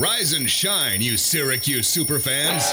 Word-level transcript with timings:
Rise 0.00 0.32
and 0.32 0.48
shine, 0.48 1.02
you 1.02 1.18
Syracuse 1.18 1.94
superfans. 1.94 2.72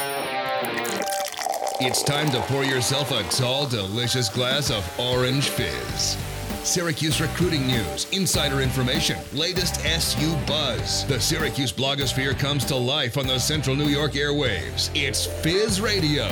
It's 1.81 2.01
time 2.01 2.31
to 2.31 2.39
pour 2.43 2.63
yourself 2.63 3.11
a 3.11 3.21
tall, 3.23 3.67
delicious 3.67 4.29
glass 4.29 4.71
of 4.71 4.89
orange 4.97 5.49
fizz. 5.49 6.15
Syracuse 6.63 7.19
recruiting 7.19 7.67
news, 7.67 8.07
insider 8.13 8.61
information, 8.61 9.17
latest 9.33 9.85
SU 9.85 10.37
buzz. 10.45 11.05
The 11.07 11.19
Syracuse 11.19 11.73
blogosphere 11.73 12.39
comes 12.39 12.63
to 12.63 12.77
life 12.77 13.17
on 13.17 13.27
the 13.27 13.39
Central 13.39 13.75
New 13.75 13.89
York 13.89 14.13
airwaves. 14.13 14.89
It's 14.95 15.25
Fizz 15.25 15.81
Radio. 15.81 16.29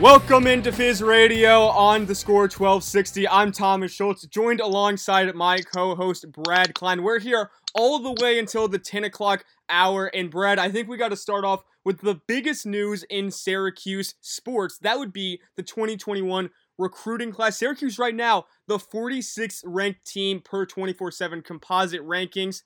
Welcome 0.00 0.46
into 0.46 0.72
Fizz 0.72 1.02
Radio 1.02 1.64
on 1.64 2.06
the 2.06 2.14
score 2.14 2.44
1260. 2.44 3.28
I'm 3.28 3.52
Thomas 3.52 3.92
Schultz, 3.92 4.24
joined 4.26 4.60
alongside 4.60 5.34
my 5.34 5.58
co 5.58 5.94
host 5.94 6.24
Brad 6.32 6.74
Klein. 6.74 7.02
We're 7.02 7.18
here 7.18 7.50
all 7.74 7.98
the 7.98 8.12
way 8.22 8.38
until 8.38 8.66
the 8.66 8.78
10 8.78 9.04
o'clock 9.04 9.44
hour. 9.68 10.06
And 10.06 10.30
Brad, 10.30 10.58
I 10.58 10.70
think 10.70 10.88
we 10.88 10.96
got 10.96 11.08
to 11.10 11.16
start 11.16 11.44
off 11.44 11.62
with 11.84 12.00
the 12.00 12.20
biggest 12.26 12.66
news 12.66 13.04
in 13.10 13.30
Syracuse 13.30 14.14
sports. 14.20 14.78
That 14.78 14.98
would 14.98 15.12
be 15.12 15.40
the 15.56 15.62
2021 15.62 16.50
recruiting 16.78 17.32
class. 17.32 17.58
Syracuse, 17.58 17.98
right 17.98 18.14
now, 18.14 18.44
the 18.66 18.78
46th 18.78 19.62
ranked 19.64 20.04
team 20.04 20.40
per 20.40 20.66
24 20.66 21.10
7 21.10 21.42
composite 21.42 22.02
rankings. 22.02 22.62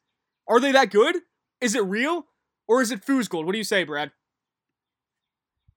Are 0.48 0.60
they 0.60 0.73
that 0.73 0.91
good? 0.91 1.16
Is 1.60 1.74
it 1.74 1.84
real? 1.84 2.27
Or 2.69 2.83
is 2.83 2.91
it 2.91 3.05
foosgold? 3.05 3.45
What 3.45 3.52
do 3.52 3.59
you 3.59 3.65
say, 3.65 3.84
Brad? 3.84 4.12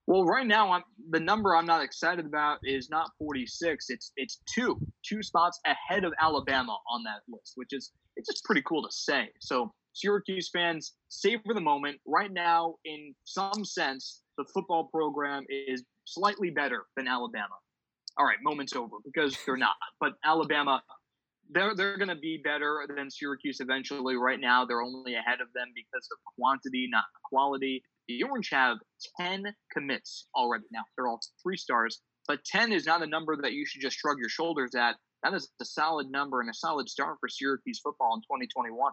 Well, 0.07 0.23
right 0.23 0.45
now, 0.45 0.71
I'm, 0.71 0.83
the 1.09 1.19
number 1.19 1.55
I'm 1.55 1.65
not 1.65 1.83
excited 1.83 2.25
about 2.25 2.59
is 2.63 2.89
not 2.91 3.09
46. 3.17 3.89
It's 3.89 4.11
it's 4.15 4.39
two, 4.53 4.79
two 5.03 5.23
spots 5.23 5.59
ahead 5.65 6.03
of 6.03 6.13
Alabama 6.21 6.77
on 6.89 7.03
that 7.03 7.21
list, 7.27 7.53
which 7.55 7.69
is 7.71 7.91
it's 8.15 8.29
just 8.29 8.43
pretty 8.43 8.61
cool 8.61 8.83
to 8.83 8.91
say. 8.91 9.29
So 9.39 9.73
Syracuse 9.95 10.49
fans, 10.49 10.93
savor 11.07 11.53
the 11.53 11.61
moment. 11.61 11.99
Right 12.05 12.31
now, 12.31 12.75
in 12.83 13.15
some 13.23 13.63
sense, 13.63 14.21
the 14.37 14.43
football 14.53 14.89
program 14.93 15.45
is 15.49 15.83
slightly 16.03 16.49
better 16.49 16.83
than 16.97 17.07
Alabama. 17.07 17.55
All 18.17 18.25
right, 18.25 18.37
moment's 18.43 18.75
over 18.75 18.97
because 19.05 19.37
they're 19.45 19.57
not. 19.57 19.75
But 20.01 20.13
Alabama, 20.25 20.83
they're 21.49 21.75
they're 21.75 21.97
going 21.97 22.09
to 22.09 22.15
be 22.15 22.41
better 22.43 22.85
than 22.93 23.09
Syracuse 23.09 23.61
eventually. 23.61 24.17
Right 24.17 24.39
now, 24.39 24.65
they're 24.65 24.81
only 24.81 25.15
ahead 25.15 25.39
of 25.39 25.47
them 25.55 25.67
because 25.73 26.07
of 26.11 26.17
quantity, 26.37 26.87
not 26.91 27.05
quality. 27.23 27.81
The 28.09 28.21
Orange 28.23 28.49
have 28.51 28.77
10 29.19 29.45
commits 29.71 30.27
already. 30.35 30.65
Now, 30.71 30.83
they're 30.95 31.07
all 31.07 31.21
three 31.41 31.57
stars, 31.57 32.01
but 32.27 32.43
10 32.43 32.73
is 32.73 32.85
not 32.85 33.01
a 33.01 33.07
number 33.07 33.35
that 33.41 33.53
you 33.53 33.65
should 33.65 33.81
just 33.81 33.97
shrug 33.97 34.17
your 34.19 34.29
shoulders 34.29 34.75
at. 34.75 34.97
That 35.23 35.33
is 35.33 35.49
a 35.61 35.65
solid 35.65 36.11
number 36.11 36.41
and 36.41 36.49
a 36.49 36.53
solid 36.53 36.89
start 36.89 37.17
for 37.19 37.29
Syracuse 37.29 37.79
football 37.79 38.13
in 38.13 38.21
2021. 38.21 38.91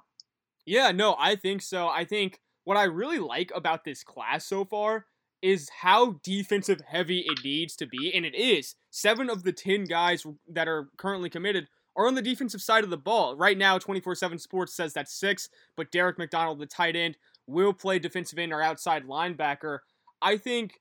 Yeah, 0.65 0.93
no, 0.93 1.17
I 1.19 1.37
think 1.37 1.63
so. 1.63 1.89
I 1.89 2.05
think 2.05 2.41
what 2.65 2.77
I 2.77 2.85
really 2.85 3.19
like 3.19 3.51
about 3.55 3.85
this 3.85 4.05
class 4.05 4.47
so 4.47 4.65
far 4.65 5.07
is 5.43 5.69
how 5.81 6.21
defensive 6.23 6.81
heavy 6.87 7.21
it 7.21 7.41
needs 7.45 7.75
to 7.77 7.87
be, 7.87 8.13
and 8.15 8.25
it 8.25 8.35
is. 8.35 8.77
Seven 8.91 9.29
of 9.29 9.43
the 9.43 9.53
10 9.53 9.85
guys 9.85 10.25
that 10.49 10.69
are 10.69 10.89
currently 10.97 11.29
committed 11.29 11.67
are 11.97 12.07
on 12.07 12.15
the 12.15 12.23
defensive 12.23 12.63
side 12.63 12.85
of 12.85 12.91
the 12.91 12.97
ball. 12.97 13.37
Right 13.37 13.59
now, 13.59 13.79
24 13.79 14.15
7 14.15 14.39
Sports 14.39 14.75
says 14.75 14.93
that's 14.93 15.19
six, 15.19 15.49
but 15.77 15.91
Derek 15.91 16.17
McDonald, 16.17 16.61
the 16.61 16.67
tight 16.67 16.95
end, 16.95 17.17
will 17.47 17.73
play 17.73 17.99
defensive 17.99 18.39
end 18.39 18.53
or 18.53 18.63
outside 18.63 19.05
linebacker. 19.05 19.79
I 20.23 20.37
think 20.37 20.79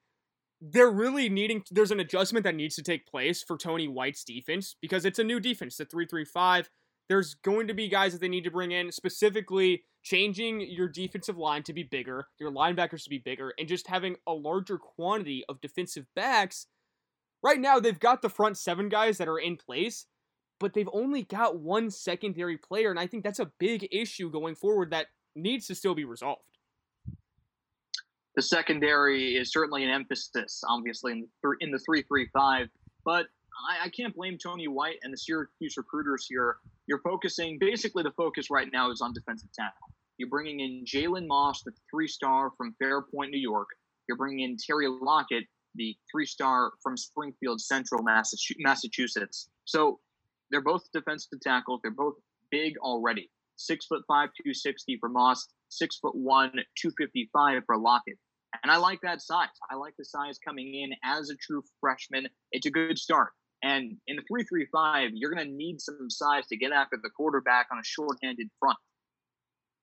they're 0.62 0.92
really 0.92 1.28
needing 1.28 1.64
there's 1.72 1.90
an 1.90 2.00
adjustment 2.00 2.44
that 2.44 2.54
needs 2.54 2.76
to 2.76 2.84
take 2.84 3.08
place 3.08 3.42
for 3.42 3.58
Tony 3.58 3.88
White's 3.88 4.24
defense 4.24 4.76
because 4.80 5.06
it's 5.06 5.18
a 5.18 5.24
new 5.24 5.40
defense, 5.40 5.76
the 5.76 5.86
335. 5.86 6.70
There's 7.12 7.34
going 7.34 7.67
to 7.67 7.73
be 7.73 7.90
guys 7.90 8.14
that 8.14 8.22
they 8.22 8.30
need 8.30 8.45
to 8.45 8.52
bring 8.52 8.72
in, 8.72 8.90
specifically 8.90 9.84
changing 10.02 10.62
your 10.62 10.88
defensive 10.88 11.38
line 11.38 11.62
to 11.64 11.73
be 11.73 11.84
bigger, 11.84 12.28
your 12.40 12.53
linebackers 12.53 13.03
to 13.03 13.09
be 13.09 13.18
bigger, 13.18 13.53
and 13.59 13.68
just 13.68 13.90
having 13.90 14.16
a 14.26 14.31
larger 14.31 14.78
quantity 14.78 15.44
of 15.50 15.59
defensive 15.59 16.06
backs. 16.16 16.68
Right 17.44 17.59
now, 17.59 17.81
they've 17.81 18.00
got 18.00 18.22
the 18.22 18.30
front 18.30 18.58
seven 18.58 18.88
guys 18.88 19.18
that 19.18 19.28
are 19.28 19.40
in 19.40 19.58
place, 19.58 20.06
but 20.58 20.74
they've 20.74 20.88
only 20.94 21.24
got 21.24 21.59
one 21.59 21.91
secondary 21.91 22.58
player, 22.58 22.91
and 22.91 23.00
I 23.00 23.08
think 23.08 23.25
that's 23.25 23.40
a 23.40 23.52
big 23.59 23.90
issue 23.91 24.31
going 24.31 24.56
forward 24.56 24.91
that 24.91 25.08
needs 25.35 25.68
to 25.68 25.75
still 25.75 25.96
be 25.96 26.06
resolved 26.06 26.46
the 28.35 28.41
secondary 28.41 29.35
is 29.35 29.52
certainly 29.52 29.84
an 29.84 29.90
emphasis, 29.90 30.64
obviously, 30.68 31.12
in 31.12 31.28
the, 31.44 31.56
in 31.59 31.72
the 31.72 31.80
335. 31.80 32.69
But 33.03 33.25
I, 33.69 33.85
I, 33.85 33.90
can't 33.90 34.16
blame 34.16 34.38
Tony 34.38 34.68
White 34.68 34.97
and 35.03 35.12
the 35.12 35.18
Syracuse 35.18 35.75
recruiters 35.78 36.28
here. 36.30 36.58
You're 36.91 37.00
focusing, 37.00 37.57
basically, 37.57 38.03
the 38.03 38.12
focus 38.18 38.50
right 38.50 38.68
now 38.74 38.91
is 38.91 39.00
on 39.00 39.13
defensive 39.13 39.47
tackle. 39.57 39.94
You're 40.18 40.28
bringing 40.28 40.59
in 40.59 40.84
Jalen 40.84 41.25
Moss, 41.25 41.63
the 41.63 41.72
three 41.90 42.09
star 42.09 42.52
from 42.57 42.75
Fairport, 42.79 43.29
New 43.29 43.40
York. 43.40 43.69
You're 44.09 44.18
bringing 44.18 44.41
in 44.41 44.57
Terry 44.57 44.90
Lockett, 44.90 45.46
the 45.75 45.96
three 46.12 46.25
star 46.25 46.74
from 46.84 46.97
Springfield 46.97 47.62
Central, 47.62 48.03
Massachusetts. 48.03 49.47
So 49.63 50.02
they're 50.50 50.59
both 50.59 50.84
defensive 50.94 51.40
tackles. 51.41 51.79
They're 51.81 51.91
both 51.91 52.16
big 52.52 52.74
already. 52.79 53.31
Six 53.56 53.85
foot 53.85 54.02
five, 54.06 54.28
260 54.44 54.97
for 55.00 55.08
Moss, 55.08 55.47
six 55.69 55.97
foot 55.97 56.13
one, 56.13 56.52
255 56.52 57.62
for 57.68 57.78
Lockett. 57.78 58.18
And 58.63 58.69
I 58.69 58.75
like 58.75 59.00
that 59.03 59.22
size. 59.22 59.47
I 59.72 59.75
like 59.75 59.94
the 59.97 60.03
size 60.03 60.38
coming 60.46 60.75
in 60.75 60.91
as 61.06 61.29
a 61.29 61.35
true 61.38 61.63
freshman. 61.79 62.28
It's 62.52 62.66
a 62.66 62.69
good 62.69 62.97
start. 62.97 63.29
And 63.63 63.97
in 64.07 64.16
the 64.16 64.23
335, 64.27 65.11
you're 65.13 65.33
going 65.33 65.45
to 65.45 65.53
need 65.53 65.81
some 65.81 66.09
size 66.09 66.47
to 66.47 66.57
get 66.57 66.72
after 66.72 66.97
the 67.01 67.09
quarterback 67.09 67.67
on 67.72 67.77
a 67.77 67.83
short-handed 67.83 68.47
front. 68.59 68.77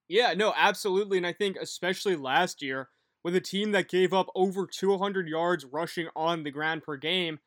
Yeah, 0.09 0.35
no, 0.35 0.53
absolutely. 0.57 1.19
And 1.19 1.27
I 1.27 1.33
think 1.33 1.57
especially 1.61 2.17
last 2.17 2.63
year 2.63 2.89
with 3.23 3.37
a 3.37 3.41
team 3.41 3.73
that 3.73 3.89
gave 3.89 4.13
up 4.13 4.29
over 4.35 4.67
200 4.67 5.29
yards 5.29 5.65
rushing 5.65 6.09
on 6.17 6.43
the 6.43 6.51
ground 6.51 6.83
per 6.83 6.97
game, 6.97 7.39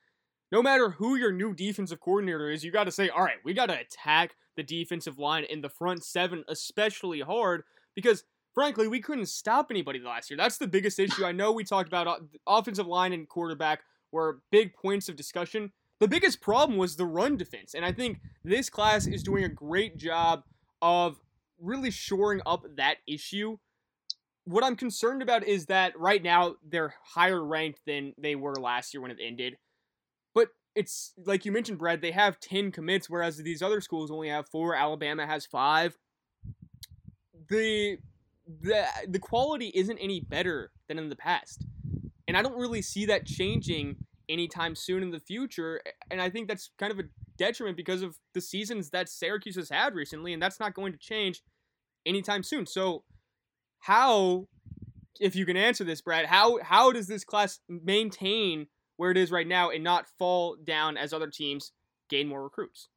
no 0.52 0.62
matter 0.62 0.92
who 0.92 1.16
your 1.16 1.32
new 1.32 1.54
defensive 1.54 2.00
coordinator 2.00 2.50
is, 2.50 2.64
you 2.64 2.72
got 2.72 2.84
to 2.84 2.92
say, 2.92 3.10
all 3.10 3.24
right, 3.24 3.38
we 3.44 3.54
got 3.54 3.68
to 3.68 3.80
attack 3.80 4.36
the 4.56 4.64
defensive 4.64 5.18
line 5.18 5.46
in 5.46 5.62
the 5.62 5.70
front 5.70 6.04
seven 6.04 6.44
especially 6.48 7.22
hard 7.22 7.64
because 7.96 8.26
frankly, 8.54 8.88
we 8.88 9.00
couldn't 9.00 9.28
stop 9.28 9.68
anybody 9.72 10.00
last 10.00 10.30
year. 10.30 10.38
That's 10.38 10.58
the 10.58 10.68
biggest 10.68 11.00
issue. 11.00 11.26
I 11.26 11.32
know 11.32 11.52
we 11.52 11.64
talked 11.64 11.88
about 11.88 12.22
offensive 12.46 12.88
line 12.88 13.14
and 13.14 13.28
quarterback 13.28 13.82
were 14.12 14.42
big 14.52 14.74
points 14.74 15.10
of 15.10 15.16
discussion. 15.16 15.72
The 16.02 16.08
biggest 16.08 16.42
problem 16.42 16.80
was 16.80 16.96
the 16.96 17.06
run 17.06 17.38
defense, 17.38 17.76
and 17.76 17.86
I 17.86 17.92
think 17.92 18.22
this 18.44 18.72
class 18.72 19.06
is 19.06 19.22
doing 19.22 19.44
a 19.44 19.50
great 19.50 19.98
job 19.98 20.44
of 20.82 21.22
really 21.60 21.92
shoring 21.92 22.42
up 22.44 22.66
that 22.76 22.96
issue. 23.08 23.58
What 24.46 24.64
I'm 24.64 24.76
concerned 24.76 25.22
about 25.22 25.46
is 25.46 25.68
that 25.68 25.98
right 26.00 26.24
now 26.24 26.56
they're 26.68 26.96
higher 27.04 27.46
ranked 27.46 27.82
than 27.86 28.16
they 28.18 28.34
were 28.34 28.56
last 28.56 28.96
year 28.96 29.02
when 29.02 29.12
it 29.12 29.20
ended. 29.22 29.58
But 30.34 30.48
it's 30.74 31.14
like 31.24 31.46
you 31.46 31.52
mentioned, 31.52 31.78
Brad, 31.78 32.02
they 32.02 32.14
have 32.14 32.40
10 32.40 32.72
commits, 32.72 33.08
whereas 33.08 33.38
these 33.38 33.62
other 33.62 33.80
schools 33.80 34.10
only 34.10 34.30
have 34.30 34.50
four. 34.50 34.74
Alabama 34.74 35.28
has 35.28 35.46
five. 35.46 36.00
The 37.48 38.00
the 38.48 38.88
the 39.08 39.20
quality 39.20 39.72
isn't 39.76 40.00
any 40.00 40.20
better 40.20 40.72
than 40.88 40.98
in 40.98 41.10
the 41.10 41.16
past. 41.16 41.64
And 42.28 42.36
I 42.36 42.42
don't 42.42 42.58
really 42.58 42.82
see 42.82 43.06
that 43.06 43.28
changing 43.28 43.98
anytime 44.32 44.76
soon 44.76 45.04
in 45.04 45.12
the 45.12 45.20
future. 45.20 45.82
And 46.10 46.22
I 46.22 46.30
think 46.30 46.48
that's 46.48 46.72
kind 46.80 46.92
of 46.92 47.00
a 47.00 47.04
detriment 47.38 47.78
because 47.78 48.02
of 48.02 48.18
the 48.34 48.42
seasons 48.42 48.90
that 48.92 49.10
Syracuse 49.10 49.56
has 49.56 49.70
had 49.70 49.94
recently, 49.94 50.34
and 50.34 50.42
that's 50.42 50.60
not 50.60 50.74
going 50.74 50.94
to 50.94 51.00
change 51.00 51.42
anytime 52.06 52.44
soon. 52.44 52.66
So 52.66 53.04
how 53.80 54.48
if 55.20 55.36
you 55.36 55.46
can 55.46 55.58
answer 55.58 55.84
this, 55.84 56.02
Brad, 56.02 56.26
how 56.26 56.60
how 56.64 56.92
does 56.92 57.08
this 57.08 57.24
class 57.24 57.60
maintain 57.68 58.68
where 58.98 59.12
it 59.12 59.18
is 59.18 59.32
right 59.32 59.48
now 59.48 59.70
and 59.70 59.84
not 59.84 60.08
fall 60.18 60.56
down 60.64 60.98
as 60.98 61.14
other 61.14 61.30
teams 61.30 61.72
gain 62.10 62.28
more 62.28 62.44
recruits? 62.44 62.90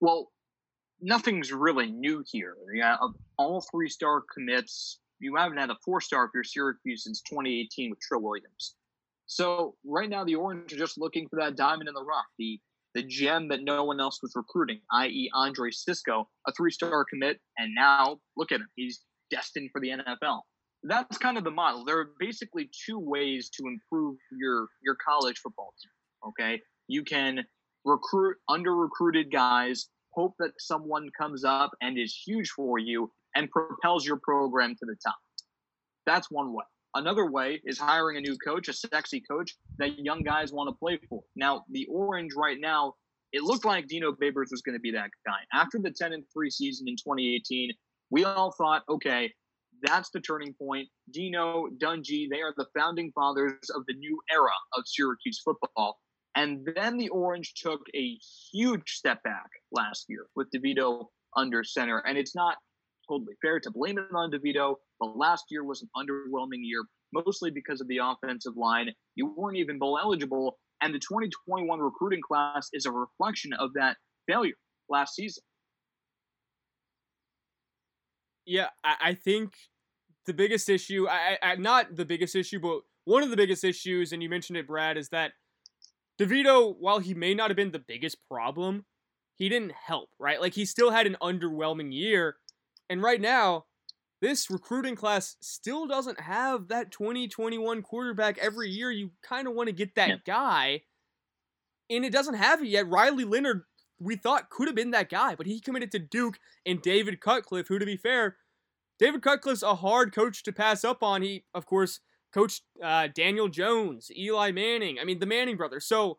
Well, 0.00 0.32
nothing's 1.00 1.52
really 1.52 1.90
new 1.90 2.24
here. 2.26 2.56
Yeah, 2.74 2.96
all 3.38 3.64
three 3.70 3.88
star 3.88 4.22
commits. 4.34 4.98
You 5.20 5.36
haven't 5.36 5.58
had 5.58 5.70
a 5.70 5.76
four 5.84 6.00
star 6.00 6.24
if 6.24 6.30
you're 6.34 6.44
Syracuse 6.44 7.04
since 7.04 7.22
2018 7.22 7.90
with 7.90 8.00
Trill 8.00 8.22
Williams. 8.22 8.74
So 9.34 9.76
right 9.86 10.10
now 10.10 10.24
the 10.24 10.34
Orange 10.34 10.74
are 10.74 10.76
just 10.76 10.98
looking 10.98 11.26
for 11.26 11.36
that 11.40 11.56
diamond 11.56 11.88
in 11.88 11.94
the 11.94 12.04
rough, 12.04 12.26
the 12.38 12.60
the 12.94 13.02
gem 13.02 13.48
that 13.48 13.62
no 13.62 13.84
one 13.84 13.98
else 13.98 14.18
was 14.20 14.32
recruiting, 14.36 14.82
i.e. 14.92 15.30
Andre 15.32 15.70
Cisco, 15.70 16.28
a 16.46 16.52
three 16.52 16.70
star 16.70 17.06
commit, 17.08 17.40
and 17.56 17.74
now 17.74 18.18
look 18.36 18.52
at 18.52 18.60
him, 18.60 18.68
he's 18.76 19.00
destined 19.30 19.70
for 19.72 19.80
the 19.80 19.88
NFL. 19.88 20.40
That's 20.82 21.16
kind 21.16 21.38
of 21.38 21.44
the 21.44 21.50
model. 21.50 21.86
There 21.86 21.98
are 21.98 22.10
basically 22.20 22.68
two 22.86 22.98
ways 22.98 23.48
to 23.54 23.66
improve 23.66 24.18
your 24.38 24.68
your 24.82 24.96
college 25.02 25.38
football 25.38 25.72
team. 25.82 26.30
Okay, 26.30 26.60
you 26.88 27.02
can 27.02 27.42
recruit 27.86 28.36
under 28.50 28.76
recruited 28.76 29.32
guys 29.32 29.88
hope 30.12 30.34
that 30.40 30.52
someone 30.58 31.08
comes 31.18 31.42
up 31.42 31.70
and 31.80 31.98
is 31.98 32.14
huge 32.26 32.50
for 32.50 32.78
you 32.78 33.10
and 33.34 33.50
propels 33.50 34.04
your 34.04 34.20
program 34.22 34.72
to 34.72 34.84
the 34.84 34.96
top. 35.02 35.16
That's 36.04 36.30
one 36.30 36.52
way. 36.52 36.64
Another 36.94 37.30
way 37.30 37.60
is 37.64 37.78
hiring 37.78 38.18
a 38.18 38.20
new 38.20 38.36
coach, 38.38 38.68
a 38.68 38.72
sexy 38.72 39.20
coach 39.20 39.56
that 39.78 39.98
young 39.98 40.22
guys 40.22 40.52
want 40.52 40.68
to 40.68 40.74
play 40.78 40.98
for. 41.08 41.22
Now, 41.34 41.64
the 41.70 41.86
Orange 41.86 42.32
right 42.36 42.58
now, 42.60 42.94
it 43.32 43.42
looked 43.42 43.64
like 43.64 43.86
Dino 43.86 44.12
Babers 44.12 44.50
was 44.50 44.60
going 44.60 44.76
to 44.76 44.80
be 44.80 44.90
that 44.92 45.10
guy. 45.24 45.38
After 45.54 45.78
the 45.78 45.90
10 45.90 46.12
and 46.12 46.24
3 46.32 46.50
season 46.50 46.86
in 46.88 46.96
2018, 46.96 47.70
we 48.10 48.24
all 48.24 48.52
thought, 48.52 48.82
okay, 48.90 49.32
That's 49.82 50.10
the 50.10 50.20
turning 50.20 50.54
point. 50.54 50.88
Dino, 51.10 51.68
Dungey, 51.78 52.28
they 52.30 52.40
are 52.40 52.54
the 52.56 52.66
founding 52.76 53.10
fathers 53.12 53.68
of 53.74 53.82
the 53.86 53.94
new 53.94 54.20
era 54.32 54.50
of 54.76 54.84
Syracuse 54.86 55.40
football. 55.44 55.98
And 56.34 56.66
then 56.76 56.96
the 56.96 57.08
Orange 57.08 57.54
took 57.54 57.80
a 57.94 58.18
huge 58.52 58.90
step 58.90 59.22
back 59.22 59.50
last 59.72 60.06
year 60.08 60.26
with 60.36 60.48
DeVito 60.54 61.06
under 61.36 61.64
center. 61.64 61.98
And 62.06 62.16
it's 62.16 62.34
not 62.34 62.56
totally 63.12 63.34
fair 63.42 63.60
to 63.60 63.70
blame 63.70 63.98
it 63.98 64.04
on 64.14 64.30
DeVito, 64.30 64.76
but 65.00 65.16
last 65.16 65.44
year 65.50 65.64
was 65.64 65.82
an 65.82 65.88
underwhelming 65.96 66.60
year, 66.62 66.84
mostly 67.12 67.50
because 67.50 67.80
of 67.80 67.88
the 67.88 67.98
offensive 68.02 68.56
line. 68.56 68.88
You 69.14 69.34
weren't 69.36 69.56
even 69.56 69.78
bowl 69.78 69.98
eligible. 70.02 70.58
And 70.80 70.94
the 70.94 70.98
2021 70.98 71.78
recruiting 71.78 72.20
class 72.26 72.68
is 72.72 72.86
a 72.86 72.90
reflection 72.90 73.52
of 73.52 73.72
that 73.74 73.96
failure 74.28 74.54
last 74.88 75.14
season. 75.14 75.42
Yeah, 78.44 78.68
I, 78.82 79.14
think 79.14 79.54
the 80.26 80.34
biggest 80.34 80.68
issue, 80.68 81.06
I, 81.08 81.38
I, 81.40 81.54
not 81.54 81.94
the 81.94 82.04
biggest 82.04 82.34
issue, 82.34 82.58
but 82.58 82.80
one 83.04 83.22
of 83.22 83.30
the 83.30 83.36
biggest 83.36 83.62
issues, 83.62 84.12
and 84.12 84.20
you 84.20 84.28
mentioned 84.28 84.56
it, 84.56 84.66
Brad, 84.66 84.96
is 84.96 85.10
that 85.10 85.32
DeVito, 86.20 86.74
while 86.78 86.98
he 86.98 87.14
may 87.14 87.34
not 87.34 87.50
have 87.50 87.56
been 87.56 87.70
the 87.70 87.78
biggest 87.78 88.16
problem, 88.28 88.84
he 89.36 89.48
didn't 89.48 89.72
help, 89.72 90.10
right? 90.18 90.40
Like 90.40 90.54
he 90.54 90.64
still 90.64 90.90
had 90.90 91.06
an 91.06 91.16
underwhelming 91.22 91.92
year. 91.92 92.36
And 92.92 93.02
right 93.02 93.22
now, 93.22 93.64
this 94.20 94.50
recruiting 94.50 94.96
class 94.96 95.36
still 95.40 95.86
doesn't 95.86 96.20
have 96.20 96.68
that 96.68 96.92
2021 96.92 97.80
quarterback 97.80 98.36
every 98.36 98.68
year. 98.68 98.90
You 98.90 99.12
kind 99.22 99.48
of 99.48 99.54
want 99.54 99.68
to 99.68 99.72
get 99.72 99.94
that 99.94 100.08
yeah. 100.10 100.16
guy. 100.26 100.82
And 101.88 102.04
it 102.04 102.12
doesn't 102.12 102.34
have 102.34 102.60
it 102.60 102.68
yet. 102.68 102.86
Riley 102.90 103.24
Leonard, 103.24 103.62
we 103.98 104.16
thought 104.16 104.50
could 104.50 104.68
have 104.68 104.74
been 104.74 104.90
that 104.90 105.08
guy, 105.08 105.34
but 105.34 105.46
he 105.46 105.58
committed 105.58 105.90
to 105.92 106.00
Duke 106.00 106.38
and 106.66 106.82
David 106.82 107.18
Cutcliffe, 107.22 107.68
who, 107.68 107.78
to 107.78 107.86
be 107.86 107.96
fair, 107.96 108.36
David 108.98 109.22
Cutcliffe's 109.22 109.62
a 109.62 109.76
hard 109.76 110.14
coach 110.14 110.42
to 110.42 110.52
pass 110.52 110.84
up 110.84 111.02
on. 111.02 111.22
He, 111.22 111.44
of 111.54 111.64
course, 111.64 112.00
coached 112.30 112.64
uh, 112.84 113.08
Daniel 113.14 113.48
Jones, 113.48 114.10
Eli 114.14 114.52
Manning. 114.52 114.98
I 115.00 115.04
mean, 115.04 115.18
the 115.18 115.24
Manning 115.24 115.56
brothers. 115.56 115.86
So, 115.86 116.18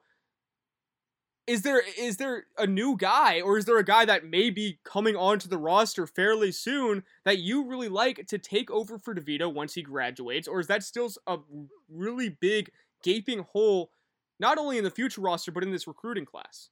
is 1.45 1.63
there 1.63 1.81
is 1.97 2.17
there 2.17 2.45
a 2.57 2.65
new 2.65 2.95
guy, 2.97 3.41
or 3.41 3.57
is 3.57 3.65
there 3.65 3.77
a 3.77 3.83
guy 3.83 4.05
that 4.05 4.25
may 4.25 4.49
be 4.49 4.79
coming 4.83 5.15
onto 5.15 5.49
the 5.49 5.57
roster 5.57 6.07
fairly 6.07 6.51
soon 6.51 7.03
that 7.25 7.39
you 7.39 7.65
really 7.65 7.89
like 7.89 8.25
to 8.27 8.37
take 8.37 8.71
over 8.71 8.97
for 8.97 9.13
DeVito 9.13 9.53
once 9.53 9.73
he 9.73 9.81
graduates, 9.81 10.47
or 10.47 10.59
is 10.59 10.67
that 10.67 10.83
still 10.83 11.09
a 11.27 11.37
really 11.89 12.29
big 12.29 12.71
gaping 13.03 13.39
hole, 13.51 13.91
not 14.39 14.57
only 14.57 14.77
in 14.77 14.83
the 14.83 14.91
future 14.91 15.21
roster 15.21 15.51
but 15.51 15.63
in 15.63 15.71
this 15.71 15.87
recruiting 15.87 16.25
class? 16.25 16.69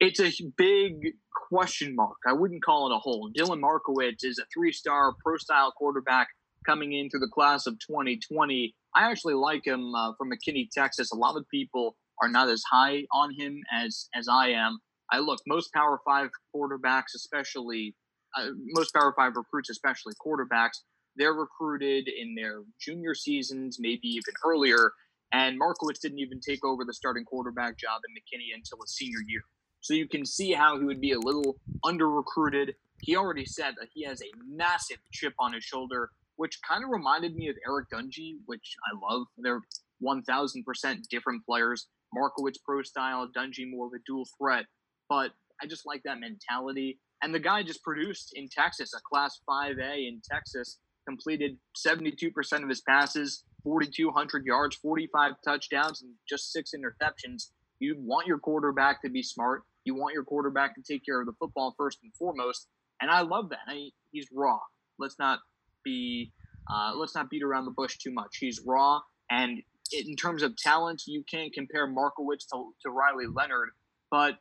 It's 0.00 0.20
a 0.20 0.30
big 0.56 1.14
question 1.34 1.96
mark. 1.96 2.18
I 2.24 2.32
wouldn't 2.32 2.62
call 2.62 2.90
it 2.90 2.94
a 2.94 2.98
hole. 2.98 3.30
Dylan 3.36 3.58
Markowitz 3.58 4.22
is 4.22 4.38
a 4.38 4.44
three-star 4.54 5.14
pro-style 5.24 5.72
quarterback 5.72 6.28
coming 6.64 6.92
into 6.92 7.18
the 7.18 7.26
class 7.26 7.66
of 7.66 7.80
2020. 7.80 8.76
I 8.94 9.10
actually 9.10 9.34
like 9.34 9.66
him 9.66 9.92
uh, 9.96 10.12
from 10.16 10.30
McKinney, 10.30 10.68
Texas. 10.70 11.10
A 11.10 11.16
lot 11.16 11.36
of 11.36 11.48
people 11.48 11.96
are 12.22 12.28
not 12.28 12.48
as 12.48 12.62
high 12.70 13.04
on 13.12 13.34
him 13.34 13.62
as 13.72 14.08
as 14.14 14.28
I 14.28 14.48
am. 14.48 14.78
I 15.10 15.18
look 15.18 15.40
most 15.46 15.72
Power 15.72 16.00
Five 16.04 16.30
quarterbacks, 16.54 17.14
especially 17.14 17.94
uh, 18.36 18.48
most 18.74 18.92
Power 18.94 19.14
Five 19.16 19.36
recruits, 19.36 19.70
especially 19.70 20.14
quarterbacks, 20.24 20.78
they're 21.18 21.34
recruited 21.34 22.08
in 22.08 22.34
their 22.34 22.62
junior 22.80 23.14
seasons, 23.14 23.78
maybe 23.80 24.06
even 24.08 24.34
earlier. 24.46 24.92
And 25.32 25.58
Markowitz 25.58 25.98
didn't 25.98 26.20
even 26.20 26.40
take 26.40 26.64
over 26.64 26.84
the 26.84 26.94
starting 26.94 27.24
quarterback 27.24 27.76
job 27.76 28.00
in 28.08 28.14
McKinney 28.14 28.54
until 28.54 28.78
his 28.80 28.94
senior 28.94 29.18
year. 29.26 29.42
So 29.80 29.94
you 29.94 30.08
can 30.08 30.24
see 30.24 30.52
how 30.52 30.78
he 30.78 30.84
would 30.84 31.00
be 31.00 31.12
a 31.12 31.18
little 31.18 31.56
under 31.84 32.08
recruited. 32.08 32.76
He 33.02 33.16
already 33.16 33.44
said 33.44 33.74
that 33.78 33.88
he 33.92 34.04
has 34.04 34.22
a 34.22 34.30
massive 34.46 34.98
chip 35.12 35.34
on 35.38 35.52
his 35.52 35.64
shoulder, 35.64 36.10
which 36.36 36.58
kind 36.66 36.82
of 36.82 36.90
reminded 36.90 37.34
me 37.34 37.48
of 37.48 37.56
Eric 37.66 37.88
Dungey, 37.92 38.36
which 38.46 38.76
I 38.86 39.12
love. 39.12 39.26
They're 39.36 39.60
1000% 40.02 41.08
different 41.10 41.44
players. 41.44 41.88
Markowitz 42.14 42.58
pro 42.58 42.82
style, 42.82 43.28
Dungey 43.36 43.70
more 43.70 43.86
of 43.86 43.92
a 43.92 44.02
dual 44.06 44.26
threat. 44.38 44.66
But 45.08 45.32
I 45.62 45.66
just 45.66 45.86
like 45.86 46.02
that 46.04 46.20
mentality. 46.20 46.98
And 47.22 47.34
the 47.34 47.40
guy 47.40 47.62
just 47.62 47.82
produced 47.82 48.32
in 48.34 48.48
Texas, 48.48 48.92
a 48.94 49.00
class 49.08 49.40
5A 49.48 50.08
in 50.08 50.20
Texas, 50.30 50.78
completed 51.06 51.56
72% 51.76 52.62
of 52.62 52.68
his 52.68 52.82
passes, 52.82 53.44
4,200 53.64 54.44
yards, 54.44 54.76
45 54.76 55.32
touchdowns, 55.44 56.02
and 56.02 56.12
just 56.28 56.52
six 56.52 56.72
interceptions. 56.76 57.50
You 57.80 57.96
want 57.98 58.26
your 58.26 58.38
quarterback 58.38 59.02
to 59.02 59.10
be 59.10 59.22
smart. 59.22 59.62
You 59.84 59.94
want 59.94 60.14
your 60.14 60.24
quarterback 60.24 60.74
to 60.74 60.82
take 60.82 61.04
care 61.04 61.20
of 61.20 61.26
the 61.26 61.32
football 61.38 61.74
first 61.76 61.98
and 62.02 62.12
foremost. 62.14 62.68
And 63.00 63.10
I 63.10 63.22
love 63.22 63.50
that. 63.50 63.60
I 63.66 63.90
he's 64.10 64.28
raw. 64.32 64.58
Let's 64.98 65.18
not 65.18 65.38
be 65.84 66.32
uh, 66.70 66.92
let's 66.94 67.14
not 67.14 67.30
beat 67.30 67.42
around 67.42 67.64
the 67.64 67.70
bush 67.70 67.96
too 67.96 68.12
much. 68.12 68.36
He's 68.38 68.60
raw, 68.66 69.00
and 69.30 69.62
in 69.92 70.16
terms 70.16 70.42
of 70.42 70.56
talent, 70.56 71.02
you 71.06 71.24
can't 71.30 71.52
compare 71.52 71.86
Markowitz 71.86 72.46
to, 72.46 72.72
to 72.82 72.90
Riley 72.90 73.26
Leonard, 73.26 73.70
but 74.10 74.38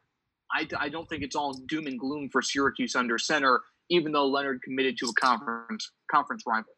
I, 0.52 0.68
I 0.80 0.90
don't 0.90 1.08
think 1.08 1.24
it's 1.24 1.36
all 1.36 1.54
doom 1.68 1.88
and 1.88 2.00
gloom 2.00 2.30
for 2.32 2.42
Syracuse 2.42 2.96
under 2.96 3.18
center, 3.18 3.62
even 3.90 4.12
though 4.12 4.28
Leonard 4.28 4.62
committed 4.62 4.98
to 5.00 5.08
a 5.08 5.14
conference 5.14 5.92
conference 6.12 6.44
rival. 6.48 6.74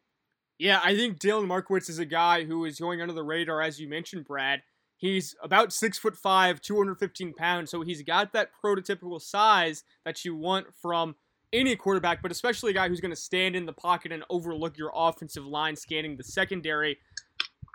Yeah, 0.58 0.80
I 0.84 0.94
think 0.94 1.18
Dylan 1.18 1.46
Markowitz 1.46 1.88
is 1.88 1.98
a 1.98 2.04
guy 2.04 2.44
who 2.44 2.64
is 2.64 2.78
going 2.78 3.00
under 3.00 3.14
the 3.14 3.22
radar, 3.22 3.62
as 3.62 3.80
you 3.80 3.88
mentioned, 3.88 4.26
Brad. 4.26 4.62
He's 4.98 5.34
about 5.42 5.72
six 5.72 5.98
foot 5.98 6.16
five, 6.16 6.60
215 6.60 7.32
pounds, 7.32 7.70
so 7.70 7.80
he's 7.80 8.02
got 8.02 8.34
that 8.34 8.50
prototypical 8.62 9.20
size 9.20 9.84
that 10.04 10.24
you 10.24 10.36
want 10.36 10.66
from 10.74 11.14
any 11.52 11.74
quarterback, 11.76 12.22
but 12.22 12.30
especially 12.30 12.70
a 12.70 12.74
guy 12.74 12.88
who's 12.88 13.00
going 13.00 13.10
to 13.10 13.16
stand 13.16 13.56
in 13.56 13.66
the 13.66 13.72
pocket 13.72 14.12
and 14.12 14.22
overlook 14.30 14.76
your 14.76 14.92
offensive 14.94 15.46
line, 15.46 15.74
scanning 15.74 16.16
the 16.16 16.22
secondary. 16.22 16.98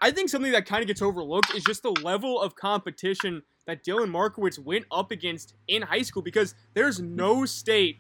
I 0.02 0.12
think 0.12 0.30
something 0.30 0.52
that 0.52 0.66
kind 0.66 0.82
of 0.82 0.88
gets 0.88 1.02
overlooked 1.02 1.54
is 1.56 1.64
just 1.64 1.84
the 1.84 1.92
level 1.92 2.42
of 2.42 2.56
competition 2.56 3.44
that 3.66 3.84
Dylan 3.84 4.10
Markowitz 4.10 4.60
went 4.60 4.86
up 4.92 5.12
against 5.12 5.56
in 5.68 5.82
high 5.82 6.02
school 6.02 6.22
because 6.22 6.54
there's 6.74 7.00
no 7.00 7.46
state 7.46 8.00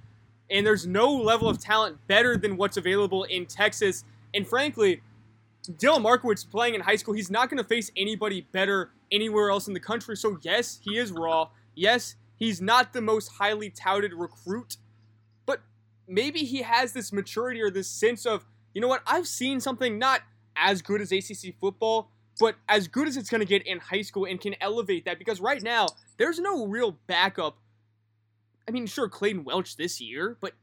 and 0.49 0.65
there's 0.65 0.85
no 0.85 1.11
level 1.11 1.49
of 1.49 1.59
talent 1.59 1.97
better 2.07 2.37
than 2.37 2.57
what's 2.57 2.77
available 2.77 3.23
in 3.23 3.45
Texas. 3.45 4.03
And 4.33 4.47
frankly, 4.47 5.01
Dylan 5.63 6.01
Markowitz 6.01 6.43
playing 6.43 6.75
in 6.75 6.81
high 6.81 6.97
school, 6.97 7.13
he's 7.13 7.31
not 7.31 7.49
going 7.49 7.57
to 7.57 7.67
face 7.67 7.91
anybody 7.97 8.41
better 8.51 8.91
anywhere 9.11 9.49
else 9.49 9.67
in 9.67 9.73
the 9.73 9.79
country. 9.79 10.15
So, 10.15 10.37
yes, 10.41 10.79
he 10.83 10.97
is 10.97 11.11
raw. 11.11 11.49
Yes, 11.73 12.15
he's 12.35 12.61
not 12.61 12.93
the 12.93 13.01
most 13.01 13.31
highly 13.33 13.69
touted 13.69 14.13
recruit, 14.13 14.77
but 15.45 15.61
maybe 16.07 16.39
he 16.39 16.61
has 16.61 16.93
this 16.93 17.11
maturity 17.11 17.61
or 17.61 17.71
this 17.71 17.87
sense 17.87 18.25
of, 18.25 18.45
you 18.73 18.81
know 18.81 18.87
what, 18.87 19.01
I've 19.07 19.27
seen 19.27 19.59
something 19.59 19.97
not 19.97 20.21
as 20.55 20.81
good 20.81 21.01
as 21.01 21.11
ACC 21.11 21.55
football, 21.59 22.11
but 22.39 22.55
as 22.67 22.87
good 22.87 23.07
as 23.07 23.17
it's 23.17 23.29
going 23.29 23.39
to 23.39 23.47
get 23.47 23.65
in 23.65 23.79
high 23.79 24.01
school 24.01 24.25
and 24.25 24.39
can 24.39 24.55
elevate 24.61 25.05
that 25.05 25.19
because 25.19 25.39
right 25.39 25.61
now 25.61 25.87
there's 26.17 26.39
no 26.39 26.65
real 26.65 26.97
backup. 27.07 27.57
I 28.67 28.71
mean, 28.71 28.87
sure, 28.87 29.07
Clayton 29.07 29.43
Welch 29.43 29.77
this 29.77 30.01
year, 30.01 30.37
but 30.41 30.53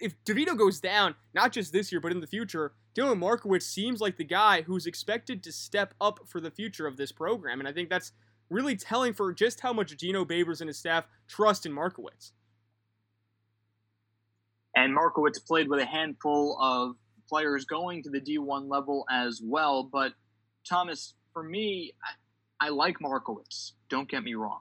if 0.00 0.14
DeVito 0.24 0.56
goes 0.56 0.80
down, 0.80 1.14
not 1.34 1.52
just 1.52 1.72
this 1.72 1.92
year, 1.92 2.00
but 2.00 2.12
in 2.12 2.20
the 2.20 2.26
future, 2.26 2.72
Dylan 2.94 3.18
Markowitz 3.18 3.66
seems 3.66 4.00
like 4.00 4.16
the 4.16 4.24
guy 4.24 4.62
who's 4.62 4.86
expected 4.86 5.42
to 5.44 5.52
step 5.52 5.94
up 6.00 6.20
for 6.26 6.40
the 6.40 6.50
future 6.50 6.86
of 6.86 6.96
this 6.96 7.12
program. 7.12 7.60
And 7.60 7.68
I 7.68 7.72
think 7.72 7.88
that's 7.88 8.12
really 8.50 8.76
telling 8.76 9.14
for 9.14 9.32
just 9.32 9.60
how 9.60 9.72
much 9.72 9.96
Dino 9.96 10.24
Babers 10.24 10.60
and 10.60 10.68
his 10.68 10.78
staff 10.78 11.06
trust 11.28 11.64
in 11.64 11.72
Markowitz. 11.72 12.32
And 14.74 14.94
Markowitz 14.94 15.38
played 15.38 15.68
with 15.68 15.80
a 15.80 15.86
handful 15.86 16.58
of 16.60 16.96
players 17.28 17.64
going 17.64 18.02
to 18.02 18.10
the 18.10 18.20
D1 18.20 18.68
level 18.68 19.04
as 19.10 19.40
well. 19.42 19.82
But 19.84 20.12
Thomas, 20.68 21.14
for 21.32 21.42
me, 21.42 21.92
I, 22.60 22.66
I 22.66 22.68
like 22.70 23.00
Markowitz. 23.00 23.72
Don't 23.88 24.08
get 24.08 24.22
me 24.22 24.34
wrong, 24.34 24.60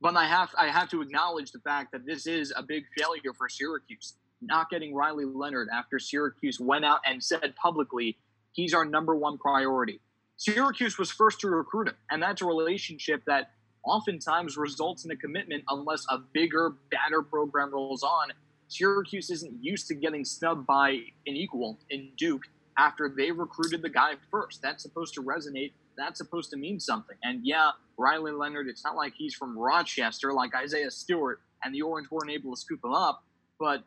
but 0.00 0.16
I 0.16 0.26
have 0.26 0.50
I 0.58 0.68
have 0.68 0.88
to 0.90 1.02
acknowledge 1.02 1.52
the 1.52 1.58
fact 1.60 1.92
that 1.92 2.06
this 2.06 2.26
is 2.26 2.52
a 2.56 2.62
big 2.62 2.84
failure 2.96 3.34
for 3.36 3.48
Syracuse. 3.48 4.14
Not 4.42 4.70
getting 4.70 4.94
Riley 4.94 5.26
Leonard 5.26 5.68
after 5.72 5.98
Syracuse 5.98 6.58
went 6.58 6.84
out 6.84 7.00
and 7.06 7.22
said 7.22 7.54
publicly 7.56 8.16
he's 8.52 8.72
our 8.72 8.84
number 8.84 9.14
one 9.14 9.36
priority. 9.36 10.00
Syracuse 10.36 10.96
was 10.96 11.10
first 11.10 11.40
to 11.40 11.48
recruit 11.48 11.88
him, 11.88 11.96
and 12.10 12.22
that's 12.22 12.40
a 12.40 12.46
relationship 12.46 13.22
that 13.26 13.50
oftentimes 13.84 14.56
results 14.56 15.04
in 15.04 15.10
a 15.10 15.16
commitment 15.16 15.64
unless 15.68 16.06
a 16.08 16.18
bigger, 16.18 16.74
badder 16.90 17.22
program 17.22 17.72
rolls 17.72 18.02
on 18.02 18.32
Syracuse 18.70 19.30
isn't 19.30 19.62
used 19.62 19.88
to 19.88 19.94
getting 19.94 20.24
snubbed 20.24 20.66
by 20.66 20.90
an 20.90 21.36
equal 21.36 21.78
in 21.90 22.10
Duke 22.16 22.44
after 22.78 23.12
they 23.14 23.32
recruited 23.32 23.82
the 23.82 23.88
guy 23.88 24.12
first. 24.30 24.62
That's 24.62 24.82
supposed 24.82 25.14
to 25.14 25.22
resonate. 25.22 25.72
That's 25.98 26.18
supposed 26.18 26.50
to 26.50 26.56
mean 26.56 26.78
something. 26.78 27.16
And 27.22 27.44
yeah, 27.44 27.72
Riley 27.98 28.32
Leonard, 28.32 28.68
it's 28.68 28.84
not 28.84 28.94
like 28.94 29.12
he's 29.16 29.34
from 29.34 29.58
Rochester 29.58 30.32
like 30.32 30.54
Isaiah 30.54 30.90
Stewart 30.90 31.40
and 31.64 31.74
the 31.74 31.82
Orange 31.82 32.10
weren't 32.10 32.30
able 32.30 32.54
to 32.54 32.60
scoop 32.60 32.82
him 32.84 32.92
up, 32.92 33.24
but 33.58 33.82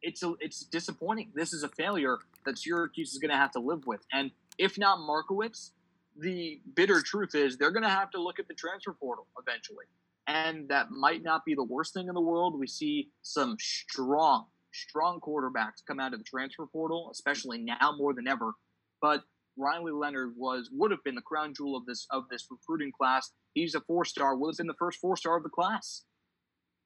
it's 0.00 0.22
a, 0.22 0.34
it's 0.38 0.60
disappointing. 0.60 1.32
This 1.34 1.52
is 1.52 1.64
a 1.64 1.68
failure 1.68 2.18
that 2.46 2.56
Syracuse 2.56 3.12
is 3.12 3.18
going 3.18 3.32
to 3.32 3.36
have 3.36 3.50
to 3.52 3.58
live 3.58 3.86
with. 3.86 4.00
And 4.12 4.30
if 4.58 4.78
not 4.78 5.00
Markowitz, 5.00 5.72
the 6.16 6.60
bitter 6.76 7.02
truth 7.02 7.34
is 7.34 7.56
they're 7.56 7.72
going 7.72 7.82
to 7.82 7.88
have 7.88 8.12
to 8.12 8.22
look 8.22 8.38
at 8.38 8.46
the 8.46 8.54
transfer 8.54 8.92
portal 8.92 9.26
eventually 9.38 9.86
and 10.26 10.68
that 10.68 10.90
might 10.90 11.22
not 11.22 11.44
be 11.44 11.54
the 11.54 11.64
worst 11.64 11.94
thing 11.94 12.08
in 12.08 12.14
the 12.14 12.20
world. 12.20 12.58
We 12.58 12.66
see 12.66 13.10
some 13.22 13.56
strong 13.58 14.46
strong 14.74 15.20
quarterbacks 15.20 15.84
come 15.86 16.00
out 16.00 16.12
of 16.12 16.18
the 16.18 16.24
transfer 16.24 16.66
portal, 16.66 17.08
especially 17.12 17.58
now 17.58 17.94
more 17.96 18.12
than 18.12 18.26
ever. 18.26 18.52
But 19.00 19.22
Riley 19.56 19.92
Leonard 19.92 20.34
was 20.36 20.68
would 20.72 20.90
have 20.90 21.02
been 21.04 21.14
the 21.14 21.22
crown 21.22 21.54
jewel 21.54 21.76
of 21.76 21.86
this 21.86 22.06
of 22.10 22.24
this 22.30 22.46
recruiting 22.50 22.92
class. 22.92 23.30
He's 23.54 23.74
a 23.74 23.80
four 23.80 24.04
star, 24.04 24.36
would 24.36 24.52
have 24.52 24.58
been 24.58 24.66
the 24.66 24.74
first 24.78 24.98
four 24.98 25.16
star 25.16 25.36
of 25.36 25.42
the 25.42 25.48
class. 25.48 26.02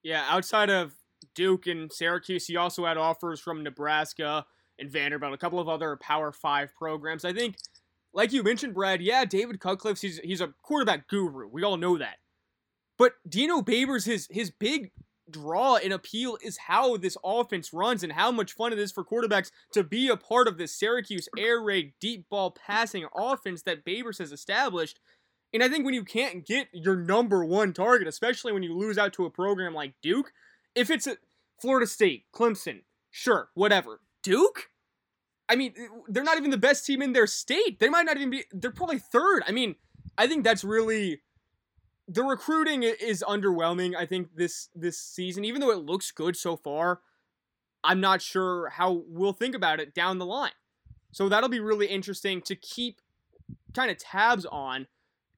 Yeah, 0.02 0.24
outside 0.28 0.70
of 0.70 0.94
Duke 1.34 1.66
and 1.66 1.92
Syracuse, 1.92 2.46
he 2.46 2.56
also 2.56 2.84
had 2.84 2.96
offers 2.96 3.40
from 3.40 3.62
Nebraska 3.62 4.46
and 4.78 4.90
Vanderbilt, 4.90 5.34
a 5.34 5.38
couple 5.38 5.58
of 5.58 5.68
other 5.68 5.96
Power 5.96 6.30
Five 6.30 6.74
programs. 6.76 7.24
I 7.24 7.32
think, 7.32 7.56
like 8.12 8.32
you 8.32 8.42
mentioned, 8.42 8.74
Brad, 8.74 9.00
yeah, 9.00 9.24
David 9.24 9.60
Cutcliffe, 9.60 10.00
he's 10.00 10.18
he's 10.18 10.40
a 10.40 10.52
quarterback 10.62 11.08
guru. 11.08 11.48
We 11.48 11.62
all 11.62 11.76
know 11.76 11.96
that. 11.98 12.18
But 12.98 13.14
Dino 13.28 13.62
Babers, 13.62 14.04
his 14.04 14.28
his 14.30 14.50
big 14.50 14.90
draw 15.30 15.76
and 15.76 15.92
appeal 15.92 16.38
is 16.42 16.56
how 16.56 16.96
this 16.96 17.16
offense 17.24 17.72
runs 17.72 18.02
and 18.02 18.12
how 18.12 18.30
much 18.30 18.52
fun 18.52 18.72
it 18.72 18.78
is 18.78 18.90
for 18.90 19.04
quarterbacks 19.04 19.50
to 19.72 19.84
be 19.84 20.08
a 20.08 20.16
part 20.16 20.48
of 20.48 20.58
this 20.58 20.74
Syracuse 20.74 21.28
air 21.36 21.60
raid 21.60 21.92
deep 22.00 22.28
ball 22.28 22.50
passing 22.50 23.06
offense 23.14 23.62
that 23.62 23.84
Babers 23.84 24.18
has 24.18 24.32
established. 24.32 25.00
And 25.52 25.62
I 25.62 25.68
think 25.68 25.84
when 25.84 25.94
you 25.94 26.04
can't 26.04 26.46
get 26.46 26.68
your 26.72 26.96
number 26.96 27.44
one 27.44 27.72
target, 27.72 28.08
especially 28.08 28.52
when 28.52 28.62
you 28.62 28.76
lose 28.76 28.98
out 28.98 29.12
to 29.14 29.24
a 29.24 29.30
program 29.30 29.74
like 29.74 29.94
Duke, 30.02 30.32
if 30.74 30.90
it's 30.90 31.08
Florida 31.60 31.86
State, 31.86 32.24
Clemson, 32.34 32.82
sure, 33.10 33.48
whatever. 33.54 34.00
Duke? 34.22 34.70
I 35.48 35.56
mean, 35.56 35.72
they're 36.08 36.24
not 36.24 36.36
even 36.36 36.50
the 36.50 36.58
best 36.58 36.84
team 36.84 37.00
in 37.00 37.14
their 37.14 37.26
state. 37.26 37.80
They 37.80 37.88
might 37.88 38.04
not 38.04 38.16
even 38.16 38.30
be, 38.30 38.44
they're 38.52 38.70
probably 38.70 38.98
third. 38.98 39.42
I 39.46 39.52
mean, 39.52 39.76
I 40.18 40.26
think 40.26 40.44
that's 40.44 40.64
really 40.64 41.22
the 42.08 42.24
recruiting 42.24 42.82
is 42.82 43.22
underwhelming. 43.26 43.94
I 43.94 44.06
think 44.06 44.34
this 44.34 44.70
this 44.74 44.98
season, 44.98 45.44
even 45.44 45.60
though 45.60 45.70
it 45.70 45.84
looks 45.84 46.10
good 46.10 46.36
so 46.36 46.56
far, 46.56 47.00
I'm 47.84 48.00
not 48.00 48.22
sure 48.22 48.70
how 48.70 49.02
we'll 49.06 49.34
think 49.34 49.54
about 49.54 49.78
it 49.78 49.94
down 49.94 50.18
the 50.18 50.26
line. 50.26 50.52
So 51.12 51.28
that'll 51.28 51.48
be 51.48 51.60
really 51.60 51.86
interesting 51.86 52.40
to 52.42 52.56
keep 52.56 53.00
kind 53.74 53.90
of 53.90 53.98
tabs 53.98 54.46
on 54.46 54.86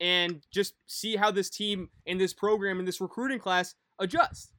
and 0.00 0.42
just 0.50 0.74
see 0.86 1.16
how 1.16 1.30
this 1.30 1.50
team 1.50 1.90
and 2.06 2.20
this 2.20 2.32
program 2.32 2.78
and 2.78 2.88
this 2.88 3.00
recruiting 3.00 3.38
class 3.38 3.74
adjust. 3.98 4.52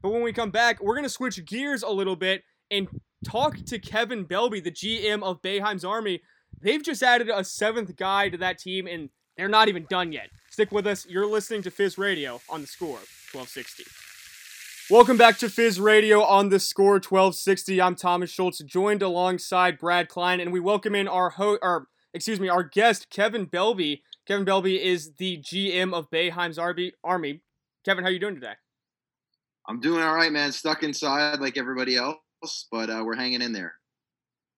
But 0.00 0.10
when 0.10 0.22
we 0.22 0.32
come 0.32 0.50
back, 0.50 0.82
we're 0.82 0.94
going 0.94 1.04
to 1.04 1.10
switch 1.10 1.44
gears 1.44 1.82
a 1.82 1.90
little 1.90 2.16
bit 2.16 2.42
and 2.70 2.88
talk 3.24 3.58
to 3.66 3.78
Kevin 3.78 4.24
Belbey, 4.26 4.62
the 4.62 4.72
GM 4.72 5.22
of 5.22 5.40
Boeheim's 5.40 5.84
Army. 5.84 6.22
They've 6.60 6.82
just 6.82 7.02
added 7.02 7.28
a 7.28 7.44
seventh 7.44 7.96
guy 7.96 8.28
to 8.28 8.36
that 8.38 8.58
team, 8.58 8.86
and 8.86 9.10
they're 9.36 9.48
not 9.48 9.68
even 9.68 9.86
done 9.88 10.12
yet. 10.12 10.30
Stick 10.52 10.70
with 10.70 10.86
us. 10.86 11.06
You're 11.06 11.24
listening 11.24 11.62
to 11.62 11.70
Fizz 11.70 11.96
Radio 11.96 12.42
on 12.50 12.60
the 12.60 12.66
score 12.66 12.98
1260. 13.32 13.84
Welcome 14.90 15.16
back 15.16 15.38
to 15.38 15.48
Fizz 15.48 15.80
Radio 15.80 16.22
on 16.22 16.50
the 16.50 16.60
score 16.60 16.96
1260. 16.96 17.80
I'm 17.80 17.94
Thomas 17.94 18.28
Schultz, 18.28 18.58
joined 18.58 19.00
alongside 19.00 19.78
Brad 19.78 20.10
Klein, 20.10 20.40
and 20.40 20.52
we 20.52 20.60
welcome 20.60 20.94
in 20.94 21.08
our 21.08 21.30
ho- 21.30 21.56
or 21.62 21.86
excuse 22.12 22.38
me, 22.38 22.50
our 22.50 22.62
guest 22.62 23.08
Kevin 23.08 23.46
Belbey. 23.46 24.02
Kevin 24.26 24.44
Belbey 24.44 24.78
is 24.78 25.14
the 25.14 25.38
GM 25.38 25.94
of 25.94 26.10
Boeheim's 26.10 26.58
Army. 26.58 27.40
Kevin, 27.82 28.04
how 28.04 28.10
are 28.10 28.12
you 28.12 28.20
doing 28.20 28.34
today? 28.34 28.52
I'm 29.66 29.80
doing 29.80 30.02
all 30.02 30.14
right, 30.14 30.30
man. 30.30 30.52
Stuck 30.52 30.82
inside 30.82 31.40
like 31.40 31.56
everybody 31.56 31.96
else, 31.96 32.66
but 32.70 32.90
uh, 32.90 33.02
we're 33.02 33.16
hanging 33.16 33.40
in 33.40 33.54
there. 33.54 33.72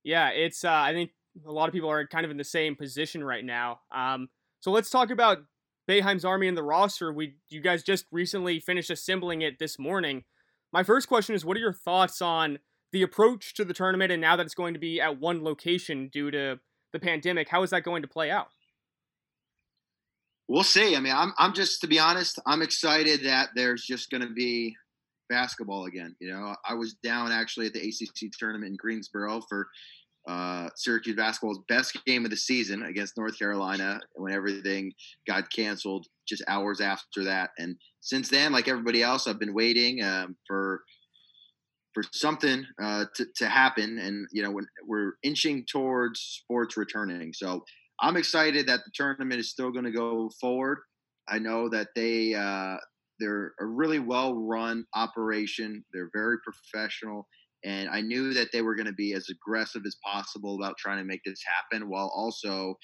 Yeah, 0.03 0.31
it's. 0.31 0.65
Uh, 0.65 0.73
I 0.73 0.93
think 0.93 1.13
a 1.47 1.53
lot 1.53 1.69
of 1.69 1.73
people 1.73 1.89
are 1.89 2.05
kind 2.05 2.25
of 2.25 2.33
in 2.33 2.37
the 2.37 2.43
same 2.43 2.75
position 2.75 3.23
right 3.23 3.45
now. 3.45 3.79
Um, 3.95 4.29
so 4.59 4.73
let's 4.73 4.91
talk 4.91 5.11
about 5.11 5.39
Boeheim's 5.88 6.25
Army 6.25 6.49
and 6.49 6.57
the 6.57 6.62
roster. 6.62 7.12
We 7.12 7.35
you 7.50 7.61
guys 7.61 7.83
just 7.83 8.07
recently 8.11 8.61
finished 8.61 8.91
assembling 8.91 9.43
it 9.43 9.59
this 9.59 9.79
morning. 9.79 10.25
My 10.73 10.83
first 10.83 11.09
question 11.09 11.35
is, 11.35 11.45
what 11.45 11.57
are 11.57 11.61
your 11.61 11.73
thoughts 11.73 12.21
on 12.21 12.59
the 12.93 13.03
approach 13.03 13.55
to 13.55 13.64
the 13.64 13.75
tournament, 13.75 14.12
and 14.12 14.21
now 14.21 14.37
that 14.37 14.47
it's 14.47 14.55
going 14.55 14.75
to 14.75 14.81
be 14.81 15.00
at 15.00 15.21
one 15.21 15.43
location 15.43 16.09
due 16.09 16.31
to 16.31 16.61
the 16.93 17.00
pandemic, 17.00 17.49
how 17.49 17.62
is 17.62 17.71
that 17.71 17.83
going 17.83 18.03
to 18.03 18.09
play 18.09 18.31
out? 18.31 18.49
We'll 20.49 20.62
see. 20.62 20.95
I 20.95 21.00
mean, 21.00 21.14
I'm 21.14 21.33
I'm 21.38 21.55
just 21.55 21.81
to 21.81 21.87
be 21.87 21.99
honest, 21.99 22.38
I'm 22.47 22.62
excited 22.62 23.25
that 23.25 23.50
there's 23.55 23.85
just 23.85 24.11
going 24.11 24.23
to 24.23 24.33
be 24.33 24.76
basketball 25.29 25.87
again. 25.87 26.14
You 26.21 26.33
know, 26.33 26.55
I 26.69 26.75
was 26.75 26.95
down 27.03 27.33
actually 27.33 27.67
at 27.67 27.73
the 27.73 27.81
ACC 27.81 28.31
tournament 28.38 28.71
in 28.71 28.76
Greensboro 28.76 29.41
for 29.49 29.69
uh, 30.26 30.69
Syracuse 30.76 31.16
basketball's 31.16 31.61
best 31.69 31.99
game 32.07 32.25
of 32.25 32.31
the 32.31 32.37
season 32.37 32.85
against 32.85 33.16
North 33.16 33.38
Carolina 33.38 34.00
when 34.14 34.33
everything 34.33 34.93
got 35.26 35.50
canceled 35.50 36.07
just 36.26 36.43
hours 36.49 36.81
after 36.81 37.25
that. 37.25 37.50
And 37.59 37.76
since 38.00 38.28
then, 38.28 38.52
like 38.52 38.69
everybody 38.69 39.02
else, 39.02 39.26
I've 39.26 39.38
been 39.38 39.54
waiting 39.54 40.02
um, 40.02 40.37
for 40.47 40.83
for 41.93 42.02
something 42.12 42.66
uh, 42.83 43.04
to, 43.14 43.26
to 43.37 43.49
happen. 43.49 43.99
And 43.99 44.26
you 44.33 44.43
know, 44.43 44.50
when 44.50 44.66
we're 44.87 45.12
inching 45.23 45.64
towards 45.71 46.21
sports 46.21 46.76
returning, 46.76 47.33
so 47.33 47.62
I'm 48.00 48.16
excited 48.16 48.66
that 48.66 48.81
the 48.85 48.90
tournament 48.95 49.40
is 49.40 49.50
still 49.50 49.71
going 49.71 49.85
to 49.85 49.93
go 49.93 50.31
forward. 50.40 50.78
I 51.28 51.38
know 51.38 51.69
that 51.69 51.88
they 51.95 52.35
uh, 52.35 52.76
they're 53.21 53.52
a 53.61 53.66
really 53.66 53.99
well 53.99 54.35
run 54.35 54.85
operation. 54.95 55.85
They're 55.93 56.11
very 56.14 56.38
professional 56.43 57.28
and 57.64 57.88
I 57.88 58.00
knew 58.00 58.35
that 58.35 58.49
they 58.52 58.62
were 58.62 58.75
going 58.75 58.87
to 58.87 58.92
be 58.92 59.14
as 59.14 59.28
aggressive 59.30 59.83
as 59.87 59.97
possible 60.04 60.56
about 60.56 60.76
trying 60.78 60.99
to 60.99 61.04
make 61.04 61.23
this 61.25 61.40
happen 61.47 61.88
while 61.88 62.12
also, 62.14 62.76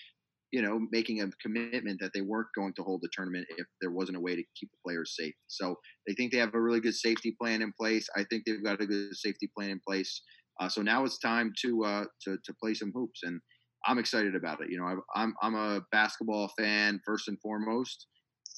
you 0.52 0.62
know, 0.62 0.80
making 0.90 1.20
a 1.20 1.28
commitment 1.42 2.00
that 2.00 2.12
they 2.14 2.22
weren't 2.22 2.48
going 2.56 2.72
to 2.74 2.82
hold 2.82 3.02
the 3.02 3.10
tournament 3.12 3.46
if 3.58 3.66
there 3.80 3.90
wasn't 3.90 4.16
a 4.16 4.20
way 4.20 4.34
to 4.34 4.42
keep 4.58 4.70
the 4.70 4.78
players 4.84 5.14
safe. 5.18 5.34
So 5.48 5.76
they 6.06 6.14
think 6.14 6.32
they 6.32 6.38
have 6.38 6.54
a 6.54 6.60
really 6.60 6.80
good 6.80 6.94
safety 6.94 7.36
plan 7.40 7.60
in 7.62 7.72
place. 7.78 8.08
I 8.16 8.24
think 8.30 8.44
they've 8.46 8.64
got 8.64 8.80
a 8.80 8.86
good 8.86 9.14
safety 9.16 9.50
plan 9.56 9.70
in 9.70 9.80
place. 9.86 10.22
Uh, 10.60 10.68
so 10.68 10.82
now 10.82 11.04
it's 11.04 11.18
time 11.18 11.52
to, 11.62 11.84
uh, 11.84 12.04
to 12.24 12.36
to 12.44 12.54
play 12.62 12.74
some 12.74 12.92
hoops, 12.94 13.20
and 13.22 13.40
I'm 13.86 13.98
excited 13.98 14.34
about 14.34 14.60
it. 14.62 14.70
You 14.70 14.78
know, 14.78 14.84
i 14.84 15.22
I'm 15.22 15.34
I'm 15.42 15.54
a 15.54 15.80
basketball 15.90 16.50
fan 16.58 17.00
first 17.06 17.28
and 17.28 17.40
foremost, 17.40 18.06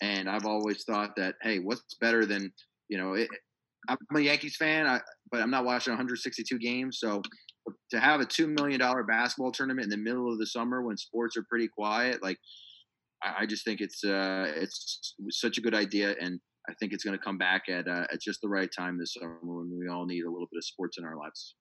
and 0.03 0.29
I've 0.29 0.47
always 0.47 0.83
thought 0.83 1.15
that 1.17 1.37
hey, 1.43 1.61
what's 1.61 1.95
better 2.01 2.27
than 2.27 2.53
you 2.89 2.99
know 2.99 3.13
it, 3.13 3.29
I'm 3.89 3.97
a 4.15 4.21
Yankees 4.21 4.57
fan, 4.57 4.87
I, 4.87 5.01
but 5.33 5.41
I'm 5.41 5.51
not 5.51 5.65
watching 5.65 5.93
162 5.93 6.59
games. 6.59 6.99
So 7.01 7.23
to 7.91 7.99
have 7.99 8.21
a 8.21 8.27
two 8.27 8.47
million 8.47 8.79
dollar 8.79 9.03
basketball 9.03 9.51
tournament 9.51 9.85
in 9.85 9.91
the 9.91 9.97
middle 9.97 10.31
of 10.31 10.39
the 10.39 10.47
summer 10.47 10.83
when 10.83 10.97
sports 10.99 11.37
are 11.37 11.45
pretty 11.49 11.69
quiet, 11.69 12.23
like 12.23 12.37
I, 13.25 13.37
I 13.41 13.47
just 13.47 13.65
think 13.65 13.81
it's 13.81 14.05
uh, 14.05 14.53
it's 14.55 15.15
such 15.31 15.59
a 15.59 15.61
good 15.63 15.75
idea, 15.75 16.15
and 16.21 16.39
I 16.69 16.75
think 16.75 16.93
it's 16.93 17.03
going 17.03 17.19
to 17.19 17.25
come 17.25 17.39
back 17.39 17.63
at 17.69 17.89
uh, 17.89 18.07
at 18.13 18.21
just 18.21 18.41
the 18.43 18.49
right 18.49 18.69
time 18.77 18.99
this 18.99 19.15
summer 19.15 19.39
when 19.43 19.77
we 19.77 19.89
all 19.89 20.07
need 20.07 20.25
a 20.25 20.31
little 20.31 20.49
bit 20.53 20.59
of 20.59 20.65
sports 20.65 20.99
in 20.99 21.05
our 21.05 21.17
lives. 21.17 21.55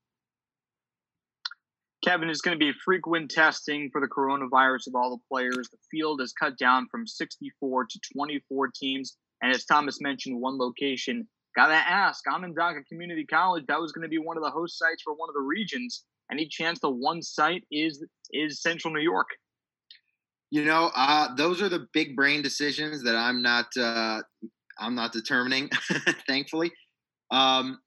Kevin 2.04 2.32
is 2.32 2.42
going 2.42 2.58
to 2.58 2.66
be 2.66 2.74
frequent 2.84 3.30
testing 3.30 3.88
for 3.92 4.01
the 4.01 4.08
coronavirus 4.08 4.88
of 4.88 4.96
all 4.96 5.12
the 5.12 5.22
players. 5.32 5.70
The 5.70 5.78
field 5.92 6.20
is 6.20 6.34
cut 6.34 6.58
down 6.58 6.88
from 6.90 7.06
64 7.06 7.86
to 7.86 8.00
24 8.16 8.70
teams, 8.75 9.18
and 9.44 9.56
as 9.56 9.66
Thomas 9.66 10.01
mentioned, 10.01 10.42
one 10.42 10.58
location 10.58 11.28
Gotta 11.55 11.74
ask, 11.74 12.24
Onondaga 12.31 12.84
Community 12.84 13.25
College, 13.25 13.65
that 13.67 13.79
was 13.79 13.91
going 13.91 14.03
to 14.03 14.10
be 14.10 14.17
one 14.17 14.38
of 14.38 14.43
the 14.43 14.50
host 14.50 14.77
sites 14.77 15.01
for 15.03 15.13
one 15.13 15.29
of 15.29 15.34
the 15.34 15.41
regions. 15.41 16.03
Any 16.31 16.48
chance 16.48 16.79
the 16.79 16.89
one 16.89 17.22
site 17.22 17.63
is 17.72 18.03
is 18.31 18.62
Central 18.62 18.93
New 18.93 19.01
York? 19.01 19.27
You 20.50 20.65
know, 20.65 20.91
uh, 20.96 21.34
those 21.36 21.62
are 21.62 21.70
the 21.70 21.88
big 21.93 22.15
brain 22.15 22.41
decisions 22.41 23.03
that 23.03 23.15
I'm 23.15 23.41
not 23.41 23.65
uh, 23.77 24.22
I'm 24.79 24.96
not 24.96 25.12
determining. 25.12 25.70
thankfully, 26.27 26.72
um, 27.31 27.79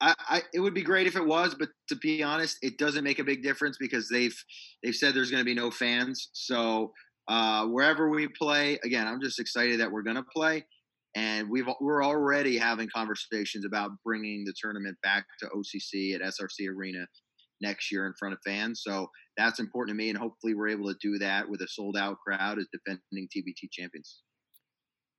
I, 0.00 0.14
I, 0.18 0.42
it 0.54 0.60
would 0.60 0.74
be 0.74 0.82
great 0.82 1.06
if 1.06 1.16
it 1.16 1.26
was, 1.26 1.54
but 1.54 1.68
to 1.88 1.96
be 1.96 2.22
honest, 2.22 2.58
it 2.62 2.78
doesn't 2.78 3.04
make 3.04 3.18
a 3.18 3.24
big 3.24 3.42
difference 3.42 3.76
because 3.78 4.08
they've 4.08 4.36
they've 4.82 4.94
said 4.94 5.14
there's 5.14 5.30
going 5.30 5.40
to 5.40 5.44
be 5.44 5.54
no 5.54 5.70
fans. 5.72 6.30
So 6.32 6.92
uh, 7.28 7.66
wherever 7.66 8.08
we 8.08 8.28
play, 8.28 8.78
again, 8.84 9.06
I'm 9.06 9.20
just 9.20 9.40
excited 9.40 9.80
that 9.80 9.90
we're 9.90 10.02
going 10.02 10.16
to 10.16 10.22
play 10.22 10.64
and 11.16 11.50
we've 11.50 11.66
we're 11.80 12.04
already 12.04 12.56
having 12.56 12.88
conversations 12.94 13.64
about 13.64 13.90
bringing 14.04 14.44
the 14.44 14.54
tournament 14.60 14.96
back 15.02 15.24
to 15.40 15.48
OCC 15.48 16.14
at 16.14 16.20
SRC 16.20 16.68
Arena 16.68 17.06
next 17.60 17.92
year 17.92 18.06
in 18.06 18.14
front 18.18 18.32
of 18.32 18.40
fans. 18.44 18.82
So 18.84 19.08
that's 19.36 19.58
important 19.58 19.96
to 19.96 19.98
me, 19.98 20.08
and 20.08 20.18
hopefully 20.18 20.54
we're 20.54 20.68
able 20.68 20.88
to 20.88 20.98
do 21.00 21.18
that 21.18 21.48
with 21.48 21.60
a 21.60 21.68
sold 21.68 21.96
out 21.96 22.18
crowd 22.24 22.58
as 22.58 22.66
defending 22.72 23.28
TBT 23.28 23.70
champions. 23.72 24.22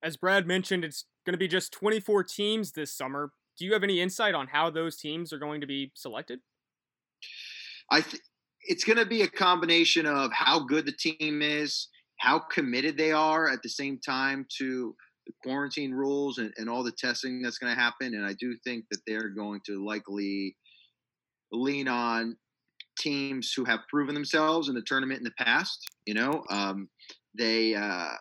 As 0.03 0.17
Brad 0.17 0.47
mentioned, 0.47 0.83
it's 0.83 1.05
going 1.25 1.33
to 1.33 1.37
be 1.37 1.47
just 1.47 1.71
24 1.73 2.23
teams 2.23 2.71
this 2.71 2.95
summer. 2.95 3.31
Do 3.57 3.65
you 3.65 3.73
have 3.73 3.83
any 3.83 4.01
insight 4.01 4.33
on 4.33 4.47
how 4.47 4.69
those 4.69 4.97
teams 4.97 5.31
are 5.31 5.37
going 5.37 5.61
to 5.61 5.67
be 5.67 5.91
selected? 5.95 6.39
I 7.91 8.01
th- 8.01 8.23
it's 8.63 8.83
going 8.83 8.97
to 8.97 9.05
be 9.05 9.21
a 9.21 9.27
combination 9.27 10.05
of 10.05 10.31
how 10.33 10.59
good 10.59 10.85
the 10.85 10.93
team 10.93 11.41
is, 11.41 11.89
how 12.19 12.39
committed 12.39 12.97
they 12.97 13.11
are 13.11 13.49
at 13.49 13.61
the 13.61 13.69
same 13.69 13.99
time 14.03 14.45
to 14.57 14.95
quarantine 15.43 15.91
rules 15.91 16.37
and, 16.37 16.53
and 16.57 16.69
all 16.69 16.83
the 16.83 16.91
testing 16.91 17.41
that's 17.41 17.57
going 17.57 17.73
to 17.73 17.79
happen. 17.79 18.13
And 18.13 18.25
I 18.25 18.33
do 18.39 18.55
think 18.63 18.85
that 18.91 19.01
they're 19.07 19.29
going 19.29 19.61
to 19.65 19.85
likely 19.85 20.55
lean 21.51 21.87
on 21.87 22.37
teams 22.99 23.53
who 23.53 23.65
have 23.65 23.79
proven 23.89 24.13
themselves 24.13 24.69
in 24.69 24.75
the 24.75 24.83
tournament 24.85 25.19
in 25.19 25.23
the 25.23 25.43
past. 25.43 25.79
You 26.05 26.13
know, 26.13 26.43
um, 26.49 26.89
they 27.37 27.75
uh, 27.75 28.13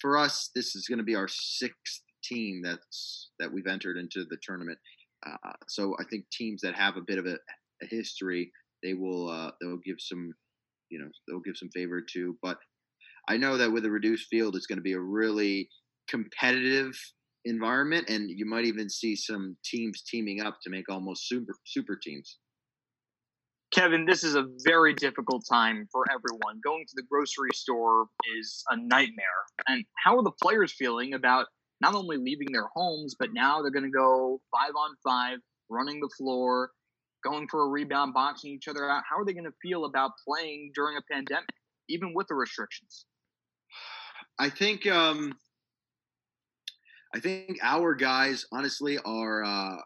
for 0.00 0.16
us 0.16 0.50
this 0.54 0.74
is 0.74 0.86
going 0.88 0.98
to 0.98 1.04
be 1.04 1.14
our 1.14 1.28
sixth 1.28 2.02
team 2.22 2.62
that's 2.64 3.30
that 3.38 3.52
we've 3.52 3.66
entered 3.66 3.96
into 3.96 4.24
the 4.28 4.38
tournament. 4.42 4.78
Uh, 5.26 5.52
so 5.68 5.94
I 6.00 6.04
think 6.10 6.24
teams 6.30 6.60
that 6.62 6.74
have 6.74 6.96
a 6.96 7.02
bit 7.06 7.18
of 7.18 7.26
a, 7.26 7.36
a 7.82 7.86
history, 7.86 8.50
they 8.82 8.94
will 8.94 9.30
uh, 9.30 9.50
they'll 9.60 9.78
give 9.78 9.96
some, 9.98 10.32
you 10.90 10.98
know, 10.98 11.08
they'll 11.26 11.40
give 11.40 11.56
some 11.56 11.70
favor 11.70 12.02
to. 12.12 12.36
But 12.42 12.58
I 13.28 13.36
know 13.36 13.56
that 13.56 13.72
with 13.72 13.86
a 13.86 13.90
reduced 13.90 14.28
field, 14.28 14.54
it's 14.54 14.66
going 14.66 14.78
to 14.78 14.82
be 14.82 14.92
a 14.92 15.00
really 15.00 15.68
competitive 16.08 16.96
environment, 17.44 18.08
and 18.08 18.30
you 18.30 18.46
might 18.46 18.64
even 18.64 18.88
see 18.88 19.14
some 19.16 19.56
teams 19.64 20.02
teaming 20.02 20.40
up 20.40 20.58
to 20.62 20.70
make 20.70 20.88
almost 20.88 21.28
super 21.28 21.54
super 21.64 21.96
teams. 21.96 22.38
Kevin, 23.74 24.04
this 24.04 24.22
is 24.22 24.36
a 24.36 24.46
very 24.64 24.94
difficult 24.94 25.44
time 25.50 25.88
for 25.90 26.04
everyone. 26.08 26.60
Going 26.64 26.84
to 26.86 26.92
the 26.94 27.02
grocery 27.10 27.50
store 27.54 28.06
is 28.38 28.62
a 28.70 28.76
nightmare. 28.76 29.42
And 29.66 29.84
how 29.96 30.16
are 30.16 30.22
the 30.22 30.30
players 30.30 30.72
feeling 30.72 31.14
about 31.14 31.46
not 31.80 31.96
only 31.96 32.16
leaving 32.16 32.46
their 32.52 32.68
homes, 32.72 33.16
but 33.18 33.30
now 33.32 33.60
they're 33.62 33.72
going 33.72 33.84
to 33.84 33.90
go 33.90 34.40
five 34.54 34.70
on 34.76 34.94
five, 35.02 35.38
running 35.68 35.98
the 35.98 36.10
floor, 36.16 36.70
going 37.24 37.48
for 37.48 37.64
a 37.64 37.68
rebound, 37.68 38.14
boxing 38.14 38.52
each 38.52 38.68
other 38.68 38.88
out? 38.88 39.02
How 39.10 39.18
are 39.18 39.24
they 39.24 39.32
going 39.32 39.44
to 39.44 39.54
feel 39.60 39.86
about 39.86 40.12
playing 40.24 40.70
during 40.76 40.96
a 40.96 41.12
pandemic, 41.12 41.48
even 41.88 42.14
with 42.14 42.28
the 42.28 42.36
restrictions? 42.36 43.06
I 44.38 44.50
think 44.50 44.86
um, 44.86 45.34
I 47.14 47.20
think 47.20 47.58
our 47.62 47.94
guys 47.94 48.44
honestly 48.52 48.98
are 49.04 49.44
uh, 49.44 49.76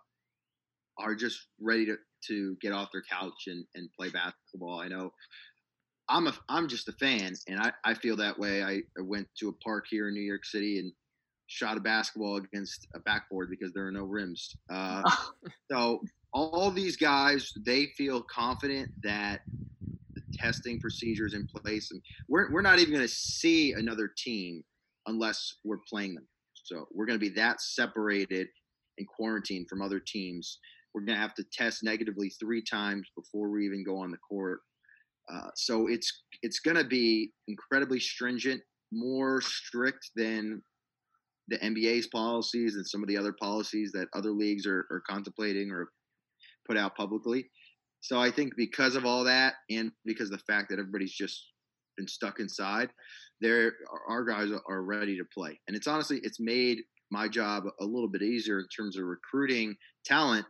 are 0.99 1.15
just 1.15 1.49
ready 1.61 1.85
to, 1.87 1.97
to 2.29 2.57
get 2.61 2.73
off 2.73 2.91
their 2.91 3.03
couch 3.03 3.45
and, 3.47 3.65
and 3.75 3.89
play 3.93 4.09
basketball. 4.09 4.81
I 4.81 4.89
know 4.89 5.13
I'm 6.09 6.27
a 6.27 6.35
I'm 6.49 6.69
just 6.69 6.89
a 6.89 6.93
fan 6.93 7.35
and 7.47 7.61
I, 7.61 7.73
I 7.85 7.95
feel 7.95 8.17
that 8.17 8.39
way. 8.39 8.63
I, 8.63 8.81
I 8.99 9.03
went 9.03 9.29
to 9.41 9.51
a 9.51 9.53
park 9.65 9.85
here 9.91 10.09
in 10.09 10.15
New 10.15 10.23
York 10.23 10.47
City 10.47 10.79
and 10.79 10.91
shot 11.49 11.77
a 11.77 11.81
basketball 11.81 12.37
against 12.37 12.89
a 12.95 13.01
backboard 13.01 13.51
because 13.51 13.73
there 13.75 13.87
are 13.87 13.93
no 13.93 14.05
rims. 14.05 14.57
Uh, 14.71 15.03
so 15.71 16.01
all 16.33 16.71
these 16.71 16.97
guys, 16.97 17.53
they 17.65 17.87
feel 17.97 18.23
confident 18.23 18.91
that 19.03 19.41
the 20.15 20.23
testing 20.33 20.81
procedures 20.81 21.35
in 21.35 21.47
place, 21.47 21.91
and 21.91 22.01
we're 22.27 22.51
we're 22.53 22.63
not 22.63 22.79
even 22.79 22.95
going 22.95 23.07
to 23.07 23.13
see 23.13 23.75
another 23.75 24.11
team 24.17 24.65
unless 25.07 25.57
we're 25.63 25.81
playing 25.91 26.15
them. 26.15 26.27
So 26.69 26.87
we're 26.93 27.07
going 27.07 27.19
to 27.19 27.25
be 27.25 27.35
that 27.35 27.61
separated 27.61 28.49
and 28.99 29.09
quarantined 29.09 29.69
from 29.69 29.81
other 29.81 30.01
teams. 30.01 30.59
We're 30.95 31.03
going 31.03 31.17
to 31.17 31.23
have 31.23 31.35
to 31.35 31.45
test 31.53 31.83
negatively 31.83 32.31
three 32.41 32.63
times 32.63 33.09
before 33.17 33.49
we 33.49 33.65
even 33.65 33.85
go 33.85 33.99
on 33.99 34.11
the 34.11 34.19
court. 34.19 34.61
Uh, 35.33 35.49
so 35.57 35.89
it's 35.89 36.23
it's 36.43 36.61
going 36.61 36.77
to 36.77 36.85
be 36.85 37.33
incredibly 37.49 38.01
stringent, 38.01 38.63
more 38.93 39.41
strict 39.43 40.11
than 40.17 40.63
the 41.49 41.59
NBA's 41.59 42.07
policies 42.09 42.77
and 42.77 42.87
some 42.87 43.03
of 43.03 43.09
the 43.09 43.17
other 43.17 43.35
policies 43.41 43.93
that 43.93 44.09
other 44.15 44.31
leagues 44.31 44.67
are, 44.67 44.87
are 44.91 45.03
contemplating 45.09 45.71
or 45.71 45.89
put 46.67 46.77
out 46.77 46.97
publicly. 46.97 47.51
So 48.01 48.21
I 48.21 48.31
think 48.31 48.55
because 48.57 48.95
of 48.95 49.05
all 49.05 49.25
that, 49.25 49.55
and 49.71 49.91
because 50.05 50.31
of 50.31 50.39
the 50.39 50.53
fact 50.53 50.69
that 50.71 50.79
everybody's 50.79 51.15
just 51.15 51.43
been 51.99 52.09
stuck 52.09 52.40
inside, 52.40 52.90
there 53.40 53.75
our 54.09 54.25
guys 54.25 54.50
are 54.69 54.83
ready 54.83 55.17
to 55.19 55.25
play. 55.35 55.61
And 55.69 55.76
it's 55.76 55.87
honestly 55.87 56.21
it's 56.23 56.40
made 56.40 56.78
my 57.11 57.28
job 57.28 57.64
a 57.81 57.85
little 57.85 58.09
bit 58.09 58.23
easier 58.23 58.61
in 58.61 58.67
terms 58.75 58.97
of 58.99 59.05
recruiting 59.05 59.76
talent, 60.05 60.47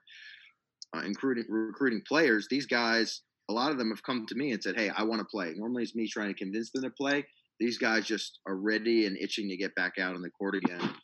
uh, 0.96 1.00
recruiting 1.00 1.44
recruiting 1.48 2.02
players. 2.06 2.46
These 2.48 2.66
guys, 2.66 3.22
a 3.48 3.52
lot 3.52 3.72
of 3.72 3.78
them 3.78 3.90
have 3.90 4.02
come 4.04 4.26
to 4.26 4.34
me 4.36 4.52
and 4.52 4.62
said, 4.62 4.76
"Hey, 4.76 4.90
I 4.90 5.02
want 5.02 5.20
to 5.20 5.26
play." 5.26 5.54
Normally, 5.56 5.82
it's 5.82 5.96
me 5.96 6.08
trying 6.08 6.28
to 6.28 6.38
convince 6.38 6.70
them 6.70 6.82
to 6.82 6.90
play 6.90 7.26
these 7.60 7.78
guys 7.78 8.06
just 8.06 8.38
are 8.46 8.56
ready 8.56 9.06
and 9.06 9.16
itching 9.18 9.48
to 9.48 9.56
get 9.56 9.74
back 9.74 9.94
out 9.98 10.14
on 10.14 10.22
the 10.22 10.30
court 10.30 10.54
again. 10.54 10.94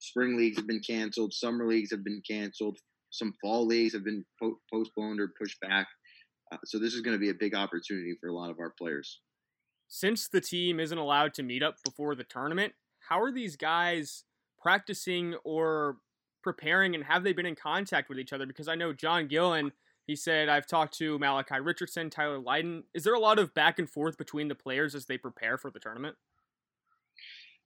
Spring 0.00 0.36
leagues 0.36 0.56
have 0.56 0.66
been 0.66 0.82
canceled. 0.86 1.32
Summer 1.32 1.66
leagues 1.66 1.90
have 1.90 2.04
been 2.04 2.22
canceled. 2.28 2.78
Some 3.10 3.32
fall 3.40 3.66
leagues 3.66 3.94
have 3.94 4.04
been 4.04 4.24
po- 4.40 4.60
postponed 4.72 5.20
or 5.20 5.32
pushed 5.40 5.58
back. 5.60 5.86
Uh, 6.52 6.58
so 6.64 6.78
this 6.78 6.94
is 6.94 7.00
going 7.00 7.14
to 7.14 7.20
be 7.20 7.30
a 7.30 7.34
big 7.34 7.54
opportunity 7.54 8.14
for 8.20 8.28
a 8.28 8.34
lot 8.34 8.50
of 8.50 8.58
our 8.58 8.74
players. 8.78 9.20
Since 9.88 10.28
the 10.28 10.40
team 10.40 10.78
isn't 10.80 10.98
allowed 10.98 11.34
to 11.34 11.42
meet 11.42 11.62
up 11.62 11.76
before 11.84 12.14
the 12.14 12.24
tournament, 12.24 12.74
how 13.08 13.20
are 13.20 13.32
these 13.32 13.56
guys 13.56 14.24
practicing 14.60 15.34
or 15.44 15.96
preparing, 16.42 16.94
and 16.94 17.04
have 17.04 17.24
they 17.24 17.32
been 17.32 17.46
in 17.46 17.56
contact 17.56 18.08
with 18.08 18.18
each 18.18 18.32
other? 18.32 18.46
Because 18.46 18.68
I 18.68 18.74
know 18.74 18.92
John 18.92 19.26
Gillen,– 19.28 19.72
he 20.08 20.16
said, 20.16 20.48
I've 20.48 20.66
talked 20.66 20.96
to 20.98 21.18
Malachi 21.18 21.60
Richardson, 21.60 22.08
Tyler 22.08 22.38
Lydon. 22.38 22.82
Is 22.94 23.04
there 23.04 23.12
a 23.12 23.20
lot 23.20 23.38
of 23.38 23.52
back 23.52 23.78
and 23.78 23.88
forth 23.88 24.16
between 24.16 24.48
the 24.48 24.54
players 24.54 24.94
as 24.94 25.04
they 25.04 25.18
prepare 25.18 25.58
for 25.58 25.70
the 25.70 25.78
tournament? 25.78 26.16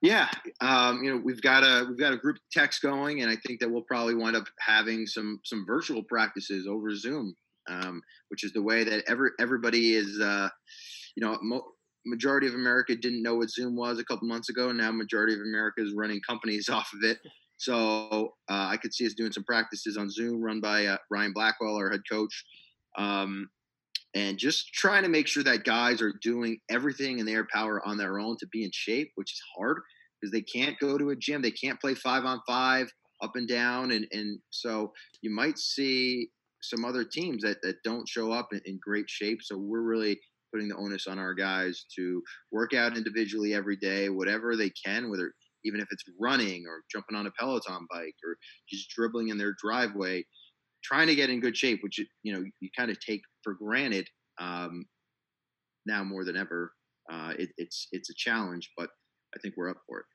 Yeah, 0.00 0.28
um, 0.61 1.04
you 1.04 1.14
know 1.14 1.22
we've 1.24 1.40
got 1.40 1.62
a 1.62 1.87
we've 1.88 2.00
got 2.00 2.12
a 2.12 2.16
group 2.16 2.38
text 2.50 2.82
going, 2.82 3.22
and 3.22 3.30
I 3.30 3.37
think 3.37 3.61
that 3.61 3.70
we'll 3.70 3.82
probably 3.82 4.16
wind 4.16 4.35
up 4.35 4.46
having 4.58 5.06
some 5.06 5.38
some 5.44 5.64
virtual 5.64 6.02
practices 6.02 6.66
over 6.66 6.92
Zoom, 6.96 7.32
um, 7.70 8.02
which 8.28 8.42
is 8.42 8.52
the 8.52 8.62
way 8.62 8.82
that 8.82 9.04
every 9.06 9.30
everybody 9.38 9.94
is. 9.94 10.18
Uh, 10.20 10.48
you 11.14 11.24
know, 11.24 11.38
mo- 11.40 11.70
majority 12.04 12.46
of 12.46 12.54
America 12.54 12.94
didn't 12.94 13.22
know 13.22 13.36
what 13.36 13.50
Zoom 13.50 13.76
was 13.76 13.98
a 13.98 14.04
couple 14.04 14.28
months 14.28 14.48
ago. 14.48 14.72
Now, 14.72 14.90
majority 14.90 15.34
of 15.34 15.40
America 15.40 15.82
is 15.82 15.92
running 15.94 16.20
companies 16.26 16.68
off 16.70 16.90
of 16.92 17.08
it. 17.08 17.18
So 17.58 18.34
uh, 18.50 18.66
I 18.70 18.76
could 18.76 18.92
see 18.92 19.06
us 19.06 19.14
doing 19.14 19.32
some 19.32 19.44
practices 19.44 19.96
on 19.96 20.10
Zoom 20.10 20.42
run 20.42 20.60
by 20.60 20.86
uh, 20.86 20.96
Ryan 21.10 21.32
Blackwell, 21.32 21.76
our 21.76 21.90
head 21.90 22.02
coach, 22.10 22.44
um, 22.98 23.48
and 24.14 24.36
just 24.36 24.72
trying 24.74 25.04
to 25.04 25.08
make 25.08 25.28
sure 25.28 25.44
that 25.44 25.64
guys 25.64 26.02
are 26.02 26.12
doing 26.22 26.58
everything 26.70 27.18
in 27.18 27.26
their 27.26 27.46
power 27.54 27.80
on 27.86 27.96
their 27.96 28.18
own 28.18 28.36
to 28.38 28.46
be 28.48 28.64
in 28.64 28.70
shape, 28.72 29.12
which 29.14 29.32
is 29.32 29.40
hard 29.56 29.78
because 30.20 30.32
they 30.32 30.42
can't 30.42 30.78
go 30.80 30.98
to 30.98 31.10
a 31.10 31.16
gym, 31.16 31.40
they 31.40 31.52
can't 31.52 31.80
play 31.80 31.94
five 31.94 32.24
on 32.24 32.40
five 32.46 32.92
up 33.22 33.36
and 33.36 33.48
down, 33.48 33.92
and 33.92 34.06
and 34.12 34.40
so 34.50 34.92
you 35.22 35.30
might 35.30 35.58
see 35.58 36.30
some 36.62 36.84
other 36.84 37.04
teams 37.04 37.42
that 37.42 37.62
that 37.62 37.82
don't 37.84 38.08
show 38.08 38.32
up 38.32 38.48
in, 38.52 38.60
in 38.64 38.78
great 38.82 39.08
shape. 39.08 39.38
So 39.40 39.56
we're 39.56 39.82
really 39.82 40.20
putting 40.52 40.68
the 40.68 40.76
onus 40.76 41.06
on 41.06 41.18
our 41.18 41.34
guys 41.34 41.86
to 41.96 42.22
work 42.50 42.74
out 42.74 42.96
individually 42.96 43.54
every 43.54 43.76
day, 43.76 44.08
whatever 44.08 44.56
they 44.56 44.70
can, 44.70 45.10
whether 45.10 45.32
even 45.64 45.80
if 45.80 45.88
it's 45.90 46.04
running 46.20 46.64
or 46.66 46.82
jumping 46.90 47.16
on 47.16 47.26
a 47.26 47.30
Peloton 47.38 47.86
bike 47.90 48.16
or 48.24 48.36
just 48.68 48.90
dribbling 48.90 49.28
in 49.28 49.38
their 49.38 49.54
driveway, 49.62 50.24
trying 50.82 51.06
to 51.06 51.14
get 51.14 51.30
in 51.30 51.40
good 51.40 51.56
shape, 51.56 51.80
which 51.82 52.00
you 52.22 52.32
know 52.32 52.44
you 52.60 52.68
kind 52.76 52.90
of 52.90 52.98
take 53.00 53.22
for 53.42 53.54
granted 53.54 54.06
um, 54.40 54.84
now 55.86 56.04
more 56.04 56.24
than 56.24 56.36
ever. 56.36 56.72
Uh, 57.10 57.32
it, 57.38 57.50
it's 57.58 57.88
it's 57.92 58.10
a 58.10 58.14
challenge, 58.16 58.70
but 58.76 58.90
I 59.34 59.40
think 59.40 59.54
we're 59.56 59.70
up 59.70 59.78
for 59.86 60.00
it. 60.00 60.06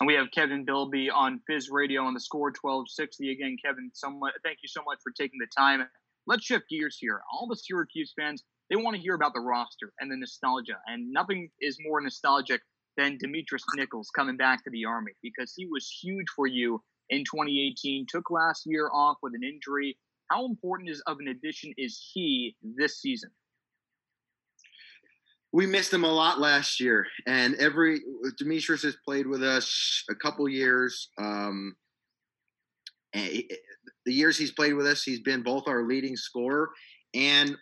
And 0.00 0.06
we 0.06 0.14
have 0.14 0.30
Kevin 0.34 0.64
Belbey 0.64 1.08
on 1.14 1.40
Fizz 1.46 1.68
Radio 1.70 2.02
on 2.02 2.14
the 2.14 2.20
score 2.20 2.46
1260. 2.48 3.32
Again, 3.32 3.56
Kevin, 3.62 3.90
so 3.92 4.08
much, 4.10 4.32
thank 4.42 4.58
you 4.62 4.68
so 4.68 4.82
much 4.82 4.98
for 5.02 5.12
taking 5.12 5.38
the 5.38 5.46
time. 5.54 5.86
Let's 6.26 6.46
shift 6.46 6.64
gears 6.70 6.96
here. 6.98 7.20
All 7.30 7.46
the 7.46 7.56
Syracuse 7.56 8.14
fans, 8.18 8.42
they 8.70 8.76
want 8.76 8.94
to 8.96 9.02
hear 9.02 9.14
about 9.14 9.34
the 9.34 9.40
roster 9.40 9.92
and 10.00 10.10
the 10.10 10.16
nostalgia. 10.16 10.78
And 10.86 11.12
nothing 11.12 11.50
is 11.60 11.76
more 11.84 12.00
nostalgic 12.00 12.62
than 12.96 13.18
Demetrius 13.18 13.64
Nichols 13.74 14.10
coming 14.14 14.36
back 14.36 14.62
to 14.64 14.70
the 14.70 14.84
Army 14.84 15.12
because 15.22 15.52
he 15.56 15.66
was 15.66 15.90
huge 16.02 16.26
for 16.34 16.46
you 16.46 16.80
in 17.10 17.24
2018, 17.24 18.06
took 18.08 18.30
last 18.30 18.62
year 18.66 18.88
off 18.92 19.16
with 19.22 19.34
an 19.34 19.42
injury. 19.42 19.98
How 20.30 20.46
important 20.46 20.88
is 20.88 21.02
of 21.06 21.18
an 21.18 21.28
addition 21.28 21.72
is 21.76 22.10
he 22.14 22.54
this 22.62 23.00
season? 23.00 23.30
We 25.52 25.66
missed 25.66 25.92
him 25.92 26.04
a 26.04 26.12
lot 26.12 26.38
last 26.38 26.78
year, 26.78 27.08
and 27.26 27.56
every 27.56 28.00
Demetrius 28.38 28.84
has 28.84 28.96
played 29.04 29.26
with 29.26 29.42
us 29.42 30.04
a 30.08 30.14
couple 30.14 30.48
years. 30.48 31.08
Um, 31.18 31.74
and 33.12 33.42
the 34.06 34.12
years 34.12 34.38
he's 34.38 34.52
played 34.52 34.74
with 34.74 34.86
us, 34.86 35.02
he's 35.02 35.18
been 35.18 35.42
both 35.42 35.66
our 35.66 35.82
leading 35.82 36.14
scorer 36.14 36.70
and 37.14 37.56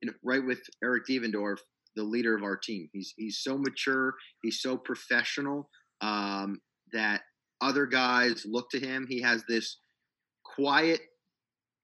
you 0.00 0.08
know, 0.08 0.14
right 0.22 0.44
with 0.44 0.60
Eric 0.82 1.04
Devendorf, 1.08 1.58
the 1.96 2.02
leader 2.02 2.36
of 2.36 2.42
our 2.42 2.56
team. 2.56 2.88
He's 2.92 3.14
he's 3.16 3.40
so 3.42 3.58
mature, 3.58 4.14
he's 4.42 4.60
so 4.60 4.76
professional 4.76 5.68
um, 6.00 6.60
that 6.92 7.22
other 7.60 7.86
guys 7.86 8.46
look 8.46 8.70
to 8.70 8.80
him. 8.80 9.06
He 9.08 9.20
has 9.22 9.44
this 9.48 9.78
quiet 10.44 11.00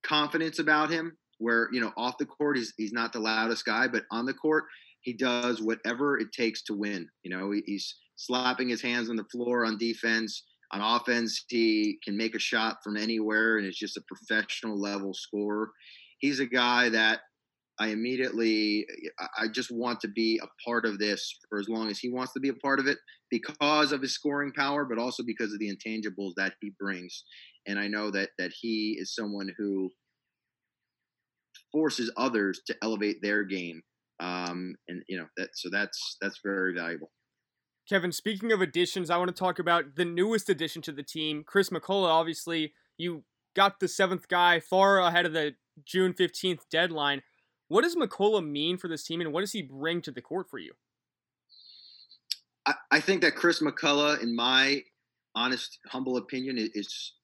confidence 0.05 0.59
about 0.59 0.91
him 0.91 1.17
where 1.39 1.69
you 1.73 1.81
know 1.81 1.93
off 1.97 2.19
the 2.19 2.27
court 2.27 2.57
he's 2.57 2.73
he's 2.77 2.93
not 2.93 3.13
the 3.13 3.21
loudest 3.21 3.65
guy, 3.65 3.89
but 3.89 4.05
on 4.11 4.27
the 4.27 4.35
court 4.35 4.65
he 5.05 5.13
does 5.13 5.61
whatever 5.61 6.19
it 6.19 6.33
takes 6.33 6.63
to 6.65 6.75
win. 6.75 7.07
You 7.23 7.37
know, 7.37 7.53
he's 7.67 7.95
slapping 8.17 8.69
his 8.69 8.83
hands 8.83 9.11
on 9.11 9.17
the 9.17 9.25
floor 9.25 9.65
on 9.65 9.79
defense. 9.79 10.45
On 10.73 10.81
offense, 10.81 11.45
he 11.49 11.99
can 12.03 12.17
make 12.17 12.35
a 12.35 12.41
shot 12.41 12.79
from 12.83 12.97
anywhere 12.97 13.59
and 13.59 13.67
is 13.67 13.77
just 13.77 13.99
a 13.99 14.03
professional 14.09 14.81
level 14.81 15.13
scorer. 15.15 15.71
He's 16.19 16.41
a 16.41 16.47
guy 16.47 16.89
that 16.89 17.21
I 17.81 17.89
immediately, 17.89 18.87
I 19.39 19.49
just 19.49 19.71
want 19.73 20.01
to 20.01 20.09
be 20.09 20.41
a 20.43 20.69
part 20.69 20.85
of 20.85 20.99
this 20.99 21.39
for 21.49 21.59
as 21.59 21.69
long 21.69 21.91
as 21.91 21.99
he 21.99 22.11
wants 22.11 22.33
to 22.35 22.41
be 22.41 22.49
a 22.49 22.55
part 22.55 22.79
of 22.79 22.87
it 22.87 22.99
because 23.31 23.91
of 23.91 24.01
his 24.01 24.15
scoring 24.15 24.53
power, 24.53 24.85
but 24.85 24.99
also 24.99 25.25
because 25.25 25.53
of 25.53 25.59
the 25.59 25.75
intangibles 25.75 26.33
that 26.37 26.55
he 26.61 26.73
brings. 26.79 27.25
And 27.67 27.79
I 27.79 27.89
know 27.89 28.11
that 28.13 28.31
that 28.39 28.53
he 28.61 28.97
is 29.01 29.15
someone 29.15 29.51
who 29.59 29.91
forces 31.73 32.13
others 32.17 32.61
to 32.67 32.77
elevate 32.83 33.17
their 33.23 33.43
game. 33.43 33.83
Um, 34.21 34.77
and 34.87 35.03
you 35.09 35.19
know 35.19 35.27
that 35.37 35.51
so 35.55 35.69
that's 35.71 36.17
that's 36.21 36.39
very 36.45 36.75
valuable. 36.75 37.11
Kevin, 37.89 38.13
speaking 38.13 38.53
of 38.53 38.61
additions, 38.61 39.11
I 39.11 39.19
want 39.19 39.29
to 39.29 39.35
talk 39.35 39.59
about 39.59 39.97
the 39.97 40.05
newest 40.05 40.49
addition 40.49 40.81
to 40.83 40.93
the 40.93 41.03
team, 41.03 41.43
Chris 41.45 41.71
McCullough. 41.71 42.09
Obviously, 42.09 42.73
you 42.97 43.25
got 43.55 43.81
the 43.81 43.89
seventh 43.89 44.29
guy 44.29 44.61
far 44.61 45.01
ahead 45.01 45.27
of 45.27 45.33
the 45.33 45.57
June 45.85 46.15
15th 46.15 46.63
deadline. 46.71 47.23
What 47.75 47.83
does 47.83 47.97
McCullough 47.97 48.49
mean 48.49 48.77
for 48.77 48.87
this 48.87 49.03
team, 49.03 49.21
and 49.21 49.33
what 49.33 49.41
does 49.41 49.51
he 49.51 49.61
bring 49.61 50.01
to 50.03 50.13
the 50.13 50.23
court 50.23 50.49
for 50.49 50.61
you? 50.61 50.75
I, 52.65 52.75
I 52.93 53.01
think 53.01 53.21
that 53.23 53.35
Chris 53.35 53.61
McCullough, 53.61 54.23
in 54.23 54.37
my 54.37 54.81
honest, 55.35 55.81
humble 55.89 56.17
opinion, 56.17 56.57
is 56.57 57.15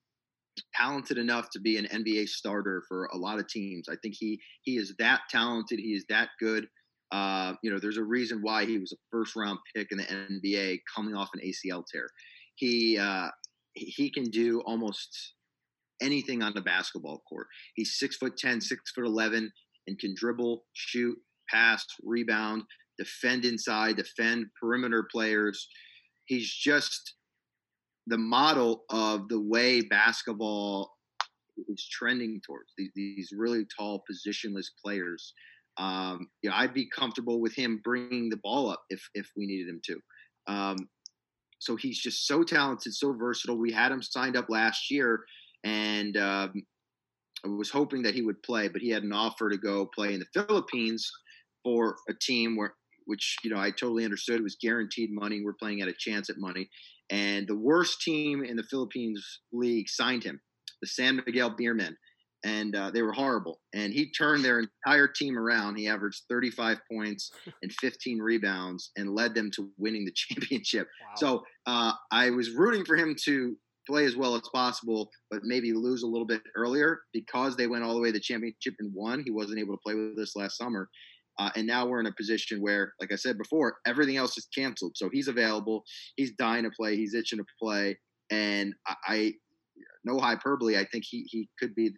talented 0.74 1.18
enough 1.18 1.50
to 1.50 1.60
be 1.60 1.76
an 1.76 1.84
NBA 1.84 2.26
starter 2.30 2.82
for 2.88 3.04
a 3.12 3.16
lot 3.16 3.38
of 3.38 3.46
teams. 3.46 3.88
I 3.88 3.94
think 4.02 4.16
he 4.18 4.40
he 4.62 4.76
is 4.76 4.92
that 4.98 5.20
talented. 5.30 5.78
He 5.78 5.92
is 5.92 6.04
that 6.08 6.30
good. 6.40 6.66
Uh, 7.12 7.52
you 7.62 7.70
know, 7.70 7.78
there's 7.78 7.96
a 7.96 8.02
reason 8.02 8.40
why 8.42 8.64
he 8.64 8.76
was 8.76 8.90
a 8.90 8.96
first 9.12 9.36
round 9.36 9.60
pick 9.76 9.92
in 9.92 9.98
the 9.98 10.04
NBA 10.04 10.80
coming 10.92 11.14
off 11.14 11.30
an 11.32 11.48
ACL 11.48 11.84
tear. 11.86 12.08
He 12.56 12.98
uh, 12.98 13.28
he 13.74 14.10
can 14.10 14.24
do 14.24 14.62
almost 14.62 15.34
anything 16.02 16.42
on 16.42 16.54
the 16.54 16.60
basketball 16.60 17.22
court. 17.28 17.46
He's 17.76 18.00
six 18.00 18.16
foot 18.16 18.36
ten, 18.36 18.60
six 18.60 18.90
foot 18.90 19.06
eleven, 19.06 19.52
and 19.86 19.98
can 19.98 20.14
dribble, 20.16 20.64
shoot, 20.72 21.16
pass, 21.48 21.84
rebound, 22.02 22.62
defend 22.98 23.44
inside, 23.44 23.96
defend 23.96 24.46
perimeter 24.60 25.06
players. 25.10 25.68
He's 26.26 26.52
just 26.52 27.14
the 28.06 28.18
model 28.18 28.84
of 28.90 29.28
the 29.28 29.40
way 29.40 29.82
basketball 29.82 30.92
is 31.68 31.88
trending 31.90 32.40
towards 32.46 32.72
these, 32.76 32.90
these 32.94 33.32
really 33.36 33.66
tall 33.76 34.02
positionless 34.10 34.66
players. 34.82 35.32
Um, 35.78 36.28
I'd 36.50 36.74
be 36.74 36.88
comfortable 36.90 37.40
with 37.40 37.54
him 37.54 37.80
bringing 37.82 38.28
the 38.28 38.38
ball 38.38 38.70
up 38.70 38.82
if 38.90 39.02
if 39.14 39.30
we 39.36 39.46
needed 39.46 39.68
him 39.68 39.80
to. 39.84 40.00
Um, 40.46 40.76
so 41.58 41.76
he's 41.76 42.00
just 42.00 42.26
so 42.26 42.42
talented, 42.42 42.94
so 42.94 43.12
versatile. 43.12 43.58
We 43.58 43.72
had 43.72 43.92
him 43.92 44.02
signed 44.02 44.36
up 44.36 44.46
last 44.48 44.90
year, 44.90 45.24
and 45.62 46.16
um, 46.16 46.52
I 47.44 47.48
was 47.48 47.70
hoping 47.70 48.02
that 48.02 48.14
he 48.14 48.22
would 48.22 48.42
play, 48.42 48.68
but 48.68 48.82
he 48.82 48.90
had 48.90 49.02
an 49.02 49.12
offer 49.12 49.48
to 49.48 49.56
go 49.56 49.86
play 49.94 50.14
in 50.14 50.20
the 50.20 50.44
Philippines 50.44 51.10
for 51.64 51.96
a 52.08 52.14
team 52.20 52.56
where, 52.56 52.74
which 53.06 53.36
you 53.42 53.50
know, 53.50 53.58
I 53.58 53.70
totally 53.70 54.04
understood 54.04 54.40
it 54.40 54.44
was 54.44 54.56
guaranteed 54.60 55.10
money. 55.12 55.42
We're 55.42 55.54
playing 55.54 55.80
at 55.80 55.88
a 55.88 55.94
chance 55.98 56.30
at 56.30 56.38
money, 56.38 56.68
and 57.10 57.46
the 57.46 57.56
worst 57.56 58.02
team 58.02 58.44
in 58.44 58.56
the 58.56 58.64
Philippines 58.64 59.40
league 59.52 59.88
signed 59.88 60.24
him, 60.24 60.40
the 60.80 60.88
San 60.88 61.16
Miguel 61.16 61.50
Beermen 61.50 61.94
and 62.44 62.74
uh, 62.74 62.90
they 62.90 63.02
were 63.02 63.12
horrible. 63.12 63.60
And 63.74 63.92
he 63.92 64.10
turned 64.10 64.44
their 64.44 64.60
entire 64.60 65.08
team 65.08 65.38
around. 65.38 65.76
He 65.76 65.88
averaged 65.88 66.22
35 66.28 66.78
points 66.90 67.30
and 67.62 67.72
15 67.72 68.18
rebounds 68.18 68.90
and 68.96 69.14
led 69.14 69.34
them 69.34 69.50
to 69.56 69.70
winning 69.78 70.04
the 70.04 70.12
championship. 70.14 70.88
Wow. 71.00 71.14
So 71.16 71.44
uh, 71.66 71.92
I 72.10 72.30
was 72.30 72.50
rooting 72.50 72.84
for 72.84 72.96
him 72.96 73.14
to 73.24 73.56
play 73.90 74.04
as 74.04 74.16
well 74.16 74.34
as 74.34 74.42
possible, 74.52 75.10
but 75.30 75.40
maybe 75.44 75.72
lose 75.72 76.02
a 76.02 76.06
little 76.06 76.26
bit 76.26 76.42
earlier 76.56 77.00
because 77.12 77.56
they 77.56 77.66
went 77.66 77.84
all 77.84 77.94
the 77.94 78.00
way 78.00 78.08
to 78.08 78.14
the 78.14 78.20
championship 78.20 78.74
and 78.78 78.92
won. 78.94 79.22
He 79.24 79.30
wasn't 79.30 79.58
able 79.58 79.74
to 79.74 79.80
play 79.84 79.94
with 79.94 80.18
us 80.18 80.36
last 80.36 80.56
summer. 80.56 80.88
Uh, 81.38 81.50
and 81.56 81.66
now 81.66 81.86
we're 81.86 82.00
in 82.00 82.06
a 82.06 82.12
position 82.12 82.60
where, 82.60 82.92
like 83.00 83.12
I 83.12 83.16
said 83.16 83.38
before, 83.38 83.76
everything 83.86 84.16
else 84.16 84.36
is 84.36 84.46
canceled. 84.54 84.92
So 84.96 85.08
he's 85.10 85.28
available. 85.28 85.84
He's 86.16 86.32
dying 86.32 86.64
to 86.64 86.70
play. 86.70 86.96
He's 86.96 87.14
itching 87.14 87.38
to 87.38 87.44
play. 87.60 87.98
And 88.30 88.74
I, 88.86 88.94
I 89.06 89.32
no 90.04 90.18
hyperbole, 90.18 90.78
I 90.78 90.86
think 90.90 91.04
he, 91.06 91.24
he 91.28 91.48
could 91.58 91.74
be 91.74 91.90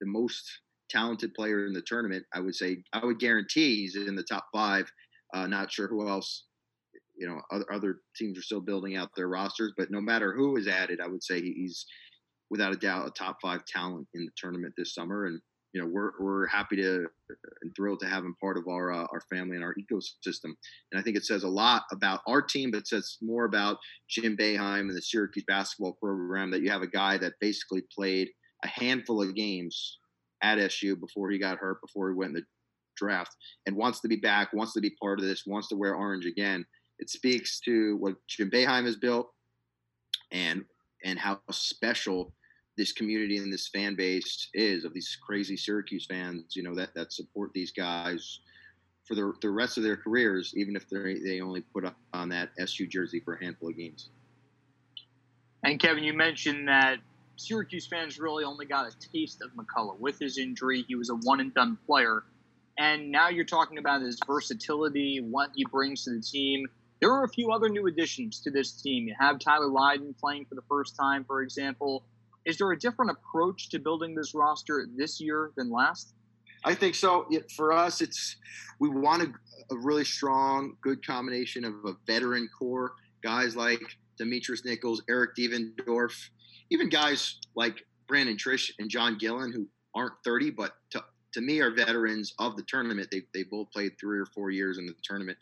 the 0.00 0.06
most 0.06 0.44
talented 0.90 1.32
player 1.34 1.66
in 1.66 1.72
the 1.72 1.82
tournament. 1.86 2.24
I 2.34 2.40
would 2.40 2.54
say 2.54 2.82
I 2.92 3.04
would 3.04 3.18
guarantee 3.18 3.82
he's 3.82 3.96
in 3.96 4.14
the 4.14 4.22
top 4.22 4.46
five. 4.52 4.90
Uh, 5.34 5.46
not 5.46 5.72
sure 5.72 5.88
who 5.88 6.08
else. 6.08 6.44
You 7.22 7.28
know, 7.28 7.40
other, 7.52 7.72
other 7.72 7.96
teams 8.16 8.36
are 8.36 8.42
still 8.42 8.60
building 8.60 8.96
out 8.96 9.10
their 9.14 9.28
rosters, 9.28 9.72
but 9.76 9.92
no 9.92 10.00
matter 10.00 10.32
who 10.32 10.56
is 10.56 10.66
added, 10.66 11.00
I 11.00 11.06
would 11.06 11.22
say 11.22 11.40
he's 11.40 11.86
without 12.50 12.72
a 12.72 12.76
doubt 12.76 13.06
a 13.06 13.10
top 13.12 13.36
five 13.40 13.64
talent 13.64 14.08
in 14.14 14.24
the 14.24 14.32
tournament 14.36 14.74
this 14.76 14.92
summer. 14.92 15.26
And 15.26 15.40
you 15.72 15.80
know, 15.80 15.86
we're 15.86 16.10
we're 16.18 16.48
happy 16.48 16.74
to 16.76 17.06
and 17.62 17.72
thrilled 17.76 18.00
to 18.00 18.08
have 18.08 18.24
him 18.24 18.34
part 18.40 18.58
of 18.58 18.66
our 18.66 18.92
uh, 18.92 19.06
our 19.12 19.22
family 19.32 19.54
and 19.54 19.64
our 19.64 19.74
ecosystem. 19.74 20.52
And 20.90 20.98
I 20.98 21.02
think 21.02 21.16
it 21.16 21.24
says 21.24 21.44
a 21.44 21.48
lot 21.48 21.84
about 21.92 22.22
our 22.26 22.42
team, 22.42 22.72
but 22.72 22.78
it 22.78 22.88
says 22.88 23.18
more 23.22 23.44
about 23.44 23.78
Jim 24.08 24.36
Boeheim 24.36 24.80
and 24.80 24.96
the 24.96 25.00
Syracuse 25.00 25.44
basketball 25.46 25.96
program 26.02 26.50
that 26.50 26.62
you 26.62 26.70
have 26.70 26.82
a 26.82 26.88
guy 26.88 27.18
that 27.18 27.34
basically 27.40 27.84
played 27.94 28.30
a 28.64 28.68
handful 28.68 29.22
of 29.22 29.36
games 29.36 29.98
at 30.42 30.58
SU 30.58 30.96
before 30.96 31.30
he 31.30 31.38
got 31.38 31.58
hurt, 31.58 31.80
before 31.80 32.10
he 32.10 32.16
went 32.16 32.30
in 32.30 32.34
the 32.34 32.42
draft, 32.96 33.34
and 33.66 33.76
wants 33.76 34.00
to 34.00 34.08
be 34.08 34.16
back, 34.16 34.52
wants 34.52 34.72
to 34.74 34.80
be 34.80 34.94
part 35.00 35.20
of 35.20 35.24
this, 35.24 35.44
wants 35.46 35.68
to 35.68 35.76
wear 35.76 35.94
orange 35.94 36.26
again. 36.26 36.64
It 37.02 37.10
speaks 37.10 37.58
to 37.62 37.96
what 37.96 38.14
Jim 38.28 38.48
Boeheim 38.48 38.84
has 38.84 38.94
built, 38.94 39.32
and 40.30 40.64
and 41.04 41.18
how 41.18 41.40
special 41.50 42.32
this 42.76 42.92
community 42.92 43.38
and 43.38 43.52
this 43.52 43.66
fan 43.66 43.96
base 43.96 44.48
is 44.54 44.84
of 44.84 44.94
these 44.94 45.18
crazy 45.20 45.56
Syracuse 45.56 46.06
fans. 46.06 46.54
You 46.54 46.62
know 46.62 46.76
that 46.76 46.94
that 46.94 47.12
support 47.12 47.50
these 47.54 47.72
guys 47.72 48.38
for 49.04 49.16
the 49.16 49.32
the 49.42 49.50
rest 49.50 49.78
of 49.78 49.82
their 49.82 49.96
careers, 49.96 50.54
even 50.56 50.76
if 50.76 50.88
they 50.88 51.18
they 51.18 51.40
only 51.40 51.62
put 51.62 51.84
up 51.84 51.96
on 52.12 52.28
that 52.28 52.50
SU 52.56 52.86
jersey 52.86 53.18
for 53.18 53.34
a 53.34 53.44
handful 53.44 53.70
of 53.70 53.76
games. 53.76 54.10
And 55.64 55.80
Kevin, 55.80 56.04
you 56.04 56.12
mentioned 56.12 56.68
that 56.68 56.98
Syracuse 57.34 57.88
fans 57.88 58.20
really 58.20 58.44
only 58.44 58.64
got 58.64 58.86
a 58.86 58.96
taste 59.12 59.42
of 59.42 59.50
McCullough. 59.54 59.98
With 59.98 60.20
his 60.20 60.38
injury, 60.38 60.84
he 60.86 60.94
was 60.94 61.10
a 61.10 61.16
one 61.16 61.40
and 61.40 61.52
done 61.52 61.78
player. 61.84 62.22
And 62.78 63.10
now 63.10 63.28
you're 63.28 63.44
talking 63.44 63.78
about 63.78 64.02
his 64.02 64.20
versatility, 64.24 65.20
what 65.20 65.50
he 65.56 65.64
brings 65.64 66.04
to 66.04 66.10
the 66.10 66.22
team. 66.22 66.68
There 67.02 67.10
are 67.10 67.24
a 67.24 67.28
few 67.28 67.50
other 67.50 67.68
new 67.68 67.88
additions 67.88 68.40
to 68.42 68.50
this 68.52 68.80
team. 68.80 69.08
You 69.08 69.16
have 69.18 69.40
Tyler 69.40 69.66
Lydon 69.66 70.14
playing 70.20 70.46
for 70.46 70.54
the 70.54 70.62
first 70.68 70.94
time, 70.94 71.24
for 71.24 71.42
example. 71.42 72.04
Is 72.44 72.58
there 72.58 72.70
a 72.70 72.78
different 72.78 73.10
approach 73.10 73.70
to 73.70 73.80
building 73.80 74.14
this 74.14 74.36
roster 74.36 74.86
this 74.96 75.20
year 75.20 75.50
than 75.56 75.68
last? 75.68 76.14
I 76.64 76.76
think 76.76 76.94
so. 76.94 77.26
For 77.56 77.72
us, 77.72 78.02
it's 78.02 78.36
we 78.78 78.88
want 78.88 79.22
a, 79.22 79.74
a 79.74 79.78
really 79.78 80.04
strong, 80.04 80.76
good 80.80 81.04
combination 81.04 81.64
of 81.64 81.74
a 81.84 81.94
veteran 82.06 82.48
core, 82.56 82.92
guys 83.20 83.56
like 83.56 83.82
Demetrius 84.16 84.64
Nichols, 84.64 85.02
Eric 85.10 85.34
Devendorf, 85.36 86.14
even 86.70 86.88
guys 86.88 87.40
like 87.56 87.84
Brandon 88.06 88.36
Triche 88.36 88.70
and 88.78 88.88
John 88.88 89.18
Gillen, 89.18 89.50
who 89.52 89.66
aren't 89.96 90.14
30, 90.24 90.50
but 90.50 90.74
to, 90.90 91.02
to 91.32 91.40
me 91.40 91.58
are 91.58 91.72
veterans 91.72 92.32
of 92.38 92.56
the 92.56 92.62
tournament. 92.68 93.08
They, 93.10 93.22
they 93.34 93.42
both 93.42 93.72
played 93.72 93.92
three 93.98 94.20
or 94.20 94.26
four 94.26 94.52
years 94.52 94.78
in 94.78 94.86
the 94.86 94.94
tournament. 95.02 95.36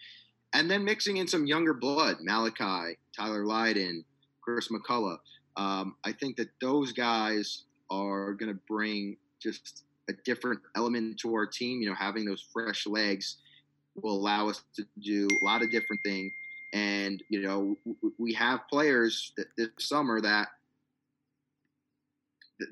And 0.52 0.70
then 0.70 0.84
mixing 0.84 1.18
in 1.18 1.28
some 1.28 1.46
younger 1.46 1.74
blood, 1.74 2.18
Malachi, 2.20 2.98
Tyler 3.16 3.44
Lydon, 3.44 4.04
Chris 4.42 4.68
McCullough. 4.68 5.18
Um, 5.56 5.96
I 6.04 6.12
think 6.12 6.36
that 6.36 6.48
those 6.60 6.92
guys 6.92 7.64
are 7.90 8.32
going 8.34 8.52
to 8.52 8.60
bring 8.68 9.16
just 9.40 9.84
a 10.08 10.12
different 10.24 10.60
element 10.76 11.20
to 11.20 11.34
our 11.34 11.46
team. 11.46 11.80
You 11.80 11.88
know, 11.88 11.94
having 11.94 12.24
those 12.24 12.44
fresh 12.52 12.86
legs 12.86 13.36
will 14.02 14.14
allow 14.14 14.48
us 14.48 14.62
to 14.76 14.84
do 15.02 15.28
a 15.42 15.44
lot 15.44 15.62
of 15.62 15.70
different 15.70 16.02
things. 16.04 16.32
And, 16.72 17.22
you 17.28 17.42
know, 17.42 17.76
we 18.18 18.32
have 18.34 18.60
players 18.68 19.32
that 19.36 19.46
this 19.56 19.68
summer 19.78 20.20
that 20.20 20.48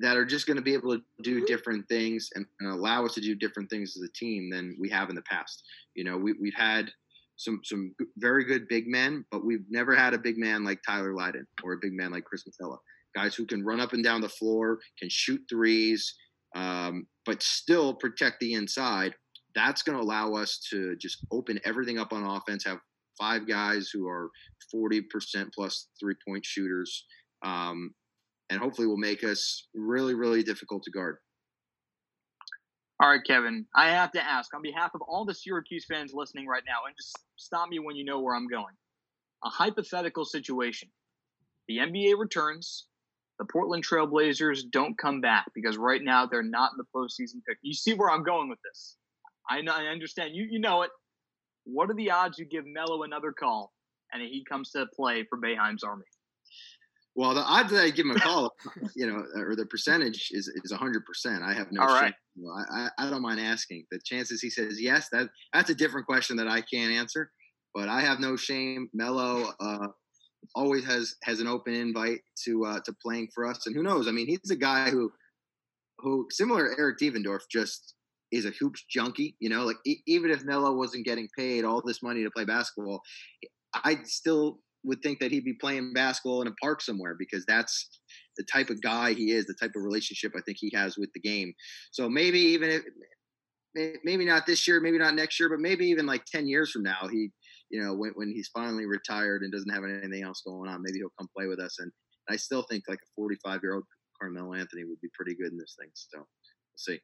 that 0.01 0.15
are 0.15 0.25
just 0.25 0.45
going 0.45 0.55
to 0.55 0.61
be 0.61 0.73
able 0.73 0.95
to 0.95 1.03
do 1.23 1.37
mm-hmm. 1.37 1.45
different 1.45 1.89
things 1.89 2.29
and, 2.35 2.45
and, 2.59 2.69
allow 2.69 3.05
us 3.05 3.15
to 3.15 3.21
do 3.21 3.33
different 3.33 3.69
things 3.71 3.97
as 3.97 4.03
a 4.03 4.11
team 4.13 4.47
than 4.49 4.77
we 4.79 4.87
have 4.87 5.09
in 5.09 5.15
the 5.15 5.21
past. 5.23 5.63
You 5.95 6.03
know, 6.03 6.15
we, 6.15 6.33
we've 6.33 6.53
had 6.55 6.91
some 7.39 7.61
some 7.63 7.95
very 8.17 8.43
good 8.43 8.67
big 8.67 8.85
men, 8.87 9.25
but 9.31 9.45
we've 9.45 9.65
never 9.69 9.95
had 9.95 10.13
a 10.13 10.19
big 10.19 10.37
man 10.37 10.63
like 10.65 10.79
Tyler 10.85 11.13
Lydon 11.13 11.47
or 11.63 11.73
a 11.73 11.79
big 11.81 11.93
man 11.93 12.11
like 12.11 12.25
Chris 12.25 12.43
McCullough. 12.43 12.77
Guys 13.15 13.33
who 13.33 13.45
can 13.45 13.63
run 13.63 13.79
up 13.79 13.93
and 13.93 14.03
down 14.03 14.21
the 14.21 14.29
floor, 14.29 14.77
can 14.99 15.09
shoot 15.09 15.41
threes, 15.49 16.13
um, 16.55 17.07
but 17.25 17.41
still 17.41 17.93
protect 17.93 18.39
the 18.41 18.53
inside. 18.53 19.15
That's 19.55 19.81
going 19.81 19.97
to 19.97 20.03
allow 20.03 20.33
us 20.33 20.59
to 20.69 20.95
just 20.97 21.25
open 21.31 21.59
everything 21.65 21.97
up 21.97 22.11
on 22.11 22.23
offense. 22.23 22.65
Have 22.65 22.77
five 23.19 23.47
guys 23.47 23.89
who 23.91 24.07
are 24.07 24.29
40% 24.73 25.01
plus 25.55 25.87
three 25.99 26.15
point 26.27 26.45
shooters. 26.45 27.05
Um, 27.43 27.91
and 28.49 28.59
hopefully 28.59 28.87
will 28.87 28.97
make 28.97 29.23
us 29.23 29.67
really, 29.73 30.13
really 30.13 30.43
difficult 30.43 30.83
to 30.83 30.91
guard. 30.91 31.17
All 33.01 33.09
right, 33.09 33.23
Kevin, 33.25 33.65
I 33.73 33.91
have 33.91 34.11
to 34.11 34.21
ask 34.21 34.53
on 34.53 34.61
behalf 34.61 34.91
of 34.93 35.01
all 35.01 35.23
the 35.23 35.33
Syracuse 35.33 35.85
fans 35.85 36.11
listening 36.13 36.47
right 36.47 36.63
now, 36.67 36.85
and 36.85 36.93
just 36.97 37.17
stop 37.37 37.69
me 37.69 37.79
when 37.79 37.95
you 37.95 38.03
know 38.03 38.19
where 38.19 38.35
I'm 38.35 38.47
going. 38.47 38.75
A 39.45 39.49
hypothetical 39.49 40.25
situation. 40.25 40.89
The 41.69 41.77
NBA 41.77 42.19
returns, 42.19 42.87
the 43.37 43.45
Portland 43.45 43.85
Trailblazers 43.85 44.69
don't 44.69 44.97
come 44.97 45.21
back 45.21 45.45
because 45.55 45.77
right 45.77 46.03
now 46.03 46.25
they're 46.25 46.43
not 46.43 46.71
in 46.73 46.77
the 46.77 46.83
postseason 46.93 47.41
pick. 47.47 47.57
You 47.61 47.73
see 47.73 47.93
where 47.93 48.11
I'm 48.11 48.23
going 48.23 48.49
with 48.49 48.59
this. 48.63 48.97
I 49.49 49.61
know 49.61 49.71
I 49.73 49.85
understand. 49.85 50.35
You 50.35 50.45
you 50.49 50.59
know 50.59 50.81
it. 50.81 50.91
What 51.63 51.89
are 51.89 51.95
the 51.95 52.11
odds 52.11 52.37
you 52.37 52.45
give 52.45 52.65
Melo 52.67 53.03
another 53.03 53.31
call 53.31 53.71
and 54.11 54.21
he 54.21 54.43
comes 54.43 54.71
to 54.71 54.87
play 54.93 55.23
for 55.29 55.37
Boeheim's 55.37 55.83
Army? 55.83 56.03
Well, 57.19 57.33
the 57.33 57.41
odds 57.41 57.69
that 57.71 57.83
I 57.83 57.89
give 57.89 58.05
him 58.05 58.15
a 58.15 58.19
call, 58.21 58.55
you 58.95 59.05
know, 59.05 59.25
or 59.35 59.53
the 59.53 59.65
percentage 59.65 60.29
is 60.31 60.47
is 60.63 60.71
hundred 60.71 61.05
percent. 61.05 61.43
I 61.43 61.51
have 61.51 61.67
no. 61.69 61.81
All 61.81 61.87
right. 61.87 62.13
I, 62.71 62.87
I 62.97 63.09
don't 63.09 63.21
mind 63.21 63.41
asking. 63.41 63.83
The 63.91 63.99
chances 64.05 64.41
he 64.41 64.49
says 64.49 64.79
yes, 64.79 65.09
that 65.11 65.27
that's 65.51 65.69
a 65.69 65.75
different 65.75 66.07
question 66.07 66.37
that 66.37 66.47
I 66.47 66.61
can't 66.61 66.93
answer. 66.93 67.29
But 67.75 67.89
I 67.89 67.99
have 67.99 68.21
no 68.21 68.37
shame. 68.37 68.89
Melo 68.93 69.51
uh, 69.59 69.87
always 70.55 70.85
has 70.85 71.15
has 71.23 71.41
an 71.41 71.47
open 71.47 71.73
invite 71.73 72.21
to 72.45 72.65
uh, 72.65 72.79
to 72.85 72.95
playing 73.03 73.27
for 73.35 73.45
us, 73.45 73.67
and 73.67 73.75
who 73.75 73.83
knows? 73.83 74.07
I 74.07 74.11
mean, 74.11 74.27
he's 74.27 74.49
a 74.49 74.55
guy 74.55 74.89
who 74.89 75.11
who 75.97 76.25
similar 76.31 76.69
to 76.69 76.79
Eric 76.79 76.99
Devendorf, 76.99 77.41
just 77.51 77.95
is 78.31 78.45
a 78.45 78.51
hoops 78.51 78.85
junkie. 78.89 79.35
You 79.41 79.49
know, 79.49 79.65
like 79.65 79.77
e- 79.85 80.03
even 80.07 80.31
if 80.31 80.45
Melo 80.45 80.73
wasn't 80.73 81.03
getting 81.03 81.27
paid 81.37 81.65
all 81.65 81.81
this 81.81 82.01
money 82.01 82.23
to 82.23 82.31
play 82.31 82.45
basketball, 82.45 83.01
I 83.73 83.97
still 84.05 84.61
would 84.83 85.01
think 85.01 85.19
that 85.19 85.31
he'd 85.31 85.43
be 85.43 85.53
playing 85.53 85.93
basketball 85.93 86.41
in 86.41 86.47
a 86.47 86.53
park 86.61 86.81
somewhere 86.81 87.15
because 87.17 87.43
that's 87.45 87.89
the 88.37 88.43
type 88.43 88.69
of 88.69 88.81
guy 88.81 89.13
he 89.13 89.31
is, 89.31 89.45
the 89.45 89.55
type 89.59 89.71
of 89.75 89.83
relationship 89.83 90.31
I 90.35 90.41
think 90.45 90.57
he 90.59 90.71
has 90.73 90.97
with 90.97 91.09
the 91.13 91.19
game. 91.19 91.53
So 91.91 92.09
maybe 92.09 92.39
even 92.39 92.69
if 92.69 92.83
maybe 94.03 94.25
not 94.25 94.45
this 94.45 94.67
year, 94.67 94.79
maybe 94.79 94.97
not 94.97 95.15
next 95.15 95.39
year, 95.39 95.49
but 95.49 95.59
maybe 95.59 95.85
even 95.87 96.05
like 96.05 96.25
10 96.25 96.47
years 96.47 96.71
from 96.71 96.83
now, 96.83 97.07
he, 97.11 97.29
you 97.69 97.83
know, 97.83 97.93
when, 97.93 98.11
when 98.15 98.29
he's 98.29 98.49
finally 98.53 98.85
retired 98.85 99.43
and 99.43 99.51
doesn't 99.51 99.73
have 99.73 99.83
anything 99.83 100.23
else 100.23 100.41
going 100.45 100.69
on, 100.69 100.81
maybe 100.81 100.97
he'll 100.97 101.13
come 101.19 101.29
play 101.37 101.47
with 101.47 101.59
us. 101.59 101.77
And 101.79 101.91
I 102.29 102.35
still 102.35 102.63
think 102.63 102.83
like 102.87 102.99
a 102.99 103.11
45 103.15 103.59
year 103.61 103.75
old 103.75 103.83
Carmelo 104.19 104.53
Anthony 104.53 104.85
would 104.85 104.99
be 105.01 105.09
pretty 105.13 105.35
good 105.35 105.51
in 105.51 105.57
this 105.57 105.75
thing. 105.79 105.89
So 105.93 106.17
we'll 106.17 106.25
see. 106.77 106.99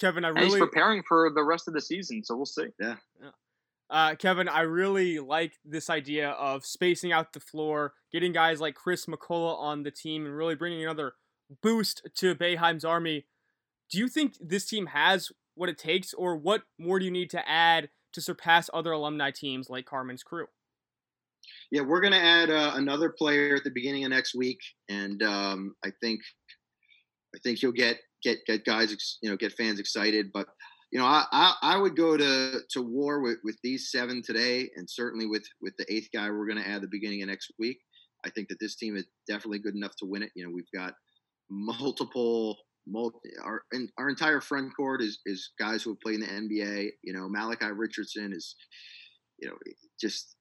Kevin, 0.00 0.24
I 0.24 0.28
really 0.28 0.42
and 0.42 0.50
he's 0.50 0.58
preparing 0.58 1.02
for 1.06 1.30
the 1.34 1.42
rest 1.42 1.68
of 1.68 1.74
the 1.74 1.80
season, 1.80 2.22
so 2.24 2.36
we'll 2.36 2.46
see. 2.46 2.66
Yeah. 2.80 2.96
yeah. 3.22 3.30
Uh, 3.90 4.14
Kevin, 4.16 4.48
I 4.48 4.60
really 4.60 5.18
like 5.18 5.54
this 5.64 5.88
idea 5.88 6.30
of 6.30 6.66
spacing 6.66 7.12
out 7.12 7.32
the 7.32 7.40
floor, 7.40 7.94
getting 8.12 8.32
guys 8.32 8.60
like 8.60 8.74
Chris 8.74 9.06
McCullough 9.06 9.58
on 9.58 9.82
the 9.82 9.90
team, 9.90 10.26
and 10.26 10.36
really 10.36 10.54
bringing 10.54 10.82
another 10.82 11.14
boost 11.62 12.06
to 12.16 12.34
Boeheim's 12.34 12.84
army. 12.84 13.26
Do 13.90 13.98
you 13.98 14.08
think 14.08 14.34
this 14.40 14.66
team 14.66 14.86
has 14.86 15.32
what 15.54 15.70
it 15.70 15.78
takes, 15.78 16.12
or 16.12 16.36
what 16.36 16.62
more 16.78 16.98
do 16.98 17.06
you 17.06 17.10
need 17.10 17.30
to 17.30 17.48
add 17.48 17.88
to 18.12 18.20
surpass 18.20 18.68
other 18.74 18.92
alumni 18.92 19.30
teams 19.30 19.70
like 19.70 19.86
Carmen's 19.86 20.22
crew? 20.22 20.46
Yeah, 21.70 21.82
we're 21.82 22.00
going 22.00 22.12
to 22.12 22.18
add 22.18 22.50
uh, 22.50 22.72
another 22.74 23.10
player 23.10 23.54
at 23.54 23.64
the 23.64 23.70
beginning 23.70 24.04
of 24.04 24.10
next 24.10 24.34
week, 24.34 24.60
and 24.90 25.22
um, 25.22 25.74
I 25.84 25.90
think 26.02 26.20
I 27.34 27.38
think 27.42 27.62
you'll 27.62 27.72
get 27.72 27.98
get 28.22 28.38
get 28.46 28.64
guys, 28.64 29.18
you 29.22 29.30
know, 29.30 29.36
get 29.36 29.52
fans 29.52 29.80
excited. 29.80 30.26
But 30.32 30.48
you 30.90 30.98
know, 30.98 31.04
I, 31.04 31.24
I, 31.30 31.54
I 31.62 31.76
would 31.76 31.96
go 31.96 32.16
to 32.16 32.60
to 32.70 32.82
war 32.82 33.20
with 33.20 33.38
with 33.44 33.56
these 33.62 33.90
seven 33.90 34.22
today, 34.22 34.70
and 34.76 34.88
certainly 34.88 35.26
with 35.26 35.44
with 35.60 35.74
the 35.76 35.92
eighth 35.92 36.08
guy 36.14 36.30
we're 36.30 36.46
going 36.46 36.62
to 36.62 36.68
add 36.68 36.82
the 36.82 36.88
beginning 36.88 37.22
of 37.22 37.28
next 37.28 37.52
week. 37.58 37.78
I 38.24 38.30
think 38.30 38.48
that 38.48 38.58
this 38.60 38.76
team 38.76 38.96
is 38.96 39.06
definitely 39.28 39.60
good 39.60 39.76
enough 39.76 39.94
to 39.98 40.06
win 40.06 40.22
it. 40.22 40.30
You 40.34 40.44
know, 40.44 40.52
we've 40.52 40.70
got 40.74 40.94
multiple 41.50 42.56
multi, 42.86 43.30
our 43.44 43.62
our 43.98 44.08
entire 44.08 44.40
front 44.40 44.74
court 44.74 45.02
is 45.02 45.20
is 45.26 45.50
guys 45.58 45.82
who 45.82 45.90
have 45.90 46.00
played 46.00 46.20
in 46.20 46.48
the 46.48 46.54
NBA. 46.54 46.90
You 47.02 47.12
know, 47.12 47.28
Malachi 47.28 47.70
Richardson 47.74 48.32
is, 48.32 48.56
you 49.38 49.48
know, 49.48 49.56
just 50.00 50.36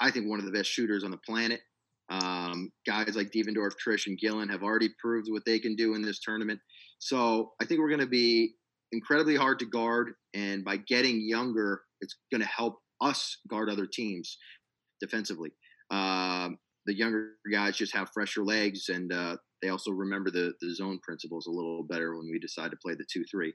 I 0.00 0.10
think 0.10 0.28
one 0.28 0.38
of 0.38 0.44
the 0.44 0.52
best 0.52 0.70
shooters 0.70 1.04
on 1.04 1.10
the 1.10 1.18
planet. 1.18 1.60
Um, 2.08 2.70
guys 2.86 3.16
like 3.16 3.32
Devendorf, 3.32 3.72
Triche, 3.84 4.06
and 4.06 4.16
Gillen 4.16 4.48
have 4.48 4.62
already 4.62 4.90
proved 5.00 5.26
what 5.28 5.44
they 5.44 5.58
can 5.58 5.74
do 5.74 5.94
in 5.94 6.02
this 6.02 6.20
tournament. 6.20 6.60
So 7.00 7.52
I 7.60 7.64
think 7.64 7.80
we're 7.80 7.88
going 7.88 8.00
to 8.00 8.06
be 8.06 8.54
incredibly 8.92 9.36
hard 9.36 9.58
to 9.60 9.66
guard, 9.66 10.12
and 10.34 10.64
by 10.64 10.76
getting 10.76 11.20
younger, 11.26 11.82
it's 12.00 12.16
going 12.30 12.40
to 12.40 12.48
help 12.48 12.78
us 13.00 13.38
guard 13.48 13.70
other 13.70 13.86
teams 13.86 14.38
defensively. 15.00 15.50
Um, 15.90 16.58
the 16.86 16.96
younger 16.96 17.32
guys 17.52 17.76
just 17.76 17.94
have 17.94 18.10
fresher 18.14 18.44
legs, 18.44 18.88
and 18.88 19.12
uh, 19.12 19.36
they 19.62 19.68
also 19.68 19.90
remember 19.90 20.30
the, 20.30 20.52
the 20.60 20.74
zone 20.74 20.98
principles 21.02 21.46
a 21.46 21.50
little 21.50 21.82
better 21.82 22.16
when 22.16 22.28
we 22.30 22.38
decide 22.38 22.70
to 22.70 22.76
play 22.82 22.94
the 22.94 23.06
2 23.12 23.24
3. 23.30 23.52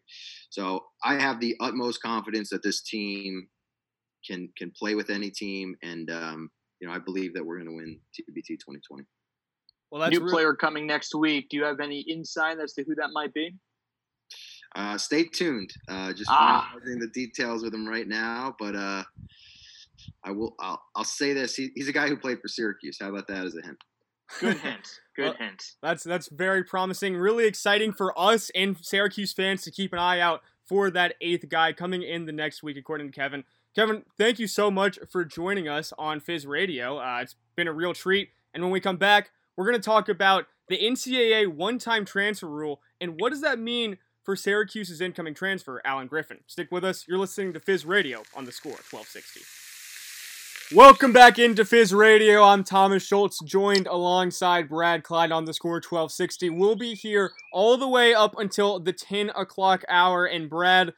So 0.49 0.83
I 1.03 1.19
have 1.19 1.39
the 1.39 1.55
utmost 1.59 2.01
confidence 2.01 2.49
that 2.49 2.63
this 2.63 2.81
team 2.81 3.47
can 4.27 4.49
can 4.57 4.71
play 4.77 4.95
with 4.95 5.09
any 5.09 5.31
team, 5.31 5.75
and 5.81 6.09
um, 6.11 6.49
you 6.79 6.87
know 6.87 6.93
I 6.93 6.99
believe 6.99 7.33
that 7.33 7.45
we're 7.45 7.57
going 7.57 7.69
to 7.69 7.75
win 7.75 7.99
TBT 8.13 8.59
2020. 8.59 9.03
Well, 9.91 10.01
that's 10.01 10.11
new 10.11 10.19
really- 10.19 10.31
player 10.31 10.53
coming 10.53 10.87
next 10.87 11.15
week. 11.15 11.47
Do 11.49 11.57
you 11.57 11.63
have 11.63 11.79
any 11.79 12.01
insight 12.01 12.59
as 12.59 12.73
to 12.73 12.83
who 12.83 12.95
that 12.95 13.09
might 13.13 13.33
be? 13.33 13.55
Uh, 14.75 14.97
stay 14.97 15.23
tuned. 15.23 15.71
Uh, 15.87 16.13
just 16.13 16.29
ah. 16.29 16.71
finalizing 16.73 16.99
the 16.99 17.07
details 17.07 17.63
with 17.63 17.73
him 17.73 17.87
right 17.87 18.07
now, 18.07 18.55
but 18.57 18.75
uh, 18.75 19.03
I 20.23 20.31
will. 20.31 20.55
I'll, 20.59 20.81
I'll 20.95 21.03
say 21.03 21.33
this: 21.33 21.55
he, 21.55 21.71
he's 21.75 21.87
a 21.87 21.93
guy 21.93 22.07
who 22.07 22.15
played 22.15 22.39
for 22.41 22.47
Syracuse. 22.47 22.97
How 22.99 23.09
about 23.09 23.27
that 23.27 23.45
as 23.45 23.55
a 23.55 23.61
hint? 23.61 23.77
Good 24.39 24.57
hint. 24.59 24.99
Good 25.15 25.23
well, 25.23 25.33
hint. 25.33 25.63
That's 25.81 26.03
that's 26.03 26.29
very 26.29 26.63
promising. 26.63 27.17
Really 27.17 27.45
exciting 27.45 27.91
for 27.91 28.17
us 28.17 28.49
and 28.55 28.77
Syracuse 28.81 29.33
fans 29.33 29.63
to 29.63 29.71
keep 29.71 29.91
an 29.91 29.99
eye 29.99 30.19
out 30.19 30.41
for 30.65 30.89
that 30.91 31.15
eighth 31.19 31.49
guy 31.49 31.73
coming 31.73 32.01
in 32.01 32.25
the 32.25 32.31
next 32.31 32.63
week, 32.63 32.77
according 32.77 33.11
to 33.11 33.13
Kevin. 33.13 33.43
Kevin, 33.75 34.03
thank 34.17 34.39
you 34.39 34.47
so 34.47 34.69
much 34.69 34.99
for 35.09 35.23
joining 35.23 35.67
us 35.67 35.93
on 35.97 36.19
Fizz 36.19 36.45
Radio. 36.45 36.97
Uh, 36.97 37.19
it's 37.21 37.35
been 37.55 37.67
a 37.67 37.73
real 37.73 37.93
treat. 37.93 38.29
And 38.53 38.63
when 38.63 38.71
we 38.71 38.81
come 38.81 38.97
back, 38.97 39.31
we're 39.55 39.65
going 39.65 39.79
to 39.79 39.85
talk 39.85 40.09
about 40.09 40.45
the 40.67 40.77
NCAA 40.77 41.47
one-time 41.47 42.05
transfer 42.05 42.47
rule 42.47 42.81
and 42.99 43.19
what 43.19 43.31
does 43.31 43.41
that 43.41 43.59
mean 43.59 43.97
for 44.23 44.35
Syracuse's 44.35 45.01
incoming 45.01 45.33
transfer, 45.33 45.81
Alan 45.83 46.07
Griffin. 46.07 46.39
Stick 46.47 46.71
with 46.71 46.83
us. 46.83 47.05
You're 47.07 47.17
listening 47.17 47.53
to 47.53 47.59
Fizz 47.59 47.85
Radio 47.85 48.23
on 48.35 48.45
the 48.45 48.51
Score 48.51 48.71
1260. 48.71 49.41
Welcome 50.73 51.11
back 51.11 51.37
into 51.37 51.65
Fizz 51.65 51.93
Radio. 51.93 52.43
I'm 52.43 52.63
Thomas 52.63 53.05
Schultz, 53.05 53.43
joined 53.43 53.87
alongside 53.87 54.69
Brad 54.69 55.03
Klein 55.03 55.33
on 55.33 55.43
the 55.43 55.53
score 55.53 55.73
1260. 55.73 56.49
We'll 56.49 56.77
be 56.77 56.93
here 56.93 57.33
all 57.51 57.75
the 57.77 57.89
way 57.89 58.13
up 58.13 58.39
until 58.39 58.79
the 58.79 58.93
10 58.93 59.31
o'clock 59.31 59.83
hour. 59.89 60.25
And 60.25 60.49
Brad, 60.49 60.93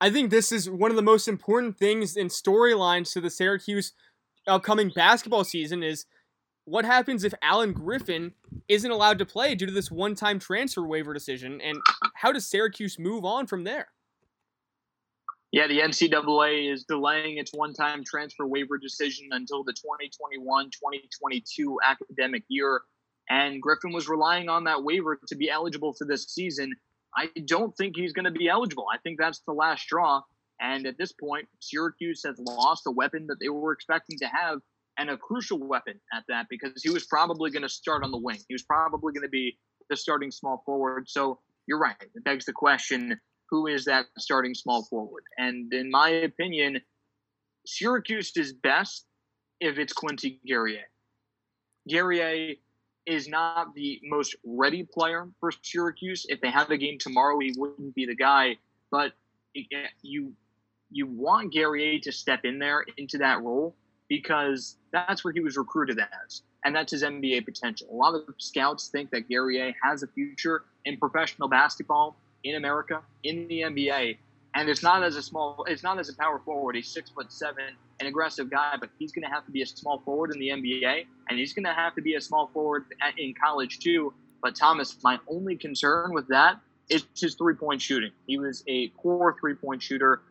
I 0.00 0.08
think 0.08 0.30
this 0.30 0.50
is 0.50 0.70
one 0.70 0.90
of 0.90 0.96
the 0.96 1.02
most 1.02 1.28
important 1.28 1.76
things 1.76 2.16
in 2.16 2.28
storylines 2.28 3.12
to 3.12 3.20
the 3.20 3.28
Syracuse 3.28 3.92
upcoming 4.46 4.90
basketball 4.94 5.44
season 5.44 5.82
is 5.82 6.06
what 6.68 6.84
happens 6.84 7.24
if 7.24 7.32
Alan 7.42 7.72
Griffin 7.72 8.32
isn't 8.68 8.90
allowed 8.90 9.18
to 9.18 9.26
play 9.26 9.54
due 9.54 9.66
to 9.66 9.72
this 9.72 9.90
one-time 9.90 10.38
transfer 10.38 10.82
waiver 10.86 11.14
decision, 11.14 11.60
and 11.60 11.78
how 12.14 12.32
does 12.32 12.46
Syracuse 12.46 12.98
move 12.98 13.24
on 13.24 13.46
from 13.46 13.64
there? 13.64 13.88
Yeah, 15.50 15.66
the 15.66 15.80
NCAA 15.80 16.70
is 16.70 16.84
delaying 16.84 17.38
its 17.38 17.52
one 17.54 17.72
time 17.72 18.04
transfer 18.04 18.46
waiver 18.46 18.76
decision 18.76 19.28
until 19.30 19.64
the 19.64 19.72
2021 19.72 20.66
2022 20.66 21.78
academic 21.82 22.42
year. 22.48 22.82
And 23.30 23.60
Griffin 23.60 23.92
was 23.92 24.08
relying 24.08 24.50
on 24.50 24.64
that 24.64 24.84
waiver 24.84 25.18
to 25.26 25.36
be 25.36 25.48
eligible 25.48 25.94
for 25.94 26.06
this 26.06 26.26
season. 26.26 26.74
I 27.16 27.30
don't 27.46 27.74
think 27.76 27.96
he's 27.96 28.12
going 28.12 28.26
to 28.26 28.30
be 28.30 28.48
eligible. 28.48 28.86
I 28.92 28.98
think 28.98 29.18
that's 29.18 29.40
the 29.46 29.54
last 29.54 29.82
straw. 29.82 30.20
And 30.60 30.86
at 30.86 30.98
this 30.98 31.12
point, 31.12 31.48
Syracuse 31.60 32.22
has 32.26 32.38
lost 32.38 32.82
a 32.86 32.90
weapon 32.90 33.26
that 33.28 33.36
they 33.40 33.48
were 33.48 33.72
expecting 33.72 34.18
to 34.18 34.26
have 34.26 34.60
and 34.98 35.10
a 35.10 35.16
crucial 35.16 35.58
weapon 35.58 36.00
at 36.12 36.24
that 36.28 36.46
because 36.50 36.82
he 36.82 36.90
was 36.90 37.06
probably 37.06 37.50
going 37.50 37.62
to 37.62 37.68
start 37.68 38.02
on 38.04 38.10
the 38.10 38.18
wing. 38.18 38.38
He 38.48 38.54
was 38.54 38.64
probably 38.64 39.12
going 39.12 39.22
to 39.22 39.28
be 39.28 39.56
the 39.88 39.96
starting 39.96 40.30
small 40.30 40.62
forward. 40.66 41.08
So 41.08 41.38
you're 41.66 41.78
right. 41.78 41.96
It 42.14 42.24
begs 42.24 42.44
the 42.44 42.52
question 42.52 43.18
who 43.50 43.66
is 43.66 43.86
that 43.86 44.06
starting 44.18 44.54
small 44.54 44.84
forward? 44.84 45.22
And 45.38 45.72
in 45.72 45.90
my 45.90 46.10
opinion, 46.10 46.80
Syracuse 47.66 48.32
is 48.36 48.52
best 48.52 49.06
if 49.60 49.78
it's 49.78 49.92
Quincy 49.92 50.38
Guerrier. 50.46 50.84
Guerrier 51.88 52.56
is 53.06 53.26
not 53.26 53.74
the 53.74 54.00
most 54.04 54.36
ready 54.44 54.84
player 54.84 55.28
for 55.40 55.50
Syracuse. 55.62 56.26
If 56.28 56.42
they 56.42 56.50
have 56.50 56.70
a 56.70 56.76
game 56.76 56.98
tomorrow, 56.98 57.38
he 57.38 57.54
wouldn't 57.56 57.94
be 57.94 58.04
the 58.04 58.14
guy. 58.14 58.56
But 58.90 59.12
you 60.02 60.32
you 60.90 61.06
want 61.06 61.52
Guerrier 61.52 61.98
to 62.00 62.12
step 62.12 62.44
in 62.44 62.58
there 62.58 62.84
into 62.96 63.18
that 63.18 63.42
role 63.42 63.74
because 64.08 64.76
that's 64.92 65.24
where 65.24 65.32
he 65.32 65.40
was 65.40 65.56
recruited 65.56 65.98
as, 65.98 66.42
and 66.64 66.74
that's 66.74 66.92
his 66.92 67.02
NBA 67.02 67.44
potential. 67.44 67.88
A 67.90 67.94
lot 67.94 68.14
of 68.14 68.22
scouts 68.38 68.88
think 68.88 69.10
that 69.10 69.28
Guerrier 69.28 69.74
has 69.82 70.02
a 70.02 70.06
future 70.08 70.64
in 70.84 70.96
professional 70.96 71.48
basketball, 71.48 72.16
in 72.44 72.56
America 72.56 73.02
in 73.24 73.48
the 73.48 73.62
NBA, 73.62 74.16
and 74.54 74.68
it's 74.68 74.82
not 74.82 75.02
as 75.02 75.16
a 75.16 75.22
small, 75.22 75.64
it's 75.68 75.82
not 75.82 75.98
as 75.98 76.08
a 76.08 76.16
power 76.16 76.40
forward. 76.44 76.74
He's 76.74 76.88
six 76.88 77.10
foot 77.10 77.32
seven, 77.32 77.64
an 78.00 78.06
aggressive 78.06 78.50
guy, 78.50 78.74
but 78.80 78.90
he's 78.98 79.12
going 79.12 79.24
to 79.24 79.30
have 79.30 79.44
to 79.46 79.50
be 79.50 79.62
a 79.62 79.66
small 79.66 80.00
forward 80.00 80.32
in 80.32 80.40
the 80.40 80.48
NBA, 80.48 81.06
and 81.28 81.38
he's 81.38 81.52
going 81.52 81.64
to 81.64 81.72
have 81.72 81.94
to 81.96 82.02
be 82.02 82.14
a 82.14 82.20
small 82.20 82.50
forward 82.52 82.84
in 83.18 83.34
college 83.34 83.78
too. 83.78 84.12
But 84.42 84.54
Thomas, 84.54 84.96
my 85.02 85.18
only 85.28 85.56
concern 85.56 86.12
with 86.12 86.28
that 86.28 86.60
is 86.88 87.04
his 87.16 87.34
three 87.34 87.54
point 87.54 87.82
shooting. 87.82 88.10
He 88.26 88.38
was 88.38 88.64
a 88.68 88.88
poor 88.88 89.36
three 89.40 89.54
point 89.54 89.82
shooter. 89.82 90.22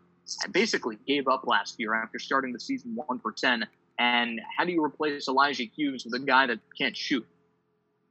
Basically, 0.52 0.98
gave 1.08 1.28
up 1.28 1.48
last 1.48 1.80
year 1.80 1.94
after 1.94 2.20
starting 2.20 2.54
the 2.54 2.60
season 2.60 2.96
one 2.96 3.20
for 3.20 3.32
ten. 3.32 3.66
And 4.00 4.40
how 4.56 4.64
do 4.64 4.72
you 4.72 4.84
replace 4.84 5.28
Elijah 5.28 5.64
Hughes 5.64 6.06
with 6.06 6.14
a 6.14 6.24
guy 6.24 6.48
that 6.48 6.60
can't 6.78 6.96
shoot? 6.96 7.26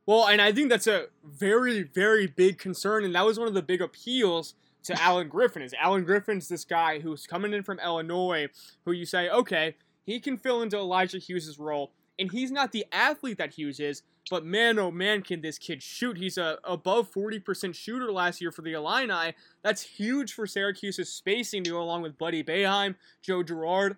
Well, 0.04 0.26
and 0.26 0.40
I 0.40 0.52
think 0.52 0.68
that's 0.68 0.86
a 0.86 1.06
very, 1.24 1.82
very 1.82 2.26
big 2.26 2.58
concern, 2.58 3.04
and 3.04 3.14
that 3.14 3.24
was 3.24 3.38
one 3.38 3.48
of 3.48 3.54
the 3.54 3.62
big 3.62 3.82
appeals 3.82 4.54
to 4.84 5.00
Alan 5.00 5.28
Griffin. 5.28 5.62
Is 5.62 5.74
Alan 5.74 6.04
Griffin's 6.04 6.48
this 6.48 6.64
guy 6.64 7.00
who's 7.00 7.26
coming 7.26 7.52
in 7.52 7.62
from 7.64 7.80
Illinois, 7.80 8.48
who 8.84 8.92
you 8.92 9.04
say, 9.04 9.28
okay, 9.28 9.74
he 10.04 10.20
can 10.20 10.36
fill 10.36 10.62
into 10.62 10.76
Elijah 10.76 11.18
Hughes's 11.18 11.58
role, 11.58 11.90
and 12.18 12.32
he's 12.32 12.50
not 12.50 12.72
the 12.72 12.86
athlete 12.92 13.38
that 13.38 13.54
Hughes 13.54 13.80
is, 13.80 14.02
but 14.30 14.44
man, 14.44 14.78
oh 14.78 14.90
man, 14.90 15.22
can 15.22 15.40
this 15.40 15.58
kid 15.58 15.82
shoot? 15.82 16.18
He's 16.18 16.38
a 16.38 16.58
above 16.64 17.12
40% 17.12 17.74
shooter 17.74 18.10
last 18.10 18.40
year 18.40 18.50
for 18.50 18.62
the 18.62 18.72
Illini. 18.72 19.34
That's 19.62 19.82
huge 19.82 20.32
for 20.32 20.46
Syracuse's 20.46 21.12
spacing 21.12 21.64
to 21.64 21.70
go 21.70 21.80
along 21.80 22.02
with 22.02 22.18
Buddy 22.18 22.42
Boeheim, 22.42 22.96
Joe 23.22 23.42
Girard. 23.42 23.96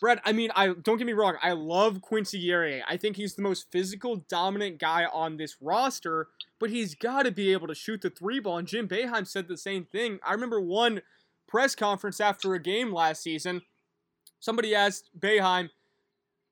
Brett, 0.00 0.20
I 0.24 0.32
mean, 0.32 0.50
I 0.56 0.74
don't 0.82 0.98
get 0.98 1.06
me 1.06 1.12
wrong. 1.12 1.36
I 1.42 1.52
love 1.52 2.02
Quincy 2.02 2.44
Guerrier. 2.44 2.82
I 2.88 2.96
think 2.96 3.16
he's 3.16 3.34
the 3.34 3.42
most 3.42 3.70
physical, 3.70 4.16
dominant 4.28 4.78
guy 4.78 5.04
on 5.04 5.36
this 5.36 5.56
roster, 5.60 6.26
but 6.58 6.70
he's 6.70 6.96
got 6.96 7.22
to 7.22 7.30
be 7.30 7.52
able 7.52 7.68
to 7.68 7.74
shoot 7.74 8.00
the 8.00 8.10
three 8.10 8.40
ball. 8.40 8.58
And 8.58 8.66
Jim 8.66 8.88
Boeheim 8.88 9.28
said 9.28 9.46
the 9.46 9.56
same 9.56 9.84
thing. 9.84 10.18
I 10.26 10.32
remember 10.32 10.60
one 10.60 11.02
press 11.46 11.76
conference 11.76 12.20
after 12.20 12.52
a 12.54 12.58
game 12.58 12.92
last 12.92 13.22
season. 13.22 13.62
Somebody 14.40 14.74
asked 14.74 15.08
Boeheim, 15.16 15.70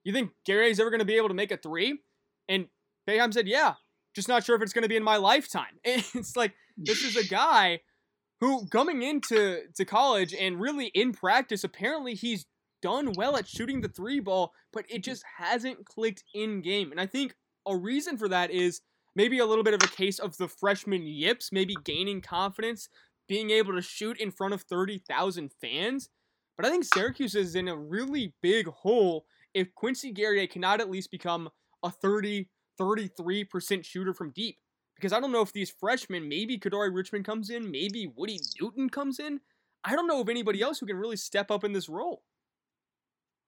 "You 0.04 0.12
think 0.12 0.30
Guerrier's 0.46 0.80
ever 0.80 0.90
going 0.90 1.00
to 1.00 1.04
be 1.04 1.16
able 1.16 1.28
to 1.28 1.34
make 1.34 1.52
a 1.52 1.56
three? 1.56 2.00
And 2.48 2.66
Boeheim 3.08 3.32
said, 3.32 3.48
"Yeah, 3.48 3.74
just 4.14 4.28
not 4.28 4.44
sure 4.44 4.56
if 4.56 4.62
it's 4.62 4.72
going 4.72 4.82
to 4.82 4.88
be 4.88 4.96
in 4.96 5.04
my 5.04 5.16
lifetime." 5.16 5.78
And 5.84 6.04
it's 6.14 6.36
like 6.36 6.54
this 6.76 7.02
is 7.04 7.16
a 7.16 7.28
guy 7.28 7.80
who 8.40 8.66
coming 8.68 9.02
into 9.02 9.62
to 9.76 9.84
college 9.84 10.34
and 10.34 10.60
really 10.60 10.86
in 10.86 11.12
practice, 11.12 11.64
apparently 11.64 12.14
he's 12.14 12.46
done 12.82 13.12
well 13.16 13.36
at 13.36 13.46
shooting 13.46 13.80
the 13.80 13.88
three 13.88 14.20
ball, 14.20 14.52
but 14.72 14.86
it 14.88 15.02
just 15.02 15.22
hasn't 15.38 15.84
clicked 15.84 16.24
in 16.34 16.62
game. 16.62 16.90
And 16.90 17.00
I 17.00 17.06
think 17.06 17.34
a 17.66 17.76
reason 17.76 18.16
for 18.16 18.28
that 18.28 18.50
is 18.50 18.80
maybe 19.14 19.38
a 19.38 19.46
little 19.46 19.64
bit 19.64 19.74
of 19.74 19.82
a 19.82 19.88
case 19.88 20.18
of 20.18 20.36
the 20.36 20.48
freshman 20.48 21.06
yips, 21.06 21.52
maybe 21.52 21.76
gaining 21.84 22.20
confidence, 22.20 22.88
being 23.28 23.50
able 23.50 23.74
to 23.74 23.82
shoot 23.82 24.18
in 24.18 24.30
front 24.30 24.54
of 24.54 24.62
30,000 24.62 25.52
fans. 25.60 26.08
But 26.56 26.66
I 26.66 26.70
think 26.70 26.84
Syracuse 26.84 27.34
is 27.34 27.54
in 27.54 27.68
a 27.68 27.76
really 27.76 28.34
big 28.42 28.66
hole 28.66 29.24
if 29.54 29.74
Quincy 29.74 30.12
Guerrier 30.12 30.46
cannot 30.46 30.80
at 30.80 30.90
least 30.90 31.10
become 31.10 31.48
a 31.82 31.90
30, 31.90 32.48
33% 32.80 33.84
shooter 33.84 34.14
from 34.14 34.30
deep. 34.30 34.58
Because 34.94 35.12
I 35.12 35.20
don't 35.20 35.32
know 35.32 35.40
if 35.40 35.52
these 35.52 35.70
freshmen, 35.70 36.28
maybe 36.28 36.58
Kadary 36.58 36.94
Richmond 36.94 37.24
comes 37.24 37.50
in, 37.50 37.70
maybe 37.70 38.12
Woody 38.16 38.38
Newton 38.60 38.90
comes 38.90 39.18
in. 39.18 39.40
I 39.82 39.96
don't 39.96 40.06
know 40.06 40.20
of 40.20 40.28
anybody 40.28 40.60
else 40.60 40.78
who 40.78 40.86
can 40.86 40.96
really 40.96 41.16
step 41.16 41.50
up 41.50 41.64
in 41.64 41.72
this 41.72 41.88
role. 41.88 42.22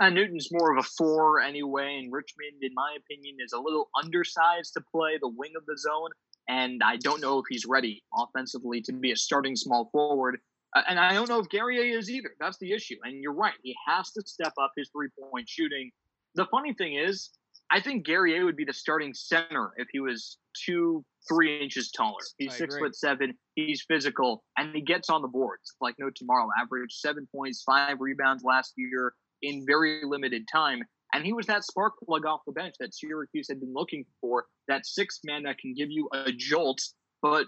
Uh, 0.00 0.08
Newton's 0.08 0.48
more 0.50 0.72
of 0.72 0.78
a 0.78 0.82
four 0.82 1.40
anyway, 1.40 2.00
and 2.02 2.12
Richmond, 2.12 2.62
in 2.62 2.72
my 2.74 2.96
opinion, 2.98 3.36
is 3.38 3.52
a 3.52 3.60
little 3.60 3.90
undersized 4.02 4.72
to 4.74 4.80
play 4.80 5.18
the 5.20 5.28
wing 5.28 5.52
of 5.56 5.64
the 5.66 5.76
zone. 5.78 6.08
And 6.48 6.82
I 6.84 6.96
don't 6.96 7.20
know 7.20 7.38
if 7.38 7.44
he's 7.48 7.66
ready 7.66 8.02
offensively 8.16 8.80
to 8.82 8.92
be 8.92 9.12
a 9.12 9.16
starting 9.16 9.54
small 9.54 9.90
forward. 9.92 10.40
Uh, 10.74 10.82
and 10.88 10.98
I 10.98 11.12
don't 11.12 11.28
know 11.28 11.40
if 11.40 11.48
Guerrier 11.48 11.98
is 11.98 12.10
either. 12.10 12.30
That's 12.40 12.58
the 12.58 12.72
issue. 12.72 12.96
And 13.04 13.22
you're 13.22 13.34
right. 13.34 13.54
He 13.62 13.74
has 13.86 14.10
to 14.12 14.22
step 14.24 14.52
up 14.60 14.72
his 14.76 14.88
three 14.90 15.08
point 15.30 15.48
shooting. 15.48 15.90
The 16.34 16.46
funny 16.46 16.72
thing 16.72 16.94
is, 16.94 17.30
I 17.70 17.80
think 17.80 18.04
Guerrier 18.06 18.44
would 18.44 18.56
be 18.56 18.64
the 18.64 18.72
starting 18.72 19.14
center 19.14 19.72
if 19.76 19.88
he 19.92 20.00
was 20.00 20.38
two, 20.66 21.04
three 21.28 21.62
inches 21.62 21.90
taller. 21.90 22.20
He's 22.38 22.54
six 22.54 22.76
foot 22.76 22.94
seven. 22.96 23.34
He's 23.54 23.82
physical, 23.88 24.44
and 24.56 24.74
he 24.74 24.82
gets 24.82 25.10
on 25.10 25.22
the 25.22 25.28
boards 25.28 25.74
like 25.80 25.94
no 25.98 26.10
tomorrow. 26.14 26.48
Average 26.60 26.92
seven 26.92 27.28
points, 27.34 27.62
five 27.62 28.00
rebounds 28.00 28.42
last 28.44 28.72
year 28.76 29.14
in 29.42 29.64
very 29.66 30.02
limited 30.04 30.46
time. 30.52 30.82
And 31.14 31.24
he 31.24 31.32
was 31.32 31.46
that 31.46 31.64
spark 31.64 31.94
plug 32.04 32.24
off 32.24 32.40
the 32.46 32.52
bench 32.52 32.74
that 32.80 32.94
Syracuse 32.94 33.46
had 33.48 33.60
been 33.60 33.74
looking 33.74 34.06
for, 34.20 34.46
that 34.68 34.86
sixth 34.86 35.20
man 35.24 35.42
that 35.42 35.58
can 35.58 35.74
give 35.74 35.90
you 35.90 36.08
a 36.12 36.32
jolt. 36.32 36.80
But 37.20 37.46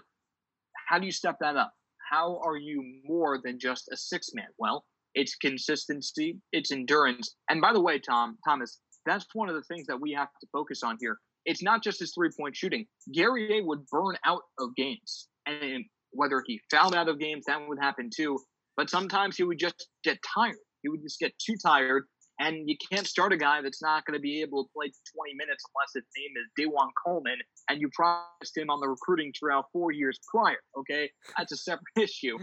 how 0.87 0.99
do 0.99 1.05
you 1.05 1.11
step 1.11 1.37
that 1.41 1.55
up? 1.55 1.73
How 2.09 2.39
are 2.43 2.57
you 2.57 2.83
more 3.03 3.39
than 3.43 3.59
just 3.59 3.89
a 3.91 3.97
six 3.97 4.29
man? 4.33 4.47
Well, 4.57 4.85
it's 5.15 5.35
consistency, 5.35 6.39
it's 6.51 6.71
endurance. 6.71 7.35
And 7.49 7.61
by 7.61 7.73
the 7.73 7.81
way, 7.81 7.99
Tom, 7.99 8.37
Thomas, 8.45 8.79
that's 9.05 9.25
one 9.33 9.49
of 9.49 9.55
the 9.55 9.63
things 9.63 9.87
that 9.87 9.99
we 9.99 10.11
have 10.11 10.29
to 10.41 10.47
focus 10.51 10.83
on 10.83 10.97
here. 10.99 11.17
It's 11.45 11.63
not 11.63 11.83
just 11.83 11.99
his 11.99 12.13
three 12.13 12.29
point 12.37 12.55
shooting. 12.55 12.85
Gary 13.13 13.47
Guerrier 13.47 13.65
would 13.65 13.85
burn 13.87 14.17
out 14.25 14.41
of 14.59 14.75
games. 14.75 15.27
And 15.45 15.85
whether 16.11 16.43
he 16.45 16.59
fouled 16.71 16.95
out 16.95 17.07
of 17.07 17.19
games, 17.19 17.45
that 17.45 17.59
would 17.67 17.79
happen 17.79 18.09
too. 18.15 18.39
But 18.75 18.89
sometimes 18.89 19.37
he 19.37 19.43
would 19.43 19.59
just 19.59 19.87
get 20.03 20.17
tired. 20.35 20.57
He 20.81 20.89
would 20.89 21.01
just 21.01 21.19
get 21.19 21.33
too 21.39 21.55
tired. 21.63 22.05
And 22.39 22.69
you 22.69 22.75
can't 22.91 23.07
start 23.07 23.31
a 23.31 23.37
guy 23.37 23.61
that's 23.61 23.81
not 23.81 24.05
going 24.05 24.17
to 24.17 24.21
be 24.21 24.41
able 24.41 24.65
to 24.65 24.69
play 24.75 24.91
20 25.15 25.35
minutes 25.35 25.63
unless 25.73 25.93
his 25.93 26.03
name 26.17 26.33
is 26.35 26.49
DaJuan 26.59 26.89
Coleman 27.05 27.37
and 27.69 27.79
you 27.79 27.89
promised 27.93 28.57
him 28.57 28.69
on 28.69 28.79
the 28.81 28.87
recruiting 28.87 29.31
trail 29.33 29.63
four 29.71 29.91
years 29.91 30.19
prior. 30.29 30.57
Okay, 30.77 31.09
that's 31.37 31.53
a 31.53 31.57
separate 31.57 31.83
issue. 31.99 32.37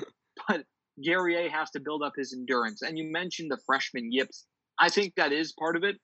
But 0.49 0.65
Guerrier 1.03 1.49
has 1.51 1.71
to 1.71 1.81
build 1.81 2.03
up 2.03 2.15
his 2.17 2.33
endurance. 2.33 2.83
And 2.83 2.99
you 2.99 3.11
mentioned 3.11 3.51
the 3.51 3.61
freshman 3.67 4.11
yips. 4.13 4.47
I 4.79 4.89
think 4.89 5.15
that 5.17 5.33
is 5.33 5.53
part 5.59 5.77
of 5.77 5.85
it, 5.85 5.97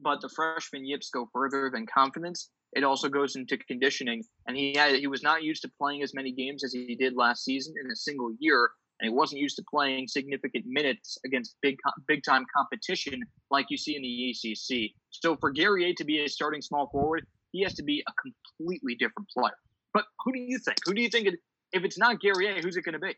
but 0.00 0.20
the 0.20 0.28
freshman 0.28 0.86
yips 0.86 1.10
go 1.10 1.28
further 1.32 1.70
than 1.72 1.86
confidence. 1.86 2.50
It 2.72 2.84
also 2.84 3.08
goes 3.08 3.34
into 3.34 3.56
conditioning, 3.58 4.22
and 4.46 4.56
he 4.56 4.74
had 4.76 4.94
he 4.94 5.08
was 5.08 5.22
not 5.24 5.42
used 5.42 5.62
to 5.62 5.70
playing 5.76 6.02
as 6.02 6.14
many 6.14 6.30
games 6.30 6.62
as 6.62 6.72
he 6.72 6.94
did 6.94 7.16
last 7.16 7.44
season 7.44 7.74
in 7.82 7.90
a 7.90 7.96
single 7.96 8.32
year 8.38 8.70
and 9.00 9.10
he 9.10 9.14
wasn't 9.14 9.40
used 9.40 9.56
to 9.56 9.64
playing 9.68 10.08
significant 10.08 10.64
minutes 10.66 11.18
against 11.24 11.56
big 11.62 11.76
big 12.06 12.22
time 12.22 12.44
competition 12.54 13.20
like 13.50 13.66
you 13.70 13.76
see 13.76 13.96
in 13.96 14.02
the 14.02 14.30
ACC. 14.30 14.92
So 15.10 15.36
for 15.36 15.50
Guerrier 15.50 15.94
to 15.96 16.04
be 16.04 16.24
a 16.24 16.28
starting 16.28 16.62
small 16.62 16.88
forward, 16.90 17.26
he 17.52 17.62
has 17.62 17.74
to 17.74 17.82
be 17.82 18.02
a 18.06 18.12
completely 18.20 18.94
different 18.94 19.28
player. 19.36 19.54
But 19.92 20.04
who 20.24 20.32
do 20.32 20.38
you 20.38 20.58
think? 20.58 20.78
Who 20.84 20.94
do 20.94 21.02
you 21.02 21.08
think? 21.08 21.26
It, 21.26 21.34
if 21.72 21.84
it's 21.84 21.98
not 21.98 22.20
Guerrier, 22.20 22.60
who's 22.62 22.76
it 22.76 22.82
going 22.82 22.94
to 22.94 22.98
be? 22.98 23.14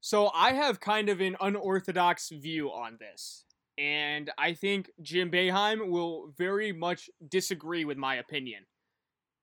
So 0.00 0.30
I 0.34 0.52
have 0.52 0.80
kind 0.80 1.08
of 1.08 1.20
an 1.20 1.36
unorthodox 1.40 2.30
view 2.30 2.68
on 2.68 2.98
this. 2.98 3.44
And 3.78 4.30
I 4.36 4.52
think 4.52 4.90
Jim 5.00 5.30
Boeheim 5.30 5.88
will 5.88 6.32
very 6.36 6.72
much 6.72 7.08
disagree 7.26 7.84
with 7.84 7.96
my 7.96 8.16
opinion. 8.16 8.64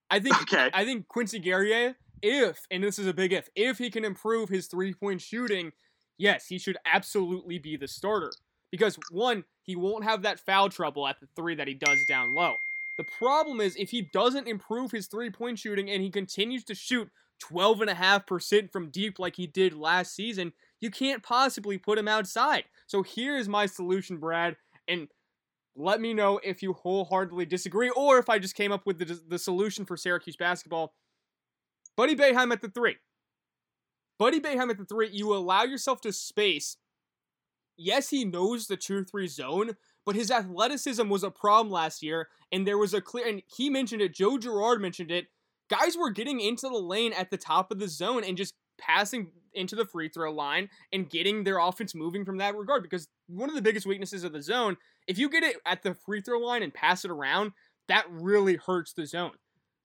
I 0.09 0.19
think 0.19 0.41
okay. 0.41 0.69
I 0.73 0.85
think 0.85 1.07
Quincy 1.07 1.39
Guerrier 1.39 1.95
if, 2.21 2.65
and 2.71 2.83
this 2.83 2.99
is 2.99 3.07
a 3.07 3.13
big 3.13 3.33
if, 3.33 3.49
if 3.55 3.77
he 3.77 3.89
can 3.89 4.05
improve 4.05 4.49
his 4.49 4.67
three 4.67 4.93
point 4.93 5.21
shooting, 5.21 5.71
yes, 6.17 6.47
he 6.47 6.57
should 6.57 6.77
absolutely 6.85 7.59
be 7.59 7.77
the 7.77 7.87
starter. 7.87 8.31
Because 8.71 8.97
one, 9.11 9.45
he 9.63 9.75
won't 9.75 10.03
have 10.03 10.21
that 10.23 10.39
foul 10.39 10.69
trouble 10.69 11.07
at 11.07 11.19
the 11.19 11.27
three 11.35 11.55
that 11.55 11.67
he 11.67 11.73
does 11.73 11.99
down 12.07 12.35
low. 12.35 12.55
The 12.97 13.05
problem 13.17 13.61
is 13.61 13.75
if 13.75 13.89
he 13.89 14.01
doesn't 14.13 14.47
improve 14.47 14.91
his 14.91 15.07
three 15.07 15.29
point 15.29 15.59
shooting 15.59 15.89
and 15.89 16.03
he 16.03 16.09
continues 16.09 16.63
to 16.65 16.75
shoot 16.75 17.09
12.5% 17.41 18.71
from 18.71 18.89
deep 18.89 19.17
like 19.17 19.35
he 19.35 19.47
did 19.47 19.73
last 19.73 20.13
season, 20.13 20.53
you 20.81 20.91
can't 20.91 21.23
possibly 21.23 21.77
put 21.77 21.97
him 21.97 22.07
outside. 22.07 22.65
So 22.87 23.03
here's 23.03 23.47
my 23.47 23.65
solution, 23.65 24.17
Brad, 24.17 24.57
and 24.87 25.07
let 25.75 26.01
me 26.01 26.13
know 26.13 26.39
if 26.43 26.61
you 26.61 26.73
wholeheartedly 26.73 27.45
disagree 27.45 27.89
or 27.91 28.19
if 28.19 28.29
I 28.29 28.37
just 28.37 28.55
came 28.55 28.71
up 28.71 28.85
with 28.85 28.99
the, 28.99 29.19
the 29.27 29.39
solution 29.39 29.85
for 29.85 29.95
Syracuse 29.95 30.35
basketball 30.35 30.93
Buddy 31.99 32.15
Boeheim 32.15 32.53
at 32.53 32.61
the 32.61 32.69
three. 32.69 32.95
Buddy 34.17 34.39
Boeheim 34.39 34.69
at 34.69 34.77
the 34.77 34.85
three, 34.85 35.09
you 35.11 35.35
allow 35.35 35.63
yourself 35.63 35.99
to 35.99 36.13
space. 36.13 36.77
Yes, 37.75 38.09
he 38.09 38.23
knows 38.23 38.67
the 38.67 38.77
2 38.77 39.03
3 39.03 39.27
zone, 39.27 39.75
but 40.05 40.15
his 40.15 40.31
athleticism 40.31 41.09
was 41.09 41.25
a 41.25 41.29
problem 41.29 41.69
last 41.69 42.01
year, 42.01 42.29
and 42.53 42.65
there 42.65 42.77
was 42.77 42.93
a 42.93 43.01
clear, 43.01 43.27
and 43.27 43.41
he 43.53 43.69
mentioned 43.69 44.01
it, 44.01 44.13
Joe 44.13 44.37
Girard 44.37 44.79
mentioned 44.79 45.11
it. 45.11 45.27
Guys 45.69 45.97
were 45.97 46.09
getting 46.09 46.39
into 46.39 46.69
the 46.69 46.77
lane 46.77 47.11
at 47.11 47.31
the 47.31 47.37
top 47.37 47.69
of 47.69 47.79
the 47.79 47.89
zone 47.89 48.23
and 48.23 48.37
just 48.37 48.53
passing 48.77 49.31
into 49.53 49.75
the 49.75 49.83
free 49.83 50.07
throw 50.07 50.31
line 50.31 50.69
and 50.93 51.09
getting 51.09 51.43
their 51.43 51.59
offense 51.59 51.93
moving 51.93 52.23
from 52.23 52.37
that 52.37 52.55
regard 52.55 52.81
because 52.81 53.09
one 53.27 53.49
of 53.49 53.55
the 53.55 53.61
biggest 53.61 53.85
weaknesses 53.85 54.23
of 54.23 54.31
the 54.31 54.41
zone, 54.41 54.77
if 55.05 55.17
you 55.17 55.29
get 55.29 55.43
it 55.43 55.57
at 55.65 55.83
the 55.83 55.93
free 55.93 56.21
throw 56.21 56.39
line 56.39 56.63
and 56.63 56.73
pass 56.73 57.03
it 57.03 57.11
around, 57.11 57.51
that 57.89 58.05
really 58.09 58.55
hurts 58.55 58.93
the 58.93 59.05
zone. 59.05 59.33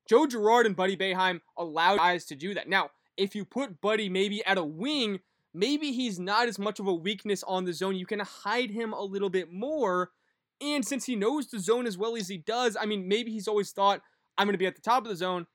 Joe 0.08 0.26
Girard 0.26 0.66
and 0.66 0.76
Buddy 0.76 0.96
Boeheim 0.96 1.40
allowed 1.56 1.98
guys 1.98 2.24
to 2.26 2.34
do 2.34 2.54
that. 2.54 2.68
Now, 2.68 2.90
if 3.16 3.34
you 3.34 3.44
put 3.44 3.80
Buddy 3.80 4.08
maybe 4.08 4.44
at 4.44 4.58
a 4.58 4.64
wing, 4.64 5.20
maybe 5.54 5.92
he's 5.92 6.18
not 6.18 6.48
as 6.48 6.58
much 6.58 6.78
of 6.78 6.86
a 6.86 6.94
weakness 6.94 7.42
on 7.44 7.64
the 7.64 7.72
zone. 7.72 7.96
You 7.96 8.06
can 8.06 8.20
hide 8.20 8.70
him 8.70 8.92
a 8.92 9.02
little 9.02 9.30
bit 9.30 9.52
more. 9.52 10.10
And 10.60 10.84
since 10.84 11.06
he 11.06 11.16
knows 11.16 11.48
the 11.48 11.58
zone 11.58 11.86
as 11.86 11.96
well 11.96 12.16
as 12.16 12.28
he 12.28 12.38
does, 12.38 12.76
I 12.78 12.86
mean, 12.86 13.08
maybe 13.08 13.32
he's 13.32 13.48
always 13.48 13.72
thought, 13.72 14.02
I'm 14.36 14.46
going 14.46 14.54
to 14.54 14.58
be 14.58 14.66
at 14.66 14.76
the 14.76 14.82
top 14.82 15.04
of 15.04 15.08
the 15.08 15.16
zone. 15.16 15.46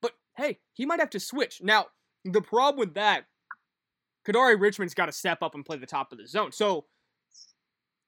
But 0.00 0.12
hey, 0.36 0.58
he 0.72 0.86
might 0.86 1.00
have 1.00 1.10
to 1.10 1.20
switch. 1.20 1.60
Now, 1.62 1.86
the 2.24 2.42
problem 2.42 2.78
with 2.78 2.94
that, 2.94 3.24
Kadary 4.26 4.60
Richmond's 4.60 4.94
got 4.94 5.06
to 5.06 5.12
step 5.12 5.42
up 5.42 5.54
and 5.54 5.64
play 5.64 5.78
the 5.78 5.86
top 5.86 6.12
of 6.12 6.18
the 6.18 6.26
zone. 6.26 6.52
So 6.52 6.86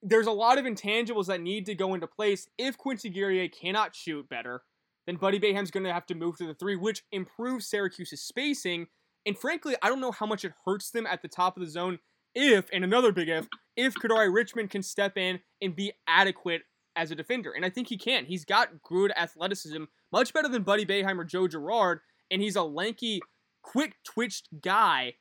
there's 0.01 0.27
a 0.27 0.31
lot 0.31 0.57
of 0.57 0.65
intangibles 0.65 1.27
that 1.27 1.41
need 1.41 1.65
to 1.65 1.75
go 1.75 1.93
into 1.93 2.07
place 2.07 2.47
if 2.57 2.77
Quincy 2.77 3.09
Guerrier 3.09 3.47
cannot 3.47 3.95
shoot 3.95 4.29
better 4.29 4.61
then 5.09 5.15
Buddy 5.15 5.39
Boeheim's 5.39 5.71
going 5.71 5.85
to 5.85 5.93
have 5.93 6.05
to 6.05 6.13
move 6.13 6.37
to 6.37 6.45
the 6.45 6.53
three, 6.53 6.75
which 6.75 7.03
improves 7.11 7.65
Syracuse's 7.65 8.21
spacing. 8.21 8.85
And 9.25 9.35
frankly, 9.35 9.75
I 9.81 9.89
don't 9.89 9.99
know 9.99 10.11
how 10.11 10.27
much 10.27 10.45
it 10.45 10.53
hurts 10.65 10.91
them 10.91 11.07
at 11.07 11.23
the 11.23 11.27
top 11.27 11.57
of 11.57 11.63
the 11.63 11.69
zone 11.69 11.97
if, 12.35 12.67
and 12.71 12.83
another 12.83 13.11
big 13.11 13.27
if, 13.27 13.47
if 13.75 13.95
Kadary 13.95 14.31
Richmond 14.31 14.69
can 14.69 14.83
step 14.83 15.17
in 15.17 15.39
and 15.63 15.75
be 15.75 15.93
adequate 16.07 16.61
as 16.95 17.09
a 17.09 17.15
defender. 17.15 17.51
And 17.55 17.65
I 17.65 17.71
think 17.71 17.87
he 17.87 17.97
can. 17.97 18.25
He's 18.25 18.45
got 18.45 18.83
good 18.83 19.11
athleticism, 19.17 19.85
much 20.11 20.31
better 20.31 20.47
than 20.47 20.61
Buddy 20.61 20.85
Boeheim 20.85 21.17
or 21.17 21.25
Joe 21.25 21.47
Girard, 21.47 22.01
and 22.29 22.39
he's 22.39 22.55
a 22.55 22.61
lanky, 22.61 23.19
quick 23.63 23.95
twitched 24.05 24.49
guy. 24.61 25.13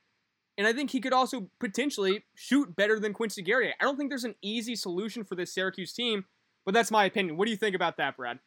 And 0.58 0.66
I 0.66 0.74
think 0.74 0.90
he 0.90 1.00
could 1.00 1.14
also 1.14 1.48
potentially 1.60 2.26
shoot 2.34 2.76
better 2.76 3.00
than 3.00 3.14
Quincy 3.14 3.40
Guerrier. 3.40 3.72
I 3.80 3.84
don't 3.84 3.96
think 3.96 4.10
there's 4.10 4.24
an 4.24 4.34
easy 4.42 4.76
solution 4.76 5.24
for 5.24 5.34
this 5.34 5.54
Syracuse 5.54 5.94
team, 5.94 6.26
but 6.66 6.74
that's 6.74 6.90
my 6.90 7.06
opinion. 7.06 7.38
What 7.38 7.46
do 7.46 7.52
you 7.52 7.56
think 7.56 7.74
about 7.74 7.96
that, 7.96 8.18
Brad? 8.18 8.38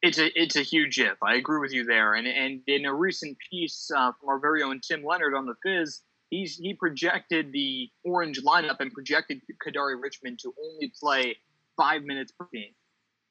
It's 0.00 0.18
a 0.18 0.40
it's 0.40 0.56
a 0.56 0.62
huge 0.62 0.98
if. 0.98 1.16
I 1.22 1.34
agree 1.34 1.58
with 1.58 1.72
you 1.72 1.84
there. 1.84 2.14
And 2.14 2.26
and 2.26 2.60
in 2.66 2.86
a 2.86 2.94
recent 2.94 3.36
piece 3.50 3.90
uh, 3.94 4.12
from 4.18 4.28
our 4.28 4.38
very 4.38 4.62
own 4.62 4.80
Tim 4.80 5.02
Leonard 5.02 5.34
on 5.34 5.46
the 5.46 5.54
Fizz, 5.62 6.02
he's 6.30 6.56
he 6.56 6.74
projected 6.74 7.52
the 7.52 7.88
orange 8.04 8.42
lineup 8.42 8.76
and 8.80 8.92
projected 8.92 9.40
Kadary 9.66 10.00
Richmond 10.00 10.38
to 10.42 10.52
only 10.62 10.92
play 11.00 11.36
five 11.76 12.02
minutes 12.02 12.32
per 12.32 12.46
game. 12.52 12.74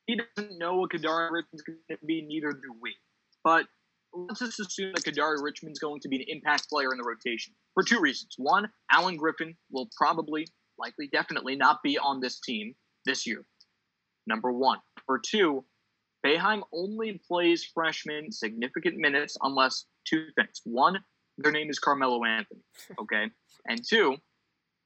He 0.07 0.19
doesn't 0.35 0.57
know 0.57 0.77
what 0.77 0.91
Kadary 0.91 1.31
Richmond's 1.31 1.63
going 1.63 1.77
to 1.89 2.05
be, 2.05 2.21
neither 2.21 2.51
do 2.51 2.73
we. 2.81 2.95
But 3.43 3.65
let's 4.13 4.39
just 4.39 4.59
assume 4.59 4.93
that 4.93 5.03
Kadary 5.03 5.41
Richmond's 5.41 5.79
going 5.79 5.99
to 6.01 6.09
be 6.09 6.17
an 6.17 6.25
impact 6.27 6.69
player 6.69 6.91
in 6.91 6.97
the 6.97 7.03
rotation 7.03 7.53
for 7.73 7.83
two 7.83 7.99
reasons. 7.99 8.33
One, 8.37 8.69
Alan 8.91 9.17
Griffin 9.17 9.55
will 9.69 9.89
probably, 9.97 10.47
likely, 10.79 11.07
definitely 11.11 11.55
not 11.55 11.83
be 11.83 11.97
on 11.97 12.21
this 12.21 12.39
team 12.39 12.75
this 13.05 13.27
year. 13.27 13.45
Number 14.25 14.51
one. 14.51 14.79
For 15.05 15.19
two, 15.19 15.63
Boeheim 16.27 16.61
only 16.73 17.21
plays 17.27 17.63
freshmen 17.63 18.31
significant 18.31 18.97
minutes 18.97 19.37
unless 19.41 19.85
two 20.05 20.27
things. 20.35 20.61
One, 20.65 20.99
their 21.37 21.51
name 21.51 21.69
is 21.69 21.79
Carmelo 21.79 22.23
Anthony. 22.25 22.61
Okay. 22.99 23.29
and 23.65 23.81
two, 23.87 24.17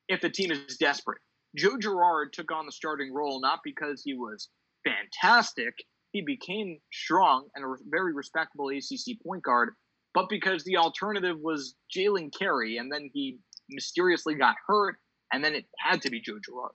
if 0.07 0.21
the 0.21 0.29
team 0.29 0.51
is 0.51 0.77
desperate. 0.77 1.19
Joe 1.57 1.77
Girard 1.77 2.31
took 2.33 2.51
on 2.51 2.65
the 2.65 2.71
starting 2.71 3.13
role 3.13 3.41
not 3.41 3.59
because 3.63 4.03
he 4.03 4.13
was 4.13 4.49
fantastic, 4.85 5.73
he 6.11 6.21
became 6.21 6.79
strong 6.93 7.47
and 7.55 7.65
a 7.65 7.75
very 7.89 8.13
respectable 8.13 8.69
ACC 8.69 9.17
point 9.25 9.43
guard, 9.43 9.73
but 10.13 10.29
because 10.29 10.63
the 10.63 10.77
alternative 10.77 11.37
was 11.39 11.75
Jalen 11.95 12.31
Carey, 12.37 12.77
and 12.77 12.91
then 12.91 13.09
he 13.13 13.39
mysteriously 13.69 14.35
got 14.35 14.55
hurt, 14.67 14.97
and 15.33 15.43
then 15.43 15.53
it 15.55 15.65
had 15.79 16.01
to 16.03 16.09
be 16.09 16.21
Joe 16.21 16.39
Girard. 16.43 16.71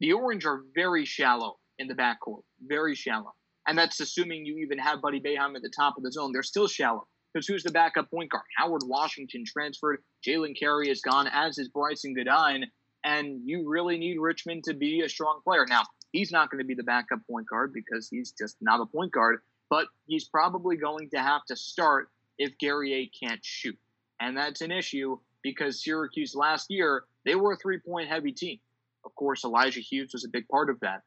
The 0.00 0.12
Orange 0.12 0.44
are 0.44 0.62
very 0.74 1.04
shallow 1.04 1.58
in 1.78 1.86
the 1.88 1.94
backcourt, 1.94 2.42
very 2.66 2.94
shallow. 2.94 3.32
And 3.66 3.78
that's 3.78 4.00
assuming 4.00 4.44
you 4.44 4.58
even 4.58 4.78
have 4.78 5.02
Buddy 5.02 5.20
Boeheim 5.20 5.54
at 5.56 5.62
the 5.62 5.72
top 5.74 5.96
of 5.96 6.02
the 6.02 6.12
zone. 6.12 6.32
They're 6.32 6.42
still 6.42 6.68
shallow. 6.68 7.06
Because 7.32 7.46
who's 7.46 7.62
the 7.62 7.70
backup 7.70 8.10
point 8.10 8.30
guard? 8.30 8.44
Howard 8.58 8.82
Washington 8.84 9.44
transferred. 9.46 10.02
Jalen 10.26 10.58
Carey 10.58 10.90
is 10.90 11.00
gone, 11.00 11.28
as 11.32 11.58
is 11.58 11.70
Brycen 11.70 12.14
Goodine. 12.14 12.66
And 13.04 13.40
you 13.44 13.68
really 13.68 13.98
need 13.98 14.18
Richmond 14.18 14.64
to 14.64 14.74
be 14.74 15.00
a 15.00 15.08
strong 15.08 15.40
player. 15.42 15.64
Now, 15.66 15.82
he's 16.12 16.30
not 16.30 16.50
going 16.50 16.58
to 16.58 16.66
be 16.66 16.74
the 16.74 16.82
backup 16.82 17.20
point 17.28 17.48
guard 17.48 17.72
because 17.72 18.08
he's 18.08 18.32
just 18.32 18.56
not 18.60 18.80
a 18.80 18.86
point 18.86 19.12
guard, 19.12 19.40
but 19.70 19.86
he's 20.06 20.28
probably 20.28 20.76
going 20.76 21.08
to 21.10 21.18
have 21.18 21.44
to 21.46 21.56
start 21.56 22.08
if 22.38 22.56
Guerrier 22.58 23.06
can't 23.22 23.40
shoot. 23.42 23.78
And 24.20 24.36
that's 24.36 24.60
an 24.60 24.70
issue 24.70 25.18
because 25.42 25.82
Syracuse 25.82 26.34
last 26.34 26.66
year, 26.70 27.04
they 27.24 27.34
were 27.34 27.52
a 27.52 27.56
three 27.56 27.78
point 27.78 28.08
heavy 28.08 28.32
team. 28.32 28.58
Of 29.04 29.14
course, 29.14 29.44
Elijah 29.44 29.80
Hughes 29.80 30.10
was 30.12 30.24
a 30.24 30.28
big 30.28 30.46
part 30.48 30.70
of 30.70 30.78
that. 30.80 31.02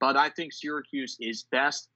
But 0.00 0.16
I 0.16 0.30
think 0.30 0.52
Syracuse 0.52 1.16
is 1.20 1.44
best 1.50 1.88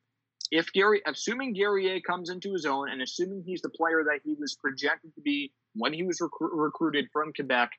if 0.51 0.72
Gary, 0.72 1.03
assuming 1.07 1.53
Guerrier 1.55 2.01
comes 2.01 2.30
into 2.30 2.53
his 2.53 2.66
own 2.66 2.90
and 2.90 3.03
assuming 3.03 3.42
he's 3.44 3.62
the 3.62 3.70
player 3.70 4.05
that 4.05 4.20
he 4.24 4.34
was 4.38 4.57
projected 4.57 5.14
to 5.14 5.20
be 5.20 5.53
when 5.74 5.92
he 5.92 6.03
was 6.03 6.20
recruited 6.40 7.07
from 7.12 7.32
Quebec, 7.34 7.70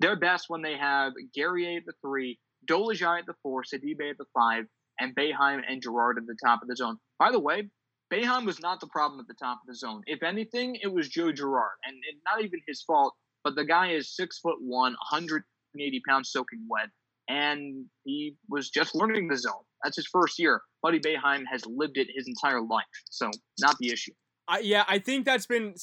they're 0.00 0.18
best 0.18 0.46
when 0.48 0.62
they 0.62 0.76
have 0.76 1.12
Guerrier 1.34 1.78
at 1.78 1.86
the 1.86 1.92
three, 2.02 2.38
Dolezaj 2.68 3.20
at 3.20 3.26
the 3.26 3.34
four, 3.42 3.62
Sidibe 3.62 4.10
at 4.10 4.18
the 4.18 4.26
five, 4.34 4.64
and 5.00 5.14
Boeheim 5.14 5.62
and 5.68 5.82
Girard 5.82 6.18
at 6.18 6.26
the 6.26 6.36
top 6.44 6.62
of 6.62 6.68
the 6.68 6.76
zone. 6.76 6.98
By 7.18 7.30
the 7.30 7.40
way, 7.40 7.68
Boeheim 8.12 8.44
was 8.44 8.60
not 8.60 8.80
the 8.80 8.88
problem 8.88 9.20
at 9.20 9.26
the 9.26 9.34
top 9.34 9.60
of 9.62 9.66
the 9.66 9.74
zone. 9.74 10.02
If 10.06 10.22
anything, 10.22 10.76
it 10.82 10.92
was 10.92 11.08
Joe 11.08 11.32
Girard, 11.32 11.78
and 11.84 11.96
not 12.24 12.44
even 12.44 12.60
his 12.66 12.82
fault. 12.82 13.14
But 13.42 13.56
the 13.56 13.64
guy 13.64 13.92
is 13.92 14.14
six 14.14 14.38
foot 14.38 14.58
one, 14.60 14.92
180 14.92 16.02
pounds 16.06 16.30
soaking 16.30 16.66
wet, 16.68 16.88
and 17.28 17.86
he 18.04 18.36
was 18.48 18.70
just 18.70 18.94
learning 18.94 19.28
the 19.28 19.36
zone. 19.36 19.64
That's 19.82 19.96
his 19.96 20.06
first 20.06 20.38
year. 20.38 20.62
Buddy 20.82 21.00
Boeheim 21.00 21.44
has 21.50 21.64
lived 21.66 21.96
it 21.98 22.08
his 22.14 22.26
entire 22.28 22.60
life, 22.60 22.84
so 23.10 23.30
not 23.60 23.76
the 23.78 23.90
issue. 23.90 24.12
Uh, 24.48 24.58
yeah, 24.60 24.84
I 24.88 24.98
think 24.98 25.24
that's 25.24 25.46
been. 25.46 25.74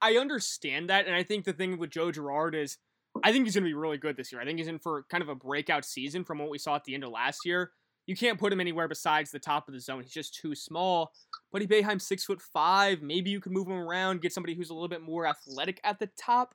I 0.00 0.14
understand 0.14 0.90
that, 0.90 1.06
and 1.06 1.14
I 1.14 1.22
think 1.22 1.44
the 1.44 1.52
thing 1.52 1.78
with 1.78 1.90
Joe 1.90 2.10
Girard 2.10 2.54
is, 2.54 2.78
I 3.22 3.32
think 3.32 3.44
he's 3.44 3.54
going 3.54 3.64
to 3.64 3.68
be 3.68 3.74
really 3.74 3.98
good 3.98 4.16
this 4.16 4.32
year. 4.32 4.40
I 4.40 4.44
think 4.44 4.58
he's 4.58 4.68
in 4.68 4.78
for 4.78 5.04
kind 5.10 5.22
of 5.22 5.28
a 5.28 5.34
breakout 5.34 5.84
season 5.84 6.24
from 6.24 6.38
what 6.38 6.50
we 6.50 6.58
saw 6.58 6.76
at 6.76 6.84
the 6.84 6.94
end 6.94 7.04
of 7.04 7.10
last 7.10 7.40
year. 7.44 7.72
You 8.06 8.16
can't 8.16 8.38
put 8.40 8.52
him 8.52 8.60
anywhere 8.60 8.88
besides 8.88 9.30
the 9.30 9.38
top 9.38 9.68
of 9.68 9.74
the 9.74 9.80
zone. 9.80 10.02
He's 10.02 10.12
just 10.12 10.34
too 10.34 10.54
small. 10.54 11.12
Buddy 11.52 11.66
Boeheim, 11.66 12.00
six 12.00 12.24
foot 12.24 12.40
five. 12.40 13.02
Maybe 13.02 13.30
you 13.30 13.40
can 13.40 13.52
move 13.52 13.68
him 13.68 13.74
around, 13.74 14.22
get 14.22 14.32
somebody 14.32 14.54
who's 14.54 14.70
a 14.70 14.74
little 14.74 14.88
bit 14.88 15.02
more 15.02 15.26
athletic 15.26 15.80
at 15.84 15.98
the 15.98 16.08
top. 16.18 16.54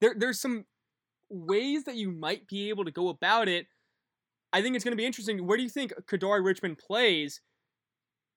There, 0.00 0.14
there's 0.16 0.40
some 0.40 0.64
ways 1.30 1.84
that 1.84 1.94
you 1.94 2.10
might 2.10 2.48
be 2.48 2.68
able 2.68 2.84
to 2.84 2.90
go 2.90 3.08
about 3.08 3.48
it. 3.48 3.66
I 4.52 4.62
think 4.62 4.74
it's 4.74 4.84
going 4.84 4.92
to 4.92 4.96
be 4.96 5.06
interesting. 5.06 5.46
Where 5.46 5.56
do 5.56 5.62
you 5.62 5.68
think 5.68 5.92
Kadary 6.06 6.44
Richmond 6.44 6.78
plays 6.78 7.40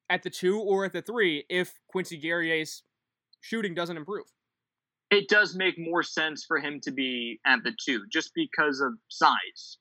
at 0.10 0.24
the 0.24 0.30
two 0.30 0.60
or 0.60 0.86
at 0.86 0.94
the 0.94 1.02
three 1.02 1.46
if 1.50 1.74
Quincy 1.88 2.18
Guerrier's 2.18 2.84
shooting 3.42 3.74
doesn't 3.74 3.98
improve? 3.98 4.26
It 5.10 5.28
does 5.28 5.56
make 5.56 5.76
more 5.78 6.04
sense 6.04 6.44
for 6.48 6.60
him 6.60 6.80
to 6.84 6.92
be 6.92 7.40
at 7.46 7.64
the 7.64 7.76
two 7.84 8.04
just 8.12 8.32
because 8.36 8.80
of 8.80 8.94
size. 9.10 9.78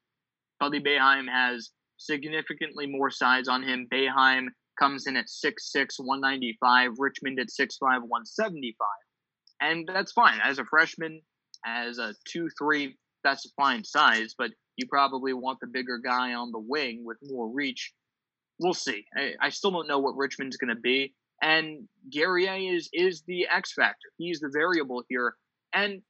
Buddy 0.61 0.80
Boeheim 0.80 1.28
has 1.28 1.70
significantly 1.97 2.87
more 2.87 3.11
size 3.11 3.49
on 3.49 3.62
him. 3.62 3.89
Boeheim 3.93 4.49
comes 4.78 5.07
in 5.07 5.16
at 5.16 5.26
6'6, 5.26 5.99
195, 5.99 6.93
Richmond 6.99 7.41
at 7.41 7.49
6'5, 7.49 7.78
175. 7.80 8.89
And 9.61 9.89
that's 9.93 10.12
fine. 10.12 10.39
As 10.43 10.59
a 10.59 10.64
freshman, 10.64 11.20
as 11.64 11.99
a 11.99 12.14
2 12.28 12.49
3, 12.59 12.97
that's 13.24 13.47
a 13.47 13.51
fine 13.57 13.85
size, 13.85 14.35
but 14.37 14.51
you 14.76 14.86
probably 14.86 15.32
want 15.32 15.58
the 15.60 15.66
bigger 15.66 15.98
guy 15.98 16.34
on 16.34 16.52
the 16.52 16.58
wing 16.58 17.04
with 17.04 17.18
more 17.22 17.48
reach. 17.48 17.92
We'll 18.58 18.74
see. 18.74 19.04
I, 19.16 19.32
I 19.40 19.48
still 19.50 19.70
don't 19.70 19.88
know 19.88 19.98
what 19.98 20.16
Richmond's 20.16 20.56
going 20.56 20.74
to 20.74 20.80
be. 20.80 21.14
And 21.42 21.88
Guerrier 22.10 22.74
is 22.74 22.88
is 22.92 23.22
the 23.26 23.48
X 23.52 23.72
factor. 23.72 24.08
He's 24.16 24.40
the 24.40 24.50
variable 24.52 25.02
here. 25.08 25.34
And 25.72 26.02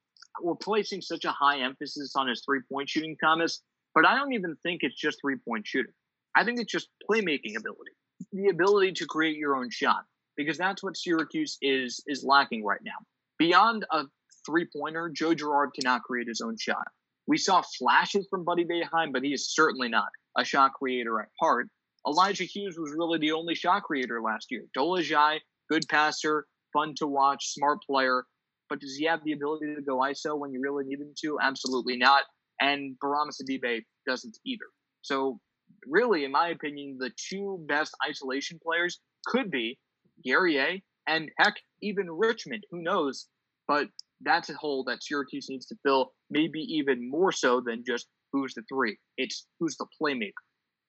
we're 0.43 0.55
placing 0.55 1.01
such 1.01 1.25
a 1.25 1.31
high 1.31 1.61
emphasis 1.61 2.13
on 2.17 2.29
his 2.29 2.43
three 2.45 2.61
point 2.71 2.89
shooting, 2.89 3.17
Thomas. 3.23 3.63
But 3.95 4.07
I 4.07 4.15
don't 4.17 4.33
even 4.33 4.57
think 4.63 4.81
it's 4.83 4.99
just 4.99 5.19
three 5.23 5.37
point 5.37 5.67
shooting. 5.67 5.93
I 6.35 6.45
think 6.45 6.61
it's 6.61 6.73
just 6.73 6.89
playmaking 7.11 7.57
ability, 7.59 7.93
the 8.33 8.49
ability 8.49 8.93
to 8.93 9.07
create 9.07 9.37
your 9.37 9.57
own 9.57 9.69
shot, 9.71 10.05
because 10.37 10.57
that's 10.57 10.83
what 10.83 10.97
Syracuse 10.97 11.59
is 11.61 12.03
is 12.07 12.25
lacking 12.25 12.65
right 12.65 12.81
now. 12.85 12.93
Beyond 13.39 13.87
a 13.91 14.05
three 14.47 14.67
pointer, 14.75 15.11
Joe 15.11 15.35
Girard 15.35 15.71
cannot 15.75 16.03
create 16.03 16.29
his 16.29 16.41
own 16.41 16.57
shot. 16.59 16.87
We 17.27 17.39
saw 17.39 17.63
flashes 17.79 18.27
from 18.29 18.45
Buddy 18.45 18.65
Boeheim, 18.65 19.13
but 19.13 19.23
he 19.23 19.33
is 19.33 19.55
certainly 19.55 19.89
not 19.89 20.09
a 20.37 20.45
shot 20.45 20.73
creator 20.75 21.21
at 21.21 21.29
heart. 21.41 21.69
Elijah 22.07 22.45
Hughes 22.45 22.77
was 22.79 22.93
really 22.97 23.19
the 23.19 23.33
only 23.33 23.55
shot 23.55 23.85
creator 23.85 24.21
last 24.21 24.47
year. 24.51 24.65
Dolezaj, 24.77 25.39
good 25.71 25.85
passer, 25.89 26.47
fun 26.73 26.95
to 26.97 27.07
watch, 27.07 27.53
smart 27.53 27.79
player, 27.89 28.25
but 28.69 28.81
does 28.81 28.97
he 28.97 29.05
have 29.05 29.23
the 29.25 29.33
ability 29.33 29.75
to 29.75 29.83
go 29.83 29.99
ISO 29.99 30.39
when 30.39 30.53
you 30.53 30.61
really 30.61 30.85
need 30.85 31.01
him 31.01 31.13
to? 31.23 31.39
Absolutely 31.41 31.97
not. 31.97 32.25
And 32.61 32.97
Bourama 33.03 33.31
Sidibe 33.31 33.83
doesn't 34.07 34.39
either. 34.47 34.65
So, 35.03 35.39
really, 35.87 36.25
in 36.25 36.33
my 36.33 36.49
opinion, 36.49 36.97
the 36.99 37.11
two 37.29 37.65
best 37.69 37.93
isolation 38.09 38.59
players 38.65 39.01
could 39.27 39.51
be 39.51 39.79
Guerrier 40.25 40.79
and 41.07 41.31
heck, 41.39 41.55
even 41.83 42.11
Richmond. 42.11 42.65
Who 42.71 42.83
knows? 42.83 43.27
But 43.69 43.89
that's 44.25 44.51
a 44.51 44.55
hole 44.55 44.85
that 44.85 45.03
Syracuse 45.03 45.49
needs 45.49 45.67
to 45.67 45.77
fill, 45.85 46.13
maybe 46.31 46.61
even 46.61 47.09
more 47.09 47.33
so 47.33 47.61
than 47.61 47.85
just 47.87 48.07
who's 48.33 48.55
the 48.55 48.63
three. 48.69 48.97
It's 49.17 49.47
who's 49.61 49.77
the 49.77 49.87
playmaker. 50.01 50.33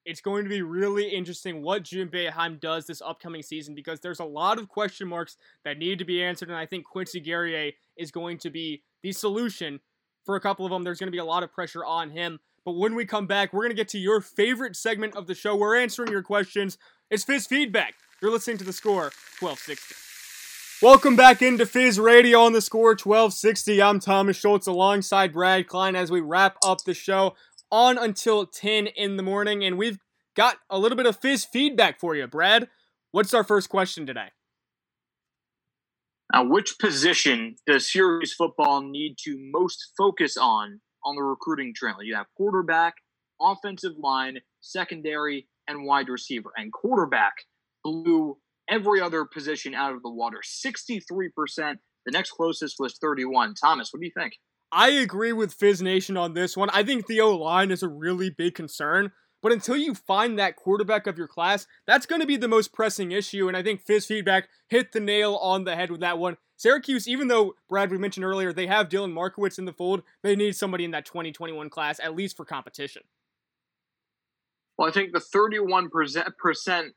It's 0.06 0.22
going 0.22 0.44
to 0.44 0.50
be 0.50 0.62
really 0.62 1.08
interesting 1.08 1.62
what 1.62 1.84
Jim 1.84 2.10
Boeheim 2.10 2.60
does 2.60 2.86
this 2.86 3.02
upcoming 3.02 3.42
season 3.42 3.74
because 3.74 4.02
there's 4.02 4.20
a 4.20 4.26
lot 4.26 4.60
of 4.60 4.68
question 4.68 5.08
marks 5.08 5.38
that 5.64 5.78
need 5.78 6.00
to 6.00 6.06
be 6.06 6.22
answered, 6.22 6.50
and 6.50 6.58
I 6.58 6.66
think 6.66 6.86
Quincy 6.86 7.22
Guerrier 7.22 7.72
is 7.98 8.12
going 8.12 8.38
to 8.40 8.50
be 8.50 8.84
the 9.02 9.14
solution 9.14 9.80
for 10.26 10.36
a 10.36 10.42
couple 10.42 10.66
of 10.66 10.72
them. 10.72 10.84
There's 10.84 11.00
going 11.00 11.08
to 11.08 11.12
be 11.12 11.20
a 11.20 11.26
lot 11.26 11.44
of 11.44 11.54
pressure 11.54 11.86
on 11.86 12.10
him. 12.10 12.40
But 12.66 12.74
when 12.74 12.96
we 12.96 13.06
come 13.06 13.28
back, 13.28 13.52
we're 13.52 13.64
going 13.64 13.72
to 13.72 13.76
get 13.76 13.90
to 13.90 14.00
your 14.00 14.22
favorite 14.22 14.76
segment 14.76 15.16
of 15.16 15.28
the 15.28 15.36
show. 15.36 15.56
We're 15.56 15.78
answering 15.78 16.12
your 16.12 16.24
questions. 16.24 16.78
It's 17.10 17.24
Fizz 17.24 17.48
Feedback. 17.48 17.96
You're 18.22 18.32
listening 18.32 18.58
to 18.60 18.64
the 18.64 18.74
score 18.74 19.12
1260. 19.40 20.03
Welcome 20.84 21.16
back 21.16 21.42
into 21.42 21.66
Fizz 21.66 21.98
Radio 21.98 22.42
on 22.42 22.52
the 22.52 22.60
score 22.60 22.90
1260. 22.90 23.82
I'm 23.82 24.02
Thomas 24.02 24.36
Schultz 24.36 24.68
alongside 24.68 25.32
Brad 25.32 25.66
Klein 25.66 25.96
as 25.96 26.12
we 26.12 26.20
wrap 26.20 26.58
up 26.62 26.84
the 26.84 26.94
show 26.94 27.36
on 27.72 27.98
until 27.98 28.46
10 28.46 28.88
in 28.88 29.16
the 29.16 29.24
morning. 29.24 29.64
And 29.64 29.78
we've 29.78 29.98
got 30.36 30.58
a 30.70 30.78
little 30.78 30.98
bit 30.98 31.06
of 31.06 31.16
Fizz 31.22 31.46
feedback 31.46 32.02
for 32.02 32.18
you. 32.18 32.28
Brad, 32.28 32.68
what's 33.14 33.34
our 33.34 33.46
first 33.46 33.70
question 33.70 34.06
today? 34.06 34.28
Now, 36.34 36.44
which 36.50 36.78
position 36.78 37.56
does 37.66 37.90
Syracuse 37.90 38.34
football 38.34 38.82
need 38.82 39.16
to 39.20 39.38
most 39.40 39.94
focus 39.98 40.36
on 40.36 40.82
on 41.06 41.16
the 41.16 41.24
recruiting 41.24 41.74
trail? 41.74 42.04
You 42.04 42.16
have 42.16 42.26
quarterback, 42.36 42.96
offensive 43.40 43.94
line, 43.98 44.40
secondary, 44.60 45.48
and 45.66 45.86
wide 45.86 46.10
receiver. 46.10 46.52
And 46.58 46.74
quarterback 46.74 47.36
blew 47.86 48.36
every 48.70 49.01
other 49.01 49.26
position 49.26 49.74
out 49.74 49.93
of 49.93 50.01
the 50.03 50.09
water. 50.09 50.39
63%. 50.43 51.32
The 52.05 52.11
next 52.11 52.32
closest 52.32 52.78
was 52.80 52.97
31. 52.99 53.55
Thomas, 53.55 53.91
what 53.91 54.01
do 54.01 54.05
you 54.05 54.11
think? 54.16 54.34
I 54.72 54.89
agree 54.89 55.34
with 55.34 55.53
Fizz 55.53 55.82
Nation 55.82 56.18
on 56.18 56.34
this 56.34 56.57
one. 56.57 56.70
I 56.72 56.84
think 56.84 57.05
the 57.05 57.22
O 57.22 57.36
line 57.36 57.72
is 57.72 57.84
a 57.84 57.88
really 57.88 58.30
big 58.30 58.55
concern. 58.55 59.11
But 59.43 59.51
until 59.51 59.76
you 59.76 59.93
find 59.93 60.39
that 60.39 60.55
quarterback 60.55 61.05
of 61.05 61.18
your 61.18 61.28
class, 61.28 61.68
that's 61.86 62.05
going 62.05 62.22
to 62.22 62.28
be 62.28 62.38
the 62.38 62.47
most 62.47 62.72
pressing 62.72 63.11
issue. 63.11 63.49
And 63.49 63.57
I 63.57 63.61
think 63.61 63.82
Fizz 63.82 64.05
Feedback 64.05 64.47
hit 64.70 64.93
the 64.93 65.01
nail 65.01 65.36
on 65.36 65.66
the 65.66 65.76
head 65.76 65.91
with 65.91 65.99
that 65.99 66.18
one. 66.18 66.38
Syracuse, 66.55 67.09
even 67.09 67.28
though 67.28 67.55
Brad 67.68 67.91
we 67.91 67.97
mentioned 67.97 68.26
earlier, 68.26 68.53
they 68.53 68.68
have 68.68 68.88
Dylan 68.88 69.11
Markowitz 69.11 69.59
in 69.59 69.66
the 69.66 69.74
fold, 69.74 70.01
they 70.24 70.36
need 70.36 70.55
somebody 70.55 70.86
in 70.86 70.91
that 70.91 71.05
2021 71.05 71.70
class 71.70 71.99
at 71.99 72.16
least 72.16 72.38
for 72.38 72.45
competition. 72.45 73.03
Well, 74.78 74.88
I 74.88 74.91
think 74.91 75.13
the 75.13 75.19
31 75.19 75.89
percent 75.89 76.28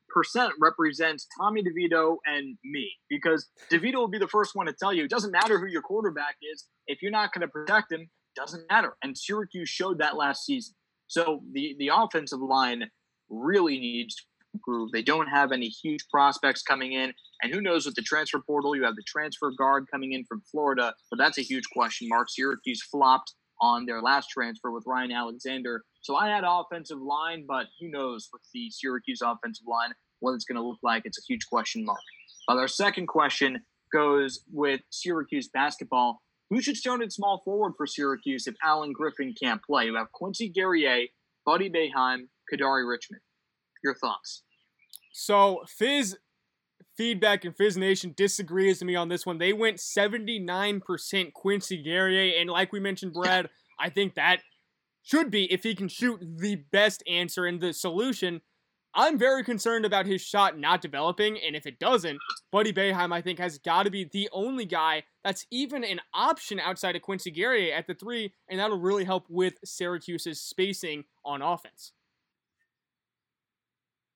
percent 0.08 0.52
represents 0.60 1.26
Tommy 1.38 1.62
DeVito 1.62 2.16
and 2.26 2.56
me 2.64 2.90
because 3.10 3.48
DeVito 3.70 3.96
will 3.96 4.08
be 4.08 4.18
the 4.18 4.28
first 4.28 4.54
one 4.54 4.66
to 4.66 4.72
tell 4.72 4.92
you 4.92 5.04
it 5.04 5.10
doesn't 5.10 5.32
matter 5.32 5.58
who 5.58 5.66
your 5.66 5.82
quarterback 5.82 6.36
is 6.52 6.64
if 6.86 7.02
you're 7.02 7.10
not 7.10 7.32
going 7.32 7.42
to 7.42 7.48
protect 7.48 7.92
him, 7.92 8.08
doesn't 8.34 8.64
matter. 8.70 8.96
And 9.02 9.16
Syracuse 9.16 9.68
showed 9.68 9.98
that 9.98 10.16
last 10.16 10.46
season. 10.46 10.74
So 11.08 11.42
the 11.52 11.76
the 11.78 11.90
offensive 11.92 12.40
line 12.40 12.84
really 13.28 13.78
needs 13.78 14.14
to 14.14 14.22
improve. 14.54 14.90
They 14.92 15.02
don't 15.02 15.26
have 15.26 15.52
any 15.52 15.68
huge 15.68 16.04
prospects 16.10 16.62
coming 16.62 16.92
in, 16.92 17.12
and 17.42 17.52
who 17.52 17.60
knows 17.60 17.84
with 17.84 17.94
the 17.94 18.02
transfer 18.02 18.40
portal? 18.46 18.74
You 18.74 18.84
have 18.84 18.96
the 18.96 19.04
transfer 19.06 19.52
guard 19.58 19.86
coming 19.92 20.12
in 20.12 20.24
from 20.24 20.42
Florida, 20.50 20.94
but 21.10 21.18
that's 21.18 21.38
a 21.38 21.42
huge 21.42 21.64
question 21.72 22.08
mark. 22.08 22.28
Syracuse 22.30 22.82
flopped 22.82 23.34
on 23.60 23.86
their 23.86 24.02
last 24.02 24.28
transfer 24.30 24.70
with 24.70 24.84
Ryan 24.86 25.12
Alexander. 25.12 25.82
So 26.06 26.14
I 26.14 26.28
had 26.28 26.44
offensive 26.46 27.02
line, 27.02 27.46
but 27.48 27.66
who 27.80 27.88
knows 27.88 28.28
with 28.32 28.42
the 28.54 28.70
Syracuse 28.70 29.22
offensive 29.22 29.66
line 29.66 29.90
what 30.20 30.34
it's 30.34 30.44
going 30.44 30.54
to 30.54 30.62
look 30.62 30.78
like. 30.80 31.02
It's 31.04 31.18
a 31.18 31.26
huge 31.26 31.48
question 31.48 31.84
mark. 31.84 31.98
But 32.46 32.58
our 32.58 32.68
second 32.68 33.08
question 33.08 33.64
goes 33.92 34.44
with 34.52 34.82
Syracuse 34.90 35.48
basketball. 35.48 36.22
Who 36.48 36.62
should 36.62 36.76
start 36.76 37.02
at 37.02 37.12
small 37.12 37.42
forward 37.44 37.72
for 37.76 37.88
Syracuse 37.88 38.46
if 38.46 38.54
Alan 38.62 38.92
Griffin 38.92 39.34
can't 39.34 39.60
play? 39.64 39.86
You 39.86 39.96
have 39.96 40.12
Quincy 40.12 40.48
Guerrier, 40.48 41.06
Buddy 41.44 41.68
Boeheim, 41.68 42.28
Kadary 42.54 42.88
Richmond. 42.88 43.22
Your 43.82 43.96
thoughts? 43.96 44.44
So 45.12 45.64
Fizz 45.66 46.18
feedback 46.96 47.44
and 47.44 47.56
Fizz 47.56 47.76
Nation 47.78 48.14
disagrees 48.16 48.78
with 48.78 48.86
me 48.86 48.94
on 48.94 49.08
this 49.08 49.26
one. 49.26 49.38
They 49.38 49.52
went 49.52 49.78
79% 49.78 51.32
Quincy 51.32 51.82
Guerrier, 51.82 52.40
and 52.40 52.48
like 52.48 52.72
we 52.72 52.78
mentioned, 52.78 53.12
Brad, 53.20 53.48
I 53.80 53.90
think 53.90 54.14
that 54.14 54.42
should 55.06 55.30
be 55.30 55.50
if 55.52 55.62
he 55.62 55.74
can 55.74 55.88
shoot 55.88 56.20
the 56.20 56.56
best 56.72 57.02
answer 57.08 57.46
and 57.46 57.60
the 57.60 57.72
solution. 57.72 58.40
I'm 58.92 59.18
very 59.18 59.44
concerned 59.44 59.84
about 59.84 60.06
his 60.06 60.20
shot 60.20 60.58
not 60.58 60.80
developing, 60.80 61.38
and 61.38 61.54
if 61.54 61.66
it 61.66 61.78
doesn't, 61.78 62.18
Buddy 62.50 62.72
Boeheim, 62.72 63.12
I 63.12 63.20
think, 63.20 63.38
has 63.38 63.58
got 63.58 63.84
to 63.84 63.90
be 63.90 64.08
the 64.10 64.28
only 64.32 64.64
guy 64.64 65.04
that's 65.22 65.46
even 65.50 65.84
an 65.84 66.00
option 66.12 66.58
outside 66.58 66.96
of 66.96 67.02
Quincy 67.02 67.30
Guerrier 67.30 67.74
at 67.74 67.86
the 67.86 67.94
three, 67.94 68.32
and 68.48 68.58
that'll 68.58 68.80
really 68.80 69.04
help 69.04 69.26
with 69.28 69.54
Syracuse's 69.64 70.40
spacing 70.40 71.04
on 71.24 71.40
offense. 71.40 71.92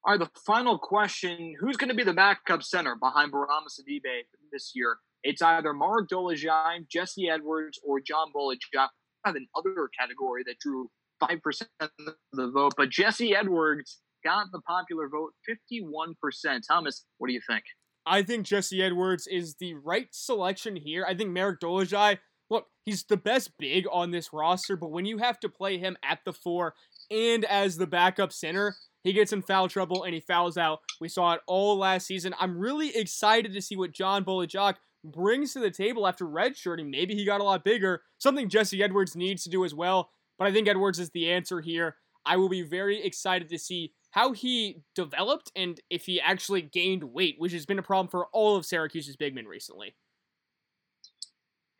All 0.02 0.12
right, 0.12 0.18
the 0.18 0.30
final 0.40 0.78
question 0.78 1.54
Who's 1.60 1.76
going 1.76 1.90
to 1.90 1.94
be 1.94 2.04
the 2.04 2.14
backup 2.14 2.62
center 2.62 2.96
behind 2.96 3.32
Bourama 3.32 3.68
Sidibe 3.68 4.24
this 4.50 4.72
year? 4.74 4.96
It's 5.22 5.42
either 5.42 5.74
Mark 5.74 6.08
Dolezaj, 6.08 6.88
Jesse 6.88 7.28
Edwards, 7.28 7.78
or 7.86 8.00
John 8.00 8.28
Bol 8.32 8.54
Ajak. 8.54 8.88
Of 9.24 9.34
another 9.36 9.88
category 9.98 10.42
that 10.46 10.58
drew 10.60 10.88
5% 11.22 11.62
of 11.80 11.90
the 12.32 12.50
vote, 12.50 12.72
but 12.76 12.88
Jesse 12.88 13.34
Edwards 13.34 13.98
got 14.24 14.46
the 14.52 14.60
popular 14.62 15.08
vote 15.08 15.32
51%. 15.48 16.60
Thomas, 16.66 17.04
what 17.18 17.28
do 17.28 17.34
you 17.34 17.40
think? 17.46 17.62
I 18.06 18.22
think 18.22 18.46
Jesse 18.46 18.82
Edwards 18.82 19.26
is 19.26 19.56
the 19.60 19.74
right 19.74 20.08
selection 20.10 20.76
here. 20.76 21.04
I 21.06 21.14
think 21.14 21.30
Marek 21.30 21.60
Dolezaj, 21.60 22.18
look, 22.48 22.66
he's 22.84 23.04
the 23.04 23.16
best 23.16 23.52
big 23.58 23.84
on 23.92 24.10
this 24.10 24.30
roster, 24.32 24.76
but 24.76 24.90
when 24.90 25.04
you 25.04 25.18
have 25.18 25.38
to 25.40 25.48
play 25.48 25.78
him 25.78 25.96
at 26.02 26.20
the 26.24 26.32
four 26.32 26.74
and 27.10 27.44
as 27.44 27.76
the 27.76 27.86
backup 27.86 28.32
center, 28.32 28.74
he 29.04 29.12
gets 29.12 29.32
in 29.32 29.42
foul 29.42 29.68
trouble 29.68 30.04
and 30.04 30.14
he 30.14 30.20
fouls 30.20 30.56
out. 30.56 30.80
We 31.00 31.08
saw 31.08 31.32
it 31.34 31.40
all 31.46 31.76
last 31.78 32.06
season. 32.06 32.34
I'm 32.38 32.58
really 32.58 32.96
excited 32.96 33.52
to 33.52 33.62
see 33.62 33.76
what 33.76 33.92
John 33.92 34.24
Bol 34.24 34.46
Ajak 34.46 34.74
brings 35.04 35.52
to 35.52 35.60
the 35.60 35.70
table 35.70 36.06
after 36.06 36.26
redshirting. 36.26 36.90
Maybe 36.90 37.14
he 37.14 37.24
got 37.24 37.40
a 37.40 37.44
lot 37.44 37.64
bigger, 37.64 38.02
something 38.18 38.48
Jesse 38.48 38.82
Edwards 38.82 39.16
needs 39.16 39.42
to 39.44 39.50
do 39.50 39.64
as 39.64 39.74
well. 39.74 40.10
But 40.38 40.48
I 40.48 40.52
think 40.52 40.68
Edwards 40.68 40.98
is 40.98 41.10
the 41.10 41.30
answer 41.30 41.60
here. 41.60 41.96
I 42.24 42.36
will 42.36 42.48
be 42.48 42.62
very 42.62 43.02
excited 43.02 43.48
to 43.48 43.58
see 43.58 43.94
how 44.10 44.32
he 44.32 44.82
developed 44.94 45.52
and 45.54 45.80
if 45.88 46.06
he 46.06 46.20
actually 46.20 46.62
gained 46.62 47.04
weight, 47.04 47.36
which 47.38 47.52
has 47.52 47.66
been 47.66 47.78
a 47.78 47.82
problem 47.82 48.08
for 48.08 48.26
all 48.32 48.56
of 48.56 48.66
Syracuse's 48.66 49.16
big 49.16 49.34
men 49.34 49.46
recently 49.46 49.94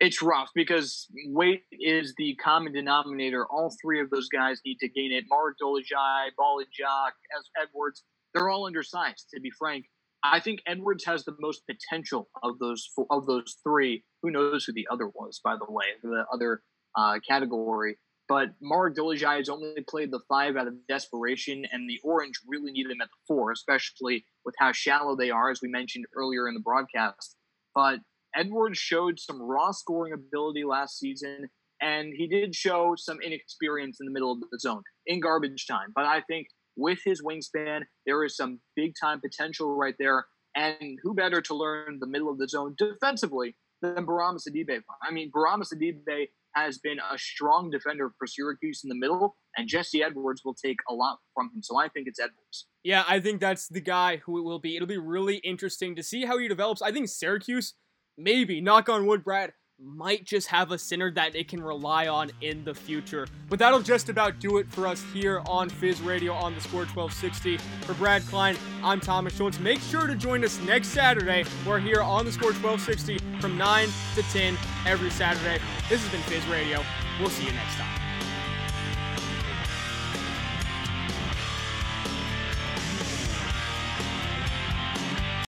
it's 0.01 0.23
rough 0.23 0.49
because 0.55 1.07
weight 1.27 1.63
is 1.71 2.15
the 2.17 2.35
common 2.37 2.73
denominator. 2.73 3.47
All 3.47 3.75
three 3.81 4.01
of 4.01 4.09
those 4.09 4.29
guys 4.29 4.61
need 4.65 4.79
to 4.81 4.89
gain 4.89 5.13
it. 5.13 5.25
Mark 5.29 5.57
Jock, 5.59 7.13
as 7.39 7.45
Edwards, 7.61 8.03
they're 8.33 8.49
all 8.49 8.67
undersized. 8.67 9.29
To 9.35 9.41
be 9.41 9.51
frank, 9.51 9.85
I 10.23 10.41
think 10.41 10.61
Edwards 10.67 11.05
has 11.07 11.25
the 11.25 11.37
most 11.41 11.63
potential 11.67 12.29
of 12.43 12.59
those 12.59 12.89
of 13.11 13.27
those 13.27 13.57
three. 13.63 14.05
Who 14.23 14.31
knows 14.31 14.65
who 14.65 14.73
the 14.73 14.87
other 14.91 15.09
was, 15.09 15.41
by 15.43 15.57
the 15.57 15.71
way, 15.71 15.85
the 16.03 16.25
other 16.33 16.63
uh, 16.97 17.21
category. 17.27 17.97
But 18.29 18.51
Mark 18.63 18.95
Dolezaj 18.95 19.39
has 19.39 19.49
only 19.49 19.75
played 19.89 20.13
the 20.13 20.21
five 20.29 20.57
out 20.57 20.69
of 20.69 20.75
desperation, 20.89 21.67
and 21.73 21.91
the 21.91 21.99
Orange 22.05 22.39
really 22.47 22.71
need 22.71 22.87
him 22.87 23.01
at 23.01 23.09
the 23.09 23.17
four, 23.27 23.51
especially 23.51 24.25
with 24.45 24.55
how 24.59 24.71
shallow 24.71 25.17
they 25.17 25.31
are, 25.31 25.51
as 25.51 25.61
we 25.61 25.69
mentioned 25.69 26.05
earlier 26.15 26.47
in 26.47 26.55
the 26.55 26.61
broadcast. 26.61 27.37
But 27.75 27.99
Edwards 28.35 28.79
showed 28.79 29.19
some 29.19 29.43
raw 29.43 29.73
scoring 29.73 30.13
ability 30.13 30.63
last 30.63 30.99
season, 30.99 31.49
and 31.83 32.13
he 32.17 32.29
did 32.29 32.55
show 32.55 32.95
some 32.97 33.21
inexperience 33.21 33.99
in 34.01 34.07
the 34.07 34.13
middle 34.13 34.31
of 34.31 34.41
the 34.41 34.59
zone 34.61 34.83
in 35.07 35.19
garbage 35.19 35.67
time. 35.67 35.89
But 35.95 36.05
I 36.05 36.21
think 36.21 36.47
with 36.81 37.01
his 37.05 37.23
wingspan, 37.23 37.83
there 38.07 38.25
is 38.25 38.37
some 38.37 38.61
big 38.75 38.95
time 39.01 39.21
potential 39.21 39.77
right 39.77 39.95
there. 39.99 40.27
And 40.57 40.99
who 41.03 41.15
better 41.15 41.41
to 41.43 41.55
learn 41.55 41.99
the 42.01 42.07
middle 42.07 42.31
of 42.31 42.39
the 42.39 42.49
zone 42.49 42.75
defensively 42.77 43.55
than 43.83 44.07
Bourama 44.07 44.39
Sidibe? 44.41 44.81
I 45.03 45.13
mean, 45.13 45.31
Bourama 45.31 45.63
Sidibe 45.63 46.29
has 46.57 46.79
been 46.79 46.99
a 46.99 47.17
strong 47.17 47.71
defender 47.71 48.11
for 48.19 48.27
Syracuse 48.27 48.83
in 48.83 48.89
the 48.89 48.97
middle, 48.97 49.37
and 49.57 49.69
Jesse 49.69 50.03
Edwards 50.03 50.43
will 50.45 50.55
take 50.55 50.79
a 50.89 50.95
lot 50.95 51.19
from 51.35 51.51
him. 51.55 51.63
So 51.63 51.79
I 51.79 51.89
think 51.89 52.09
it's 52.09 52.19
Edwards. 52.19 52.67
Yeah, 52.83 53.05
I 53.07 53.21
think 53.21 53.41
that's 53.41 53.69
the 53.69 53.81
guy 53.81 54.17
who 54.17 54.39
it 54.39 54.43
will 54.43 54.59
be. 54.59 54.75
It'll 54.75 54.89
be 54.89 54.99
really 54.99 55.37
interesting 55.37 55.95
to 55.95 56.03
see 56.03 56.25
how 56.25 56.39
he 56.39 56.49
develops. 56.49 56.83
I 56.83 56.91
think 56.91 57.09
Syracuse 57.09 57.75
maybe, 58.19 58.61
knock 58.61 58.89
on 58.89 59.07
wood, 59.07 59.23
Brad, 59.23 59.53
might 59.83 60.25
just 60.25 60.47
have 60.49 60.71
a 60.73 60.79
center 60.79 61.11
that 61.13 61.35
it 61.35 61.49
can 61.49 61.63
rely 61.63 62.09
on 62.09 62.31
in 62.41 62.65
the 62.65 62.75
future. 62.75 63.27
But 63.49 63.59
that'll 63.59 63.81
just 63.81 64.09
about 64.09 64.39
do 64.39 64.59
it 64.59 64.71
for 64.71 64.87
us 64.87 65.03
here 65.13 65.43
on 65.47 65.69
Fizz 65.69 66.01
Radio 66.01 66.33
on 66.33 66.55
the 66.55 66.61
Score 66.61 66.87
1260. 66.87 67.59
For 67.87 67.95
Brad 67.95 68.23
Klein, 68.27 68.57
I'm 68.83 69.01
Thomas 69.01 69.37
Schultz. 69.37 69.59
Make 69.59 69.81
sure 69.81 70.07
to 70.07 70.15
join 70.15 70.45
us 70.45 70.61
next 70.63 70.89
Saturday. 70.89 71.45
We're 71.67 71.81
here 71.81 72.03
on 72.03 72.25
the 72.25 72.33
Score 72.33 72.53
1260 72.53 73.19
from 73.41 73.57
9 73.57 73.89
to 74.15 74.23
10 74.23 74.57
every 74.87 75.11
Saturday. 75.11 75.63
This 75.89 76.03
has 76.03 76.11
been 76.11 76.23
Fizz 76.23 76.47
Radio. 76.49 76.83
We'll 77.19 77.31
see 77.31 77.45
you 77.45 77.53
next 77.53 77.75
time. 77.77 78.00